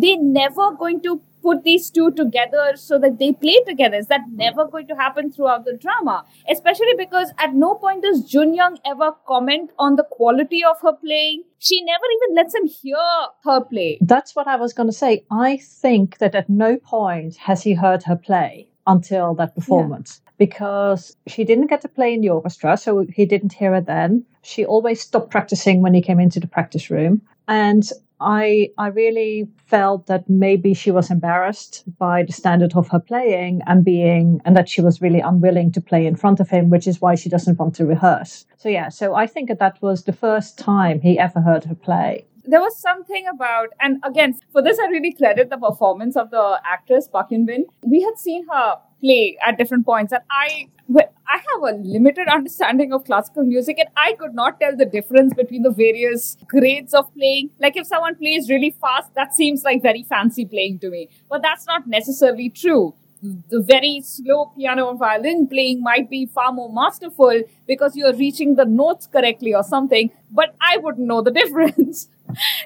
they're 0.00 0.20
never 0.20 0.72
going 0.72 1.00
to 1.02 1.20
put 1.46 1.62
these 1.62 1.90
two 1.90 2.10
together 2.10 2.72
so 2.74 2.98
that 2.98 3.18
they 3.18 3.32
play 3.32 3.58
together. 3.66 3.96
Is 3.96 4.08
that 4.08 4.22
never 4.32 4.66
going 4.66 4.88
to 4.88 4.96
happen 4.96 5.30
throughout 5.30 5.64
the 5.64 5.76
drama? 5.76 6.24
Especially 6.50 6.94
because 6.98 7.32
at 7.38 7.54
no 7.54 7.74
point 7.76 8.02
does 8.02 8.24
Jun 8.24 8.54
Young 8.54 8.78
ever 8.84 9.12
comment 9.26 9.70
on 9.78 9.96
the 9.96 10.04
quality 10.10 10.64
of 10.64 10.80
her 10.82 10.94
playing. 10.94 11.44
She 11.58 11.82
never 11.84 12.04
even 12.16 12.34
lets 12.34 12.54
him 12.54 12.66
hear 12.66 12.96
her 13.44 13.60
play. 13.60 13.98
That's 14.00 14.34
what 14.34 14.48
I 14.48 14.56
was 14.56 14.72
going 14.72 14.88
to 14.88 15.00
say. 15.04 15.24
I 15.30 15.58
think 15.58 16.18
that 16.18 16.34
at 16.34 16.48
no 16.48 16.78
point 16.78 17.36
has 17.36 17.62
he 17.62 17.74
heard 17.74 18.02
her 18.04 18.16
play 18.16 18.68
until 18.86 19.34
that 19.34 19.54
performance. 19.54 20.20
Yeah 20.20 20.22
because 20.38 21.16
she 21.26 21.44
didn't 21.44 21.68
get 21.68 21.80
to 21.80 21.88
play 21.88 22.12
in 22.12 22.20
the 22.20 22.28
orchestra, 22.28 22.76
so 22.76 23.06
he 23.10 23.24
didn't 23.24 23.54
hear 23.54 23.72
her 23.72 23.80
then. 23.80 24.22
She 24.42 24.64
always 24.64 25.00
stopped 25.00 25.30
practicing 25.30 25.80
when 25.80 25.94
he 25.94 26.02
came 26.02 26.20
into 26.20 26.40
the 26.40 26.46
practice 26.46 26.90
room. 26.90 27.22
And 27.48 27.90
I 28.20 28.70
I 28.78 28.88
really 28.88 29.48
felt 29.66 30.06
that 30.06 30.28
maybe 30.28 30.74
she 30.74 30.90
was 30.90 31.10
embarrassed 31.10 31.84
by 31.98 32.22
the 32.22 32.32
standard 32.32 32.74
of 32.74 32.88
her 32.88 33.00
playing 33.00 33.60
and 33.66 33.84
being 33.84 34.40
and 34.44 34.56
that 34.56 34.68
she 34.68 34.80
was 34.80 35.02
really 35.02 35.20
unwilling 35.20 35.72
to 35.72 35.80
play 35.80 36.06
in 36.06 36.16
front 36.16 36.40
of 36.40 36.48
him, 36.48 36.70
which 36.70 36.86
is 36.86 37.00
why 37.00 37.14
she 37.14 37.28
doesn't 37.28 37.58
want 37.58 37.74
to 37.76 37.86
rehearse. 37.86 38.46
So 38.56 38.68
yeah, 38.68 38.88
so 38.88 39.14
I 39.14 39.26
think 39.26 39.48
that 39.48 39.58
that 39.58 39.80
was 39.82 40.04
the 40.04 40.12
first 40.12 40.58
time 40.58 41.00
he 41.00 41.18
ever 41.18 41.40
heard 41.40 41.64
her 41.64 41.74
play 41.74 42.26
there 42.48 42.60
was 42.60 42.78
something 42.78 43.26
about, 43.26 43.70
and 43.80 44.02
again, 44.04 44.38
for 44.52 44.62
this, 44.62 44.78
I 44.78 44.86
really 44.86 45.12
credit 45.12 45.50
the 45.50 45.58
performance 45.58 46.16
of 46.16 46.30
the 46.30 46.60
actress 46.64 47.08
Park 47.08 47.30
Eun 47.30 47.46
Bin. 47.46 47.66
We 47.82 48.02
had 48.02 48.18
seen 48.18 48.46
her 48.48 48.76
play 49.00 49.36
at 49.46 49.58
different 49.58 49.84
points, 49.84 50.12
and 50.12 50.22
I, 50.30 50.68
I 50.98 51.36
have 51.36 51.74
a 51.74 51.76
limited 51.76 52.28
understanding 52.28 52.92
of 52.92 53.04
classical 53.04 53.44
music, 53.44 53.78
and 53.78 53.88
I 53.96 54.14
could 54.14 54.34
not 54.34 54.60
tell 54.60 54.76
the 54.76 54.86
difference 54.86 55.34
between 55.34 55.62
the 55.62 55.70
various 55.70 56.36
grades 56.48 56.94
of 56.94 57.12
playing. 57.14 57.50
Like 57.58 57.76
if 57.76 57.86
someone 57.86 58.16
plays 58.16 58.48
really 58.48 58.76
fast, 58.80 59.14
that 59.14 59.34
seems 59.34 59.64
like 59.64 59.82
very 59.82 60.02
fancy 60.02 60.44
playing 60.44 60.78
to 60.80 60.90
me, 60.90 61.08
but 61.28 61.42
that's 61.42 61.66
not 61.66 61.86
necessarily 61.86 62.50
true 62.50 62.94
the 63.22 63.62
very 63.62 64.00
slow 64.04 64.52
piano 64.56 64.90
and 64.90 64.98
violin 64.98 65.46
playing 65.46 65.82
might 65.82 66.08
be 66.10 66.26
far 66.26 66.52
more 66.52 66.72
masterful 66.72 67.42
because 67.66 67.96
you're 67.96 68.14
reaching 68.14 68.56
the 68.56 68.64
notes 68.64 69.06
correctly 69.06 69.54
or 69.54 69.62
something, 69.62 70.10
but 70.30 70.54
I 70.60 70.76
wouldn't 70.78 71.06
know 71.06 71.22
the 71.22 71.30
difference. 71.42 72.08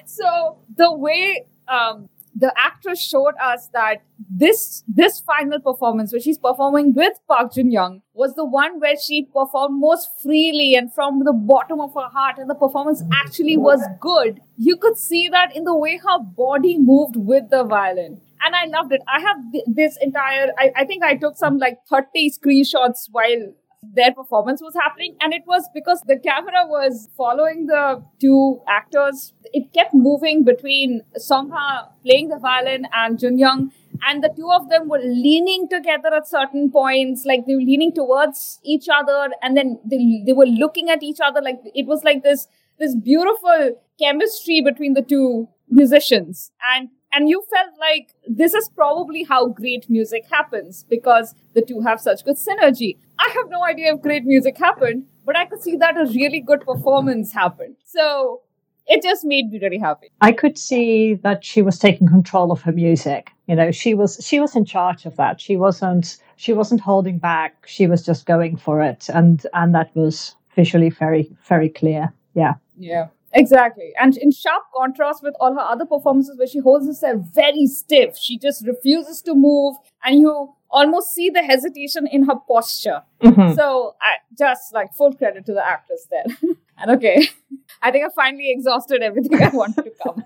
so 0.05 0.57
the 0.75 0.93
way 0.93 1.45
um, 1.67 2.09
the 2.35 2.53
actress 2.57 3.01
showed 3.01 3.35
us 3.41 3.69
that 3.73 4.03
this 4.29 4.83
this 4.87 5.19
final 5.19 5.59
performance, 5.59 6.11
where 6.11 6.21
she's 6.21 6.37
performing 6.37 6.93
with 6.93 7.19
Park 7.27 7.53
Jun 7.53 7.71
Young, 7.71 8.01
was 8.13 8.35
the 8.35 8.45
one 8.45 8.79
where 8.79 8.97
she 8.97 9.23
performed 9.25 9.79
most 9.79 10.09
freely 10.21 10.75
and 10.75 10.93
from 10.93 11.23
the 11.23 11.33
bottom 11.33 11.79
of 11.79 11.93
her 11.93 12.09
heart, 12.09 12.37
and 12.37 12.49
the 12.49 12.55
performance 12.55 13.03
actually 13.23 13.57
was 13.57 13.85
good. 13.99 14.41
You 14.57 14.77
could 14.77 14.97
see 14.97 15.27
that 15.29 15.55
in 15.55 15.63
the 15.63 15.75
way 15.75 15.97
her 15.97 16.19
body 16.19 16.77
moved 16.77 17.15
with 17.15 17.49
the 17.49 17.63
violin 17.63 18.21
and 18.43 18.55
I 18.55 18.65
loved 18.65 18.91
it. 18.91 19.01
I 19.07 19.19
have 19.19 19.37
th- 19.51 19.63
this 19.67 19.97
entire, 20.01 20.51
I, 20.57 20.71
I 20.75 20.85
think 20.85 21.03
I 21.03 21.15
took 21.15 21.37
some 21.37 21.57
like 21.57 21.79
30 21.89 22.31
screenshots 22.31 23.07
while 23.11 23.53
their 23.83 24.13
performance 24.13 24.61
was 24.61 24.75
happening. 24.75 25.15
And 25.21 25.33
it 25.33 25.43
was 25.45 25.67
because 25.73 26.01
the 26.05 26.17
camera 26.17 26.65
was 26.65 27.09
following 27.17 27.65
the 27.65 28.03
two 28.19 28.61
actors. 28.67 29.33
It 29.53 29.73
kept 29.73 29.93
moving 29.93 30.43
between 30.43 31.01
Songha 31.17 31.87
playing 32.03 32.29
the 32.29 32.37
violin 32.37 32.87
and 32.93 33.19
Jun 33.19 33.37
Young. 33.37 33.71
And 34.07 34.23
the 34.23 34.33
two 34.35 34.49
of 34.51 34.69
them 34.69 34.87
were 34.87 34.99
leaning 34.99 35.67
together 35.69 36.13
at 36.13 36.27
certain 36.27 36.71
points, 36.71 37.23
like 37.23 37.45
they 37.45 37.53
were 37.53 37.61
leaning 37.61 37.93
towards 37.93 38.59
each 38.63 38.87
other, 38.91 39.29
and 39.43 39.55
then 39.55 39.79
they, 39.85 40.23
they 40.25 40.33
were 40.33 40.47
looking 40.47 40.89
at 40.89 41.03
each 41.03 41.19
other. 41.23 41.39
Like 41.39 41.59
it 41.75 41.85
was 41.85 42.03
like 42.03 42.23
this 42.23 42.47
this 42.79 42.95
beautiful 42.95 43.79
chemistry 43.99 44.59
between 44.59 44.95
the 44.95 45.03
two 45.03 45.47
musicians. 45.69 46.51
And 46.75 46.89
and 47.13 47.29
you 47.29 47.43
felt 47.53 47.77
like 47.79 48.13
this 48.27 48.53
is 48.53 48.69
probably 48.69 49.23
how 49.23 49.47
great 49.47 49.89
music 49.89 50.25
happens 50.29 50.85
because 50.89 51.35
the 51.53 51.61
two 51.61 51.81
have 51.81 51.99
such 51.99 52.23
good 52.23 52.37
synergy. 52.37 52.97
I 53.19 53.29
have 53.35 53.49
no 53.49 53.63
idea 53.63 53.93
if 53.93 54.01
great 54.01 54.23
music 54.23 54.57
happened, 54.57 55.05
but 55.25 55.37
I 55.37 55.45
could 55.45 55.61
see 55.61 55.75
that 55.77 55.97
a 55.97 56.05
really 56.05 56.39
good 56.39 56.61
performance 56.61 57.33
happened. 57.33 57.75
So 57.85 58.41
it 58.87 59.03
just 59.03 59.23
made 59.25 59.51
me 59.51 59.59
really 59.61 59.77
happy. 59.77 60.11
I 60.21 60.31
could 60.31 60.57
see 60.57 61.15
that 61.15 61.45
she 61.45 61.61
was 61.61 61.77
taking 61.79 62.07
control 62.07 62.51
of 62.51 62.61
her 62.63 62.71
music. 62.71 63.31
You 63.47 63.55
know, 63.55 63.71
she 63.71 63.93
was 63.93 64.19
she 64.25 64.39
was 64.39 64.55
in 64.55 64.65
charge 64.65 65.05
of 65.05 65.15
that. 65.17 65.39
She 65.39 65.57
wasn't 65.57 66.17
she 66.37 66.53
wasn't 66.53 66.81
holding 66.81 67.17
back. 67.17 67.67
She 67.67 67.87
was 67.87 68.03
just 68.03 68.25
going 68.25 68.57
for 68.57 68.81
it, 68.81 69.09
and 69.09 69.45
and 69.53 69.75
that 69.75 69.95
was 69.95 70.35
visually 70.55 70.89
very 70.89 71.31
very 71.47 71.69
clear. 71.69 72.13
Yeah. 72.33 72.53
Yeah. 72.77 73.07
Exactly. 73.33 73.93
And 73.99 74.17
in 74.17 74.31
sharp 74.31 74.63
contrast 74.75 75.23
with 75.23 75.35
all 75.39 75.53
her 75.53 75.61
other 75.61 75.85
performances 75.85 76.37
where 76.37 76.47
she 76.47 76.59
holds 76.59 76.85
herself 76.85 77.21
very 77.33 77.65
stiff, 77.67 78.17
she 78.17 78.37
just 78.37 78.65
refuses 78.65 79.21
to 79.23 79.33
move, 79.33 79.75
and 80.03 80.19
you 80.19 80.53
almost 80.69 81.13
see 81.13 81.29
the 81.29 81.41
hesitation 81.41 82.07
in 82.07 82.23
her 82.23 82.35
posture. 82.47 83.03
Mm-hmm. 83.21 83.53
So, 83.55 83.95
I, 84.01 84.15
just 84.37 84.73
like 84.73 84.93
full 84.93 85.13
credit 85.13 85.45
to 85.45 85.53
the 85.53 85.65
actress 85.65 86.07
there. 86.09 86.25
and 86.77 86.91
okay, 86.91 87.27
I 87.81 87.91
think 87.91 88.05
I 88.05 88.09
finally 88.15 88.51
exhausted 88.51 89.01
everything 89.01 89.41
I 89.41 89.49
wanted 89.49 89.83
to 89.83 89.91
cover. 90.03 90.23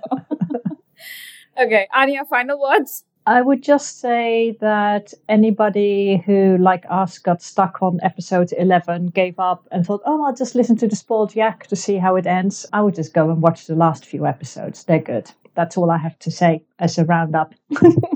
okay, 1.61 1.87
Anya, 1.93 2.25
final 2.25 2.59
words? 2.59 3.03
I 3.27 3.41
would 3.41 3.63
just 3.63 3.99
say 3.99 4.55
that 4.61 5.13
anybody 5.27 6.21
who, 6.25 6.57
like 6.59 6.85
us, 6.89 7.17
got 7.17 7.41
stuck 7.41 7.81
on 7.81 7.99
episode 8.03 8.53
11, 8.55 9.07
gave 9.07 9.39
up 9.39 9.67
and 9.71 9.83
thought, 9.83 10.03
oh, 10.05 10.23
I'll 10.25 10.35
just 10.35 10.53
listen 10.53 10.77
to 10.77 10.87
the 10.87 10.95
spoiled 10.95 11.35
yak 11.35 11.65
to 11.67 11.75
see 11.75 11.97
how 11.97 12.17
it 12.17 12.27
ends, 12.27 12.67
I 12.71 12.81
would 12.81 12.93
just 12.95 13.13
go 13.15 13.31
and 13.31 13.41
watch 13.41 13.65
the 13.65 13.75
last 13.75 14.05
few 14.05 14.27
episodes. 14.27 14.83
They're 14.83 14.99
good. 14.99 15.31
That's 15.55 15.75
all 15.75 15.89
I 15.89 15.97
have 15.97 16.19
to 16.19 16.31
say 16.31 16.63
as 16.77 16.99
a 16.99 17.05
roundup. 17.05 17.55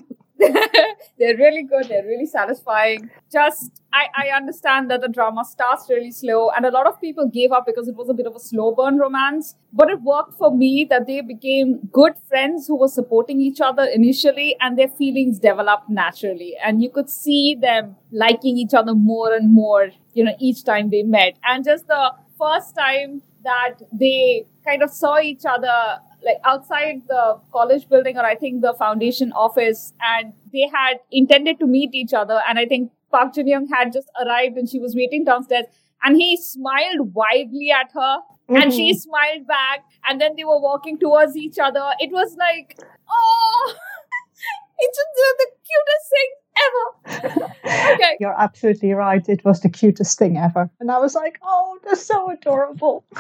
They're 1.20 1.36
really 1.36 1.64
good. 1.64 1.90
They're 1.90 2.06
really 2.06 2.26
satisfying. 2.26 3.10
Just, 3.32 3.82
I, 3.94 4.08
I 4.18 4.36
understand 4.36 4.90
that 4.90 5.02
the 5.02 5.10
drama 5.10 5.44
starts 5.44 5.90
really 5.90 6.12
slow, 6.12 6.50
and 6.56 6.66
a 6.66 6.72
lot 6.72 6.88
of 6.88 7.00
people 7.02 7.28
gave 7.28 7.52
up 7.52 7.66
because 7.66 7.90
it 7.90 7.96
was 7.96 8.10
a 8.10 8.14
bit 8.14 8.26
of 8.26 8.36
a 8.36 8.40
slow 8.40 8.74
burn 8.74 8.98
romance. 8.98 9.56
But 9.74 9.90
it 9.90 10.02
worked 10.02 10.36
for 10.38 10.56
me 10.56 10.88
that 10.90 11.08
they 11.08 11.20
became 11.22 11.80
good 11.92 12.14
friends 12.30 12.68
who 12.68 12.78
were 12.80 12.88
supporting 12.88 13.42
each 13.42 13.60
other 13.60 13.84
initially, 13.84 14.56
and 14.62 14.80
their 14.80 14.88
feelings 14.88 15.40
developed 15.40 15.90
naturally. 15.90 16.56
And 16.64 16.82
you 16.82 16.90
could 16.90 17.10
see 17.10 17.56
them 17.60 17.98
liking 18.12 18.58
each 18.58 18.74
other 18.74 18.96
more 18.96 19.34
and 19.34 19.54
more, 19.54 19.90
you 20.14 20.24
know, 20.24 20.36
each 20.40 20.64
time 20.64 20.90
they 20.90 21.04
met. 21.04 21.38
And 21.44 21.66
just 21.66 21.88
the 21.88 22.14
first 22.38 22.76
time 22.76 23.22
that 23.44 23.76
they 23.92 24.46
kind 24.66 24.82
of 24.84 24.90
saw 24.90 25.20
each 25.20 25.44
other 25.46 26.00
like 26.24 26.38
outside 26.44 27.02
the 27.08 27.40
college 27.52 27.88
building 27.90 28.18
or 28.18 28.26
I 28.26 28.36
think 28.36 28.62
the 28.62 28.74
foundation 28.74 29.32
office 29.34 29.94
and 30.02 30.34
they 30.52 30.68
had 30.74 31.00
intended 31.12 31.60
to 31.60 31.68
meet 31.68 31.94
each 31.94 32.14
other 32.14 32.42
and 32.48 32.60
I 32.60 32.66
think 32.66 32.92
Park 33.12 33.34
Jin 33.34 33.48
Young 33.48 33.68
had 33.68 33.94
just 33.94 34.10
arrived 34.24 34.58
and 34.58 34.70
she 34.70 34.80
was 34.80 34.96
waiting 34.96 35.24
downstairs 35.24 35.66
and 36.04 36.16
he 36.16 36.38
smiled 36.38 37.14
widely 37.14 37.72
at 37.72 37.92
her 37.94 38.20
mm-hmm. 38.20 38.56
and 38.56 38.74
she 38.74 38.92
mm-hmm. 38.92 39.00
smiled 39.00 39.48
back 39.48 39.86
and 40.08 40.20
then 40.20 40.36
they 40.36 40.44
were 40.44 40.60
walking 40.60 40.98
towards 40.98 41.36
each 41.36 41.58
other. 41.60 41.92
It 42.00 42.12
was 42.12 42.36
like, 42.38 42.78
oh, 43.10 43.76
it's 44.80 44.98
just 44.98 45.10
the, 45.38 45.48
cutest 45.70 46.10
thing 46.16 46.30
ever. 46.66 47.54
okay. 47.94 48.18
You're 48.20 48.40
absolutely 48.40 48.94
right. 48.94 49.28
It 49.28 49.46
was 49.46 49.62
the 49.62 49.70
cutest 49.70 50.18
thing 50.18 50.38
ever. 50.38 50.70
And 50.80 50.92
I 50.92 50.98
was 51.00 51.16
like, 51.16 51.40
oh, 51.44 51.78
they're 51.84 51.96
so 51.96 52.32
adorable. 52.32 53.06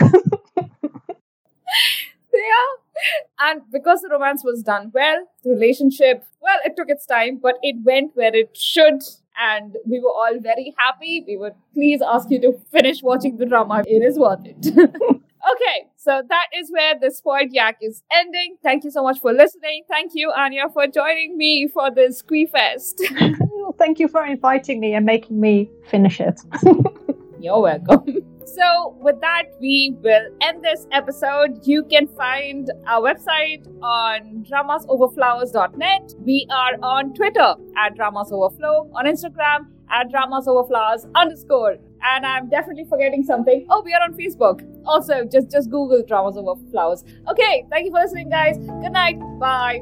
And 3.39 3.61
because 3.71 4.01
the 4.01 4.09
romance 4.09 4.43
was 4.43 4.61
done 4.63 4.91
well, 4.93 5.25
the 5.43 5.51
relationship, 5.51 6.25
well, 6.41 6.57
it 6.65 6.75
took 6.75 6.89
its 6.89 7.05
time, 7.05 7.39
but 7.41 7.55
it 7.61 7.77
went 7.83 8.11
where 8.15 8.35
it 8.35 8.55
should. 8.55 9.01
And 9.41 9.77
we 9.85 9.99
were 9.99 10.09
all 10.09 10.37
very 10.39 10.75
happy. 10.77 11.23
We 11.25 11.37
would 11.37 11.53
please 11.73 12.01
ask 12.01 12.29
you 12.29 12.41
to 12.41 12.59
finish 12.71 13.01
watching 13.01 13.37
the 13.37 13.45
drama. 13.45 13.83
It 13.87 14.03
is 14.03 14.19
worth 14.19 14.45
it. 14.45 14.67
okay, 14.77 15.87
so 15.95 16.21
that 16.27 16.47
is 16.57 16.69
where 16.71 16.99
the 16.99 17.09
spoiled 17.09 17.51
yak 17.51 17.77
is 17.81 18.03
ending. 18.11 18.57
Thank 18.61 18.83
you 18.83 18.91
so 18.91 19.01
much 19.01 19.19
for 19.19 19.31
listening. 19.31 19.83
Thank 19.87 20.11
you, 20.13 20.33
Anya, 20.35 20.67
for 20.73 20.87
joining 20.87 21.37
me 21.37 21.69
for 21.69 21.89
this 21.89 22.21
Fest. 22.51 23.01
Thank 23.77 23.99
you 23.99 24.09
for 24.09 24.25
inviting 24.25 24.81
me 24.81 24.93
and 24.93 25.05
making 25.05 25.39
me 25.39 25.69
finish 25.89 26.19
it. 26.19 26.41
You're 27.39 27.61
welcome. 27.61 28.28
So, 28.55 28.97
with 28.99 29.21
that, 29.21 29.43
we 29.59 29.95
will 30.01 30.27
end 30.41 30.63
this 30.63 30.87
episode. 30.91 31.67
You 31.67 31.83
can 31.83 32.07
find 32.07 32.71
our 32.87 33.01
website 33.01 33.67
on 33.83 34.45
dramasoverflowers.net. 34.49 36.13
We 36.19 36.47
are 36.49 36.73
on 36.81 37.13
Twitter 37.13 37.55
at 37.77 37.95
dramasoverflow, 37.95 38.91
on 38.93 39.05
Instagram 39.05 39.67
at 39.91 40.09
dramasoverflowers 40.11 41.09
underscore. 41.15 41.77
And 42.01 42.25
I'm 42.25 42.49
definitely 42.49 42.85
forgetting 42.85 43.23
something. 43.23 43.65
Oh, 43.69 43.81
we 43.83 43.93
are 43.93 44.01
on 44.01 44.13
Facebook. 44.13 44.65
Also, 44.85 45.25
just, 45.25 45.51
just 45.51 45.69
Google 45.69 46.03
Dramas 46.07 46.37
Over 46.37 46.59
Flowers. 46.71 47.03
Okay, 47.29 47.65
thank 47.69 47.85
you 47.85 47.91
for 47.91 47.99
listening, 47.99 48.29
guys. 48.29 48.57
Good 48.57 48.93
night. 48.93 49.19
Bye. 49.39 49.81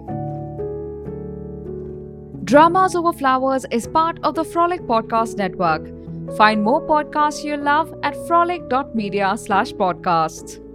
Dramas 2.44 2.96
Over 2.96 3.14
Flowers 3.14 3.66
is 3.72 3.88
part 3.88 4.20
of 4.24 4.36
the 4.36 4.44
Frolic 4.44 4.82
Podcast 4.82 5.38
Network. 5.38 5.97
Find 6.36 6.62
more 6.62 6.82
podcasts 6.82 7.44
you 7.44 7.58
love 7.58 7.94
at 8.04 8.16
frolic.media 8.28 9.38
slash 9.38 9.72
podcasts. 9.72 10.67